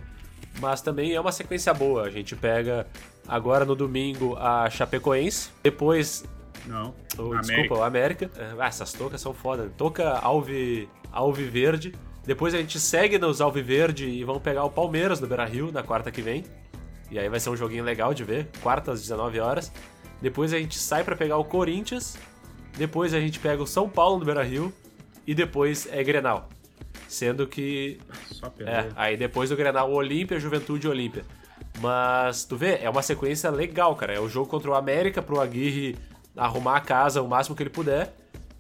mas 0.59 0.81
também 0.83 1.13
é 1.13 1.21
uma 1.21 1.33
sequência 1.33 1.73
boa. 1.73 2.05
A 2.05 2.11
gente 2.11 2.35
pega 2.35 2.87
Agora 3.31 3.65
no 3.65 3.77
domingo 3.77 4.37
a 4.37 4.69
Chapecoense. 4.69 5.51
Depois. 5.63 6.25
Não. 6.66 6.94
Desculpa, 7.40 7.75
o 7.75 7.83
América. 7.83 8.31
Ah, 8.59 8.66
essas 8.66 8.92
tocas 8.92 9.20
são 9.20 9.33
foda. 9.33 9.70
Toca 9.77 10.18
Alve, 10.18 10.88
Alve 11.12 11.44
Verde. 11.44 11.94
Depois 12.25 12.55
a 12.55 12.59
gente 12.59 12.79
segue 12.79 13.18
nos 13.18 13.40
Alviverde 13.40 14.07
e 14.07 14.23
vamos 14.25 14.42
pegar 14.42 14.64
o 14.64 14.70
Palmeiras 14.70 15.20
no 15.20 15.27
Beira 15.27 15.44
Rio 15.46 15.73
na 15.73 15.83
quarta 15.83 16.11
que 16.11 16.20
vem. 16.20 16.44
E 17.11 17.18
aí 17.18 17.29
vai 17.29 17.40
ser 17.40 17.51
um 17.51 17.57
joguinho 17.57 17.83
legal 17.83 18.14
de 18.14 18.23
ver. 18.23 18.49
Quarta 18.62 18.92
às 18.92 19.01
19 19.01 19.40
horas. 19.40 19.73
Depois 20.20 20.53
a 20.53 20.59
gente 20.59 20.79
sai 20.79 21.03
para 21.03 21.16
pegar 21.16 21.38
o 21.38 21.44
Corinthians. 21.44 22.16
Depois 22.77 23.14
a 23.14 23.20
gente 23.20 23.38
pega 23.40 23.62
o 23.62 23.66
São 23.66 23.88
Paulo 23.88 24.18
no 24.18 24.25
Beira 24.25 24.42
Rio. 24.42 24.73
E 25.27 25.35
depois 25.35 25.88
é 25.90 26.05
Grenal. 26.05 26.49
Sendo 27.09 27.46
que. 27.46 27.99
Só 28.27 28.53
é, 28.61 28.88
aí 28.94 29.16
depois 29.16 29.51
do 29.51 29.57
Grenal, 29.57 29.90
Olímpia, 29.90 30.38
Juventude 30.38 30.87
e 30.87 30.90
Olímpia. 30.90 31.25
Mas 31.81 32.44
tu 32.44 32.57
vê, 32.57 32.79
é 32.83 32.88
uma 32.88 33.03
sequência 33.03 33.51
legal, 33.51 33.96
cara. 33.96 34.14
É 34.14 34.20
o 34.20 34.29
jogo 34.29 34.49
contra 34.49 34.70
o 34.70 34.75
América 34.75 35.20
pro 35.20 35.40
Aguirre 35.40 35.96
arrumar 36.40 36.76
a 36.76 36.81
casa 36.81 37.20
o 37.20 37.29
máximo 37.29 37.55
que 37.55 37.62
ele 37.62 37.70
puder. 37.70 38.12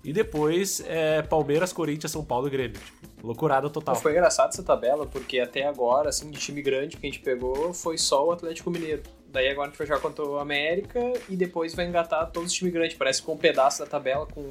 E 0.02 0.12
depois 0.12 0.82
é 0.86 1.20
Palmeiras, 1.22 1.72
Corinthians, 1.72 2.12
São 2.12 2.24
Paulo 2.24 2.46
e 2.46 2.50
Grêmio. 2.50 2.78
Tipo, 3.00 3.26
loucurada 3.26 3.68
total. 3.68 3.96
Foi 3.96 4.12
engraçado 4.12 4.50
essa 4.50 4.62
tabela, 4.62 5.06
porque 5.06 5.38
até 5.40 5.66
agora, 5.66 6.08
assim, 6.08 6.30
de 6.30 6.38
time 6.38 6.62
grande 6.62 6.96
que 6.96 7.06
a 7.06 7.10
gente 7.10 7.20
pegou 7.20 7.74
foi 7.74 7.98
só 7.98 8.26
o 8.26 8.32
Atlético 8.32 8.70
Mineiro. 8.70 9.02
Daí 9.28 9.48
agora 9.48 9.68
a 9.68 9.70
gente 9.70 9.78
vai 9.78 9.86
jogar 9.86 10.00
contra 10.00 10.24
o 10.24 10.38
América 10.38 10.98
e 11.28 11.36
depois 11.36 11.74
vai 11.74 11.86
engatar 11.86 12.30
todos 12.30 12.50
os 12.50 12.56
times 12.56 12.72
grandes. 12.72 12.96
Parece 12.96 13.22
com 13.22 13.34
um 13.34 13.36
pedaço 13.36 13.78
da 13.80 13.86
tabela 13.86 14.26
com. 14.26 14.42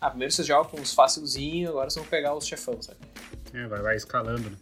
Ah, 0.00 0.10
primeiro 0.10 0.32
vocês 0.32 0.46
jogam 0.46 0.70
com 0.70 0.80
uns 0.80 0.92
facilzinhos, 0.92 1.70
agora 1.70 1.88
vocês 1.88 2.02
vão 2.02 2.10
pegar 2.10 2.34
os 2.34 2.44
chefão, 2.44 2.76
sabe? 2.82 2.98
É, 3.54 3.66
vai, 3.68 3.80
vai 3.80 3.96
escalando, 3.96 4.50
né? 4.50 4.56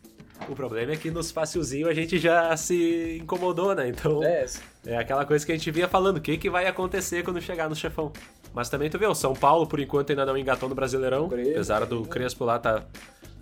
O 0.49 0.55
problema 0.55 0.93
é 0.93 0.97
que 0.97 1.11
nos 1.11 1.31
facilzinho 1.31 1.89
a 1.89 1.95
gente 1.95 2.19
já 2.19 2.55
se 2.57 3.19
incomodou, 3.23 3.75
né? 3.75 3.89
Então. 3.89 4.23
É, 4.23 4.45
é 4.87 4.97
aquela 4.97 5.25
coisa 5.25 5.45
que 5.45 5.53
a 5.53 5.57
gente 5.57 5.71
vinha 5.71 5.89
falando, 5.89 6.17
o 6.17 6.21
que, 6.21 6.37
que 6.37 6.49
vai 6.49 6.67
acontecer 6.67 7.23
quando 7.23 7.41
chegar 7.41 7.69
no 7.69 7.77
chefão. 7.77 8.13
Mas 8.55 8.69
também 8.69 8.89
tu 8.89 8.99
vê, 8.99 9.07
o 9.07 9.15
São 9.15 9.35
Paulo, 9.35 9.67
por 9.67 9.79
enquanto, 9.79 10.11
ainda 10.11 10.27
não 10.27 10.37
engatou 10.37 10.69
no 10.69 10.75
Brasileirão. 10.75 11.27
Apesar 11.27 11.85
do 11.87 12.03
Crespo 12.03 12.45
lá 12.45 12.59
tá. 12.59 12.83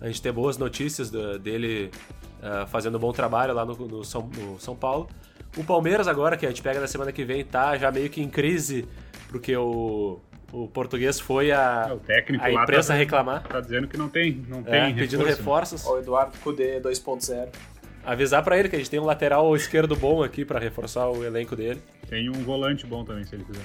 A 0.01 0.07
gente 0.07 0.21
ter 0.21 0.31
boas 0.31 0.57
notícias 0.57 1.09
do, 1.09 1.37
dele 1.37 1.91
uh, 2.41 2.65
fazendo 2.67 2.95
um 2.95 2.99
bom 3.01 3.11
trabalho 3.11 3.53
lá 3.53 3.65
no, 3.65 3.75
no, 3.75 4.03
São, 4.03 4.29
no 4.37 4.59
São 4.59 4.75
Paulo. 4.75 5.09
O 5.57 5.63
Palmeiras 5.63 6.07
agora, 6.07 6.37
que 6.37 6.45
a 6.45 6.49
gente 6.49 6.61
pega 6.61 6.79
na 6.79 6.87
semana 6.87 7.11
que 7.11 7.25
vem, 7.25 7.43
tá 7.43 7.77
já 7.77 7.91
meio 7.91 8.09
que 8.09 8.21
em 8.21 8.29
crise, 8.29 8.87
porque 9.29 9.55
o, 9.57 10.19
o 10.53 10.67
português 10.67 11.19
foi 11.19 11.51
a, 11.51 11.87
é, 11.89 11.93
o 11.93 11.99
técnico 11.99 12.45
a 12.45 12.51
imprensa 12.51 12.93
tá, 12.93 12.99
reclamar. 12.99 13.43
Tá 13.43 13.59
dizendo 13.59 13.87
que 13.87 13.97
não 13.97 14.07
tem, 14.07 14.45
não 14.47 14.59
é, 14.65 14.85
tem 14.85 14.95
pedindo 14.95 15.23
reforço, 15.25 15.75
reforços. 15.75 15.85
O 15.85 15.97
Eduardo 15.97 16.37
Cudê 16.39 16.79
2.0. 16.79 17.49
Avisar 18.09 18.43
para 18.43 18.57
ele 18.57 18.67
que 18.67 18.75
a 18.75 18.79
gente 18.79 18.89
tem 18.89 18.99
um 18.99 19.05
lateral 19.05 19.55
esquerdo 19.55 19.95
bom 19.95 20.23
aqui 20.23 20.43
para 20.43 20.59
reforçar 20.59 21.07
o 21.11 21.23
elenco 21.23 21.55
dele. 21.55 21.79
Tem 22.07 22.27
um 22.27 22.43
volante 22.43 22.83
bom 22.87 23.05
também, 23.05 23.23
se 23.23 23.35
ele 23.35 23.43
quiser. 23.43 23.61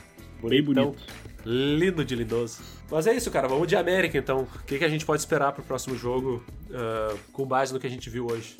Bem 0.46 0.62
bonito. 0.62 0.98
Lindo 1.46 2.04
de 2.04 2.14
lindoso. 2.14 2.60
Mas 2.90 3.06
é 3.06 3.14
isso, 3.14 3.30
cara. 3.30 3.48
Vamos 3.48 3.66
de 3.66 3.74
América, 3.74 4.18
então. 4.18 4.42
O 4.42 4.64
que, 4.66 4.76
que 4.76 4.84
a 4.84 4.88
gente 4.88 5.06
pode 5.06 5.22
esperar 5.22 5.52
pro 5.52 5.62
próximo 5.62 5.96
jogo 5.96 6.44
uh, 6.68 7.18
com 7.32 7.46
base 7.46 7.72
no 7.72 7.80
que 7.80 7.86
a 7.86 7.90
gente 7.90 8.10
viu 8.10 8.26
hoje? 8.26 8.58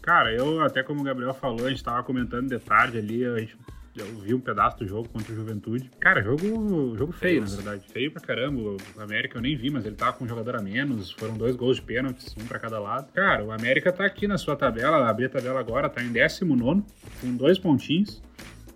Cara, 0.00 0.32
eu, 0.32 0.60
até 0.62 0.84
como 0.84 1.00
o 1.00 1.02
Gabriel 1.02 1.34
falou, 1.34 1.66
a 1.66 1.70
gente 1.70 1.82
tava 1.82 2.04
comentando 2.04 2.48
de 2.48 2.58
tarde 2.60 2.98
ali, 2.98 3.24
a 3.24 3.36
gente 3.36 3.56
eu 3.96 4.06
vi 4.16 4.34
um 4.34 4.40
pedaço 4.40 4.78
do 4.78 4.86
jogo 4.86 5.08
contra 5.08 5.32
o 5.32 5.36
Juventude. 5.36 5.90
Cara, 6.00 6.20
jogo, 6.22 6.96
jogo 6.96 7.12
feio, 7.12 7.42
na 7.42 7.46
verdade. 7.46 7.84
Feio 7.92 8.10
pra 8.10 8.20
caramba. 8.20 8.60
O 8.60 9.00
América 9.00 9.38
eu 9.38 9.42
nem 9.42 9.56
vi, 9.56 9.70
mas 9.70 9.86
ele 9.86 9.94
tava 9.94 10.14
com 10.14 10.24
um 10.24 10.28
jogador 10.28 10.56
a 10.56 10.62
menos. 10.62 11.12
Foram 11.12 11.34
dois 11.36 11.54
gols 11.54 11.76
de 11.76 11.82
pênaltis, 11.82 12.34
um 12.38 12.46
pra 12.46 12.58
cada 12.58 12.78
lado. 12.78 13.12
Cara, 13.12 13.44
o 13.44 13.52
América 13.52 13.92
tá 13.92 14.04
aqui 14.04 14.26
na 14.26 14.36
sua 14.36 14.56
tabela. 14.56 15.08
Abri 15.08 15.26
a 15.26 15.28
tabela 15.28 15.60
agora, 15.60 15.88
tá 15.88 16.02
em 16.02 16.12
19, 16.12 16.82
com 17.20 17.36
dois 17.36 17.58
pontinhos. 17.58 18.20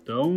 Então, 0.01 0.33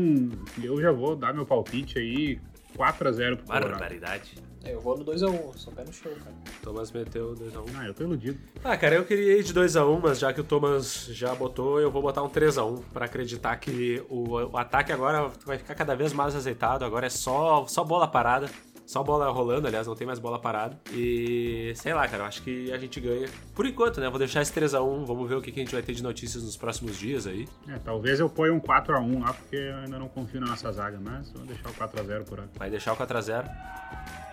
eu 0.63 0.81
já 0.81 0.91
vou 0.91 1.17
dar 1.17 1.33
meu 1.33 1.47
palpite 1.47 1.99
aí 1.99 2.39
4x0 2.77 3.37
pro 3.37 3.47
Colorado. 3.47 3.71
Barbaridade. 3.71 4.35
É, 4.65 4.73
eu 4.75 4.81
vou 4.81 4.97
no 4.97 5.05
2x1, 5.05 5.57
só 5.57 5.71
pé 5.73 5.85
no 5.85 5.93
chão, 5.93 6.13
cara. 6.23 6.37
Thomas 6.63 6.93
meteu 6.93 7.35
2x1. 7.35 7.65
Ah, 7.77 7.87
eu 7.87 7.95
tô 7.95 8.05
iludido. 8.05 8.39
Ah, 8.63 8.77
cara, 8.77 8.95
eu 8.95 9.05
queria 9.05 9.39
ir 9.39 9.43
de 9.43 9.53
2x1, 9.53 10.01
mas 10.01 10.19
já 10.21 10.33
que 10.33 10.41
o 10.41 10.45
Thomas 10.45 11.07
já 11.11 11.35
botou, 11.35 11.81
eu 11.81 11.91
vou 11.91 12.01
botar 12.01 12.23
um 12.23 12.29
3x1 12.29 12.83
pra 12.93 13.07
acreditar 13.07 13.57
que 13.57 14.03
o, 14.09 14.53
o 14.53 14.57
ataque 14.57 14.93
agora 14.93 15.29
vai 15.45 15.59
ficar 15.59 15.75
cada 15.75 15.97
vez 15.97 16.13
mais 16.13 16.37
azeitado. 16.37 16.85
Agora 16.85 17.07
é 17.07 17.11
só, 17.11 17.67
só 17.67 17.83
bola 17.83 18.07
parada. 18.07 18.49
Só 18.93 19.03
bola 19.03 19.31
rolando, 19.31 19.67
aliás, 19.67 19.87
não 19.87 19.95
tem 19.95 20.07
mais 20.07 20.19
bola 20.19 20.39
parada. 20.39 20.79
E 20.93 21.73
sei 21.77 21.95
lá, 21.95 22.07
cara, 22.07 22.25
eu 22.25 22.27
acho 22.27 22.43
que 22.43 22.71
a 22.71 22.77
gente 22.77 23.01
ganha. 23.01 23.27
Por 23.55 23.65
enquanto, 23.65 23.99
né? 23.99 24.11
Vou 24.11 24.19
deixar 24.19 24.43
esse 24.43 24.53
3x1. 24.53 25.07
Vamos 25.07 25.27
ver 25.27 25.37
o 25.37 25.41
que 25.41 25.51
a 25.51 25.55
gente 25.55 25.73
vai 25.73 25.83
ter 25.83 25.95
de 25.95 26.03
notícias 26.03 26.45
nos 26.45 26.59
próximos 26.59 26.99
dias 26.99 27.27
aí. 27.27 27.49
É, 27.69 27.79
talvez 27.79 28.21
eu 28.21 28.29
ponha 28.29 28.53
um 28.53 28.61
4x1 28.61 29.23
lá, 29.23 29.33
porque 29.33 29.57
eu 29.57 29.77
ainda 29.77 29.99
não 29.99 30.09
confio 30.09 30.43
na 30.43 30.49
nossa 30.49 30.71
zaga, 30.71 31.01
mas 31.01 31.33
vou 31.33 31.47
deixar 31.47 31.71
o 31.71 31.73
4x0 31.73 32.25
por 32.25 32.41
aí. 32.41 32.47
Vai 32.55 32.69
deixar 32.69 32.93
o 32.93 32.97
4x0. 32.99 33.51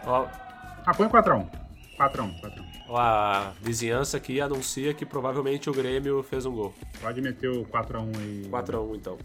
Ó. 0.06 0.28
Ah, 0.86 0.93
põe 0.93 1.08
4x1. 1.08 1.50
4x1, 1.98 2.41
4x1. 2.41 2.65
Ó, 2.89 2.98
a 2.98 3.54
vizinhança 3.62 4.17
aqui 4.17 4.41
anuncia 4.41 4.93
que 4.93 5.06
provavelmente 5.06 5.69
o 5.69 5.74
Grêmio 5.74 6.22
fez 6.22 6.45
um 6.45 6.54
gol. 6.54 6.74
Pode 7.00 7.22
meter 7.22 7.50
o 7.50 7.63
4x1 7.63 8.17
aí. 8.17 8.50
4x1 8.52 8.95
então. 8.98 9.17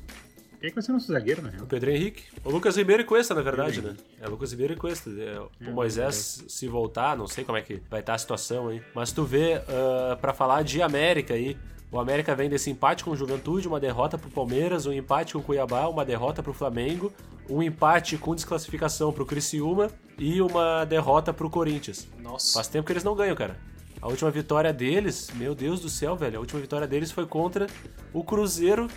Quem 0.64 0.68
é 0.68 0.70
que 0.70 0.76
vai 0.76 0.82
ser 0.82 0.92
nosso 0.92 1.12
zagueiro, 1.12 1.42
na 1.42 1.50
real? 1.50 1.64
O 1.64 1.66
Pedro 1.66 1.90
Henrique. 1.90 2.22
O 2.42 2.48
Lucas 2.48 2.74
Ribeiro 2.74 3.02
e 3.02 3.04
Cuesta, 3.04 3.34
na 3.34 3.42
verdade, 3.42 3.82
né? 3.82 3.94
É 4.18 4.26
Lucas 4.26 4.50
Ribeiro 4.50 4.72
e 4.72 4.76
Cuesta. 4.76 5.10
É, 5.10 5.38
o 5.38 5.50
é, 5.60 5.70
Moisés, 5.70 6.42
é. 6.42 6.48
se 6.48 6.66
voltar, 6.66 7.14
não 7.18 7.26
sei 7.26 7.44
como 7.44 7.58
é 7.58 7.60
que 7.60 7.82
vai 7.90 8.00
estar 8.00 8.14
a 8.14 8.18
situação 8.18 8.68
aí. 8.68 8.80
Mas 8.94 9.12
tu 9.12 9.24
vê, 9.24 9.58
uh, 9.58 10.16
para 10.16 10.32
falar 10.32 10.64
de 10.64 10.80
América 10.80 11.34
aí, 11.34 11.54
o 11.92 12.00
América 12.00 12.34
vem 12.34 12.48
desse 12.48 12.70
empate 12.70 13.04
com 13.04 13.10
o 13.10 13.16
Juventude, 13.16 13.68
uma 13.68 13.78
derrota 13.78 14.16
pro 14.16 14.30
Palmeiras, 14.30 14.86
um 14.86 14.92
empate 14.94 15.34
com 15.34 15.40
o 15.40 15.42
Cuiabá, 15.42 15.86
uma 15.86 16.02
derrota 16.02 16.42
pro 16.42 16.54
Flamengo, 16.54 17.12
um 17.46 17.62
empate 17.62 18.16
com 18.16 18.34
desclassificação 18.34 19.12
pro 19.12 19.26
Criciúma 19.26 19.90
e 20.18 20.40
uma 20.40 20.86
derrota 20.86 21.30
pro 21.34 21.50
Corinthians. 21.50 22.08
Nossa. 22.22 22.54
Faz 22.54 22.68
tempo 22.68 22.86
que 22.86 22.92
eles 22.94 23.04
não 23.04 23.14
ganham, 23.14 23.36
cara. 23.36 23.58
A 24.00 24.08
última 24.08 24.30
vitória 24.30 24.72
deles, 24.72 25.30
meu 25.34 25.54
Deus 25.54 25.80
do 25.80 25.90
céu, 25.90 26.16
velho, 26.16 26.38
a 26.38 26.40
última 26.40 26.58
vitória 26.58 26.86
deles 26.86 27.10
foi 27.10 27.26
contra 27.26 27.66
o 28.14 28.24
Cruzeiro 28.24 28.88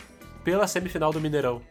pela 0.47 0.65
semifinal 0.65 1.11
do 1.11 1.19
Mineirão. 1.19 1.61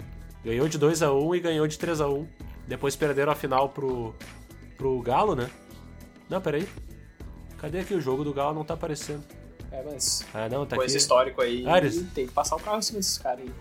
Ganhou 0.45 0.69
de 0.69 0.77
2 0.77 1.03
a 1.03 1.11
1 1.11 1.35
e 1.35 1.41
ganhou 1.41 1.67
de 1.67 1.79
3 1.79 1.99
a 2.03 2.09
1 2.09 2.29
Depois 2.69 2.95
perderam 2.95 3.33
a 3.33 3.35
final 3.35 3.71
pro, 3.71 4.15
pro 4.77 5.01
Galo, 5.01 5.35
né? 5.35 5.49
Não, 6.29 6.43
peraí. 6.43 6.69
Cadê 7.57 7.81
aqui 7.81 7.95
o 7.95 8.03
jogo 8.03 8.23
do 8.23 8.35
Galo? 8.35 8.55
Não 8.55 8.67
tá 8.67 8.75
aparecendo. 8.75 9.25
É, 9.73 9.83
mas. 9.83 10.27
Ah, 10.35 10.47
não, 10.51 10.67
tá 10.67 10.77
com 10.77 10.83
aqui. 10.83 10.91
esse 10.91 10.99
histórico 10.99 11.41
aí, 11.41 11.65
ah, 11.67 11.79
eles... 11.79 12.05
tem 12.13 12.27
que 12.27 12.35
passar 12.35 12.57
o 12.57 12.61
carro 12.61 12.77
em 12.77 12.83
cima 12.83 12.99
desses 12.99 13.17
caras 13.17 13.47
aí. 13.47 13.53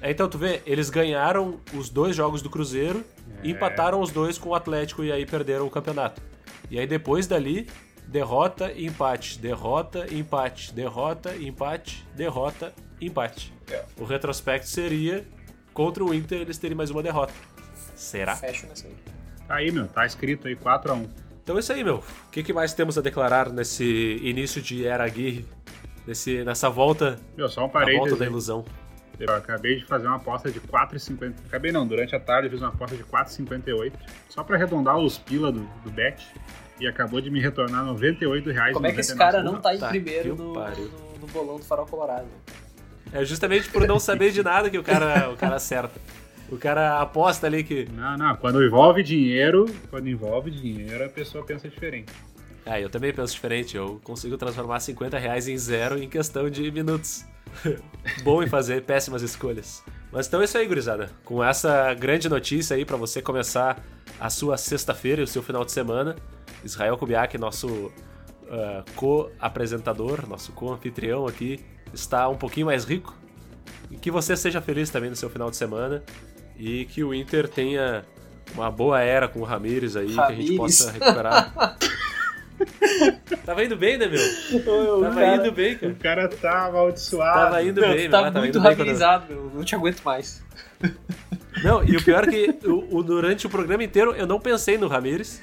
É, 0.00 0.10
então, 0.10 0.28
tu 0.28 0.38
vê, 0.38 0.60
eles 0.66 0.90
ganharam 0.90 1.60
os 1.72 1.88
dois 1.88 2.16
jogos 2.16 2.42
do 2.42 2.50
Cruzeiro, 2.50 3.04
é. 3.44 3.48
empataram 3.48 4.00
os 4.00 4.10
dois 4.10 4.36
com 4.38 4.48
o 4.48 4.54
Atlético 4.56 5.04
e 5.04 5.12
aí 5.12 5.24
perderam 5.24 5.68
o 5.68 5.70
campeonato. 5.70 6.20
E 6.68 6.80
aí 6.80 6.86
depois 6.88 7.28
dali, 7.28 7.68
derrota 8.08 8.72
e 8.72 8.86
empate, 8.86 9.38
derrota 9.38 10.04
e 10.10 10.18
empate, 10.18 10.74
derrota 10.74 11.36
e 11.36 11.46
empate, 11.46 12.04
derrota 12.16 12.74
empate. 13.00 13.55
O 13.98 14.04
retrospecto 14.04 14.68
seria 14.68 15.24
contra 15.72 16.04
o 16.04 16.14
Inter 16.14 16.40
eles 16.40 16.58
terem 16.58 16.76
mais 16.76 16.90
uma 16.90 17.02
derrota. 17.02 17.32
Será? 17.94 18.36
Fecha 18.36 18.66
nessa 18.66 18.86
aí. 18.86 18.94
Tá 19.46 19.54
aí, 19.56 19.70
meu. 19.70 19.86
Tá 19.86 20.04
escrito 20.04 20.48
aí 20.48 20.56
4x1. 20.56 21.08
Então 21.42 21.56
é 21.56 21.60
isso 21.60 21.72
aí, 21.72 21.84
meu. 21.84 21.96
O 21.96 22.30
que, 22.30 22.42
que, 22.42 22.52
mais 22.52 22.74
temos 22.74 22.98
a 22.98 23.00
declarar 23.00 23.50
nesse 23.50 23.84
início 24.22 24.60
de 24.60 24.86
Era 24.86 25.04
Aguirre? 25.04 25.46
Nesse, 26.06 26.44
nessa 26.44 26.68
volta. 26.68 27.18
Meu, 27.36 27.48
só 27.48 27.64
um 27.64 27.68
parênteses. 27.68 28.00
volta 28.00 28.16
da 28.16 28.26
ilusão. 28.26 28.64
Eu 29.18 29.34
acabei 29.34 29.76
de 29.76 29.84
fazer 29.84 30.06
uma 30.06 30.16
aposta 30.16 30.50
de 30.50 30.60
4,50. 30.60 31.34
Acabei 31.46 31.72
não, 31.72 31.86
durante 31.86 32.14
a 32.14 32.20
tarde 32.20 32.48
eu 32.48 32.50
fiz 32.50 32.60
uma 32.60 32.68
aposta 32.68 32.96
de 32.96 33.04
4,58. 33.04 33.92
Só 34.28 34.42
pra 34.42 34.56
arredondar 34.56 34.98
os 34.98 35.18
pila 35.18 35.50
do, 35.50 35.60
do 35.84 35.90
bet. 35.90 36.26
E 36.78 36.86
acabou 36.86 37.20
de 37.20 37.30
me 37.30 37.40
retornar 37.40 37.84
98 37.84 38.50
reais. 38.50 38.74
Como 38.74 38.86
é 38.86 38.92
que 38.92 39.00
esse 39.00 39.16
cara 39.16 39.42
não 39.42 39.60
tá 39.60 39.74
em 39.74 39.78
tá, 39.78 39.88
primeiro 39.88 40.34
no, 40.34 40.52
no, 40.52 41.18
no 41.20 41.26
bolão 41.28 41.56
do 41.56 41.64
Farol 41.64 41.86
Colorado? 41.86 42.26
É 43.16 43.24
justamente 43.24 43.70
por 43.70 43.88
não 43.88 43.98
saber 43.98 44.30
de 44.30 44.42
nada 44.42 44.68
que 44.68 44.76
o 44.76 44.82
cara, 44.82 45.30
o 45.30 45.36
cara 45.36 45.56
acerta. 45.56 45.98
O 46.50 46.58
cara 46.58 47.00
aposta 47.00 47.46
ali 47.46 47.64
que. 47.64 47.88
Não, 47.90 48.16
não. 48.18 48.36
Quando 48.36 48.62
envolve 48.62 49.02
dinheiro, 49.02 49.64
quando 49.88 50.06
envolve 50.06 50.50
dinheiro, 50.50 51.02
a 51.02 51.08
pessoa 51.08 51.42
pensa 51.42 51.66
diferente. 51.66 52.12
Ah, 52.66 52.78
eu 52.78 52.90
também 52.90 53.14
penso 53.14 53.32
diferente. 53.32 53.74
Eu 53.74 53.98
consigo 54.04 54.36
transformar 54.36 54.80
50 54.80 55.18
reais 55.18 55.48
em 55.48 55.56
zero 55.56 55.98
em 55.98 56.10
questão 56.10 56.50
de 56.50 56.70
minutos. 56.70 57.24
Bom 58.22 58.42
em 58.42 58.48
fazer 58.48 58.82
péssimas 58.82 59.22
escolhas. 59.22 59.82
Mas 60.12 60.26
então 60.26 60.42
é 60.42 60.44
isso 60.44 60.58
aí, 60.58 60.66
gurizada. 60.66 61.10
Com 61.24 61.42
essa 61.42 61.94
grande 61.94 62.28
notícia 62.28 62.76
aí 62.76 62.84
para 62.84 62.98
você 62.98 63.22
começar 63.22 63.82
a 64.20 64.28
sua 64.28 64.58
sexta-feira 64.58 65.22
e 65.22 65.24
o 65.24 65.26
seu 65.26 65.42
final 65.42 65.64
de 65.64 65.72
semana, 65.72 66.16
Israel 66.62 66.98
Kubiak, 66.98 67.38
nosso 67.38 67.66
uh, 67.66 68.84
co-apresentador, 68.94 70.28
nosso 70.28 70.52
co-anfitrião 70.52 71.26
aqui, 71.26 71.64
está 71.96 72.28
um 72.28 72.36
pouquinho 72.36 72.66
mais 72.66 72.84
rico. 72.84 73.16
E 73.90 73.96
que 73.96 74.10
você 74.10 74.36
seja 74.36 74.60
feliz 74.60 74.90
também 74.90 75.10
no 75.10 75.16
seu 75.16 75.30
final 75.30 75.50
de 75.50 75.56
semana. 75.56 76.02
E 76.58 76.84
que 76.86 77.02
o 77.02 77.14
Inter 77.14 77.48
tenha 77.48 78.04
uma 78.54 78.70
boa 78.70 79.00
era 79.00 79.28
com 79.28 79.40
o 79.40 79.44
Ramires 79.44 79.96
aí, 79.96 80.14
Ramires. 80.14 80.26
que 80.26 80.32
a 80.32 80.34
gente 80.34 80.56
possa 80.56 80.90
recuperar. 80.92 81.76
Tava 83.44 83.64
indo 83.64 83.76
bem, 83.76 83.98
né, 83.98 84.06
meu? 84.06 84.62
Tava 85.02 85.14
cara, 85.14 85.36
indo 85.36 85.52
bem, 85.52 85.76
cara. 85.76 85.92
O 85.92 85.96
cara 85.96 86.28
tá 86.28 86.66
amaldiçoado. 86.66 87.40
Tava 87.40 87.62
indo 87.62 87.80
não, 87.80 87.88
bem, 87.88 88.08
tá 88.08 88.22
meu. 88.22 88.32
Tava 88.32 88.40
muito 88.40 88.58
ramirizado, 88.58 89.26
quando... 89.26 89.42
meu. 89.42 89.50
Não 89.54 89.64
te 89.64 89.74
aguento 89.74 90.02
mais. 90.02 90.42
Não, 91.62 91.84
e 91.84 91.96
o 91.96 92.02
pior 92.02 92.28
é 92.28 92.30
que 92.30 92.66
o, 92.66 92.96
o, 92.96 93.02
durante 93.02 93.46
o 93.46 93.50
programa 93.50 93.84
inteiro 93.84 94.14
eu 94.14 94.26
não 94.26 94.40
pensei 94.40 94.78
no 94.78 94.88
Ramires. 94.88 95.40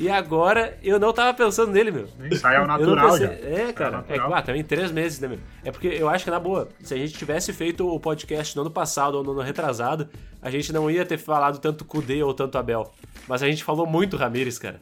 E 0.00 0.08
agora 0.08 0.78
eu 0.82 0.98
não 0.98 1.12
tava 1.12 1.34
pensando 1.34 1.72
nele, 1.72 1.90
meu. 1.90 2.08
Sai 2.38 2.56
ao 2.56 2.66
natural 2.66 3.18
já. 3.18 3.26
É, 3.26 3.70
cara. 3.70 4.02
É, 4.08 4.18
claro, 4.18 4.46
também 4.46 4.64
três 4.64 4.90
meses, 4.90 5.20
né, 5.20 5.28
meu? 5.28 5.38
É 5.62 5.70
porque 5.70 5.88
eu 5.88 6.08
acho 6.08 6.24
que, 6.24 6.30
na 6.30 6.40
boa, 6.40 6.70
se 6.82 6.94
a 6.94 6.96
gente 6.96 7.12
tivesse 7.12 7.52
feito 7.52 7.86
o 7.86 8.00
podcast 8.00 8.56
no 8.56 8.62
ano 8.62 8.70
passado 8.70 9.16
ou 9.16 9.22
no 9.22 9.32
ano 9.32 9.42
retrasado, 9.42 10.08
a 10.40 10.50
gente 10.50 10.72
não 10.72 10.90
ia 10.90 11.04
ter 11.04 11.18
falado 11.18 11.58
tanto 11.58 11.84
Kudê 11.84 12.22
ou 12.22 12.32
tanto 12.32 12.56
Abel. 12.56 12.90
Mas 13.28 13.42
a 13.42 13.46
gente 13.46 13.62
falou 13.62 13.86
muito 13.86 14.16
Ramires, 14.16 14.58
cara. 14.58 14.80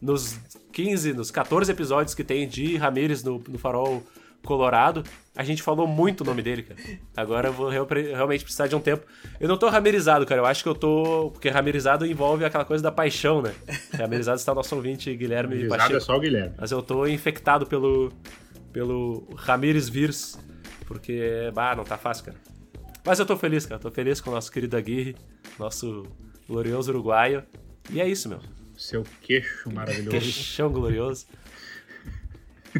Nos 0.00 0.38
15, 0.72 1.14
nos 1.14 1.32
14 1.32 1.72
episódios 1.72 2.14
que 2.14 2.22
tem 2.22 2.46
de 2.46 2.76
Ramires 2.76 3.24
no, 3.24 3.42
no 3.48 3.58
Farol 3.58 4.04
Colorado. 4.44 5.04
A 5.36 5.44
gente 5.44 5.62
falou 5.62 5.86
muito 5.86 6.22
o 6.22 6.24
nome 6.24 6.42
dele, 6.42 6.62
cara. 6.62 6.80
Agora 7.16 7.48
eu 7.48 7.52
vou 7.52 7.68
realmente 7.68 8.42
precisar 8.42 8.66
de 8.66 8.74
um 8.74 8.80
tempo. 8.80 9.06
Eu 9.38 9.48
não 9.48 9.56
tô 9.56 9.68
ramirizado, 9.68 10.26
cara. 10.26 10.40
Eu 10.40 10.46
acho 10.46 10.62
que 10.62 10.68
eu 10.68 10.74
tô. 10.74 11.30
Porque 11.32 11.48
ramirizado 11.48 12.04
envolve 12.06 12.44
aquela 12.44 12.64
coisa 12.64 12.82
da 12.82 12.90
paixão, 12.92 13.40
né? 13.42 13.54
Ramirizado 13.96 14.38
está 14.38 14.52
o 14.52 14.54
nosso 14.54 14.74
ouvinte 14.74 15.14
Guilherme 15.14 15.54
Ramirizado 15.54 15.78
Pacheco. 15.78 15.96
é 15.96 16.00
só 16.00 16.16
o 16.16 16.20
Guilherme. 16.20 16.54
Mas 16.58 16.70
eu 16.70 16.82
tô 16.82 17.06
infectado 17.06 17.66
pelo. 17.66 18.12
pelo 18.72 19.26
Ramires 19.36 19.88
Vírus. 19.88 20.38
Porque, 20.86 21.50
bah, 21.54 21.76
não 21.76 21.84
tá 21.84 21.96
fácil, 21.96 22.24
cara. 22.24 22.36
Mas 23.04 23.18
eu 23.18 23.26
tô 23.26 23.36
feliz, 23.36 23.64
cara. 23.64 23.80
Tô 23.80 23.90
feliz 23.90 24.20
com 24.20 24.30
o 24.30 24.34
nosso 24.34 24.50
querido 24.50 24.76
Aguirre, 24.76 25.14
nosso 25.58 26.04
glorioso 26.48 26.90
uruguaio. 26.90 27.44
E 27.90 28.00
é 28.00 28.08
isso, 28.08 28.28
meu. 28.28 28.40
Seu 28.76 29.04
queixo 29.22 29.70
maravilhoso. 29.70 30.10
Queixão 30.10 30.70
glorioso. 30.70 31.26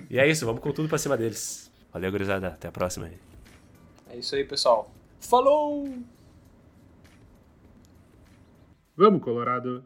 E 0.09 0.19
é 0.19 0.29
isso, 0.29 0.47
vamos 0.47 0.61
com 0.61 0.73
tudo 0.73 0.89
pra 0.89 0.99
cima 0.99 1.17
deles. 1.17 1.71
Valeu, 1.93 2.11
gurizada. 2.11 2.49
Até 2.49 2.69
a 2.69 2.73
próxima 2.73 3.07
aí. 3.07 3.19
É 4.11 4.17
isso 4.17 4.35
aí, 4.35 4.45
pessoal. 4.45 4.91
Falou! 5.21 5.89
Vamos, 8.97 9.23
Colorado! 9.23 9.85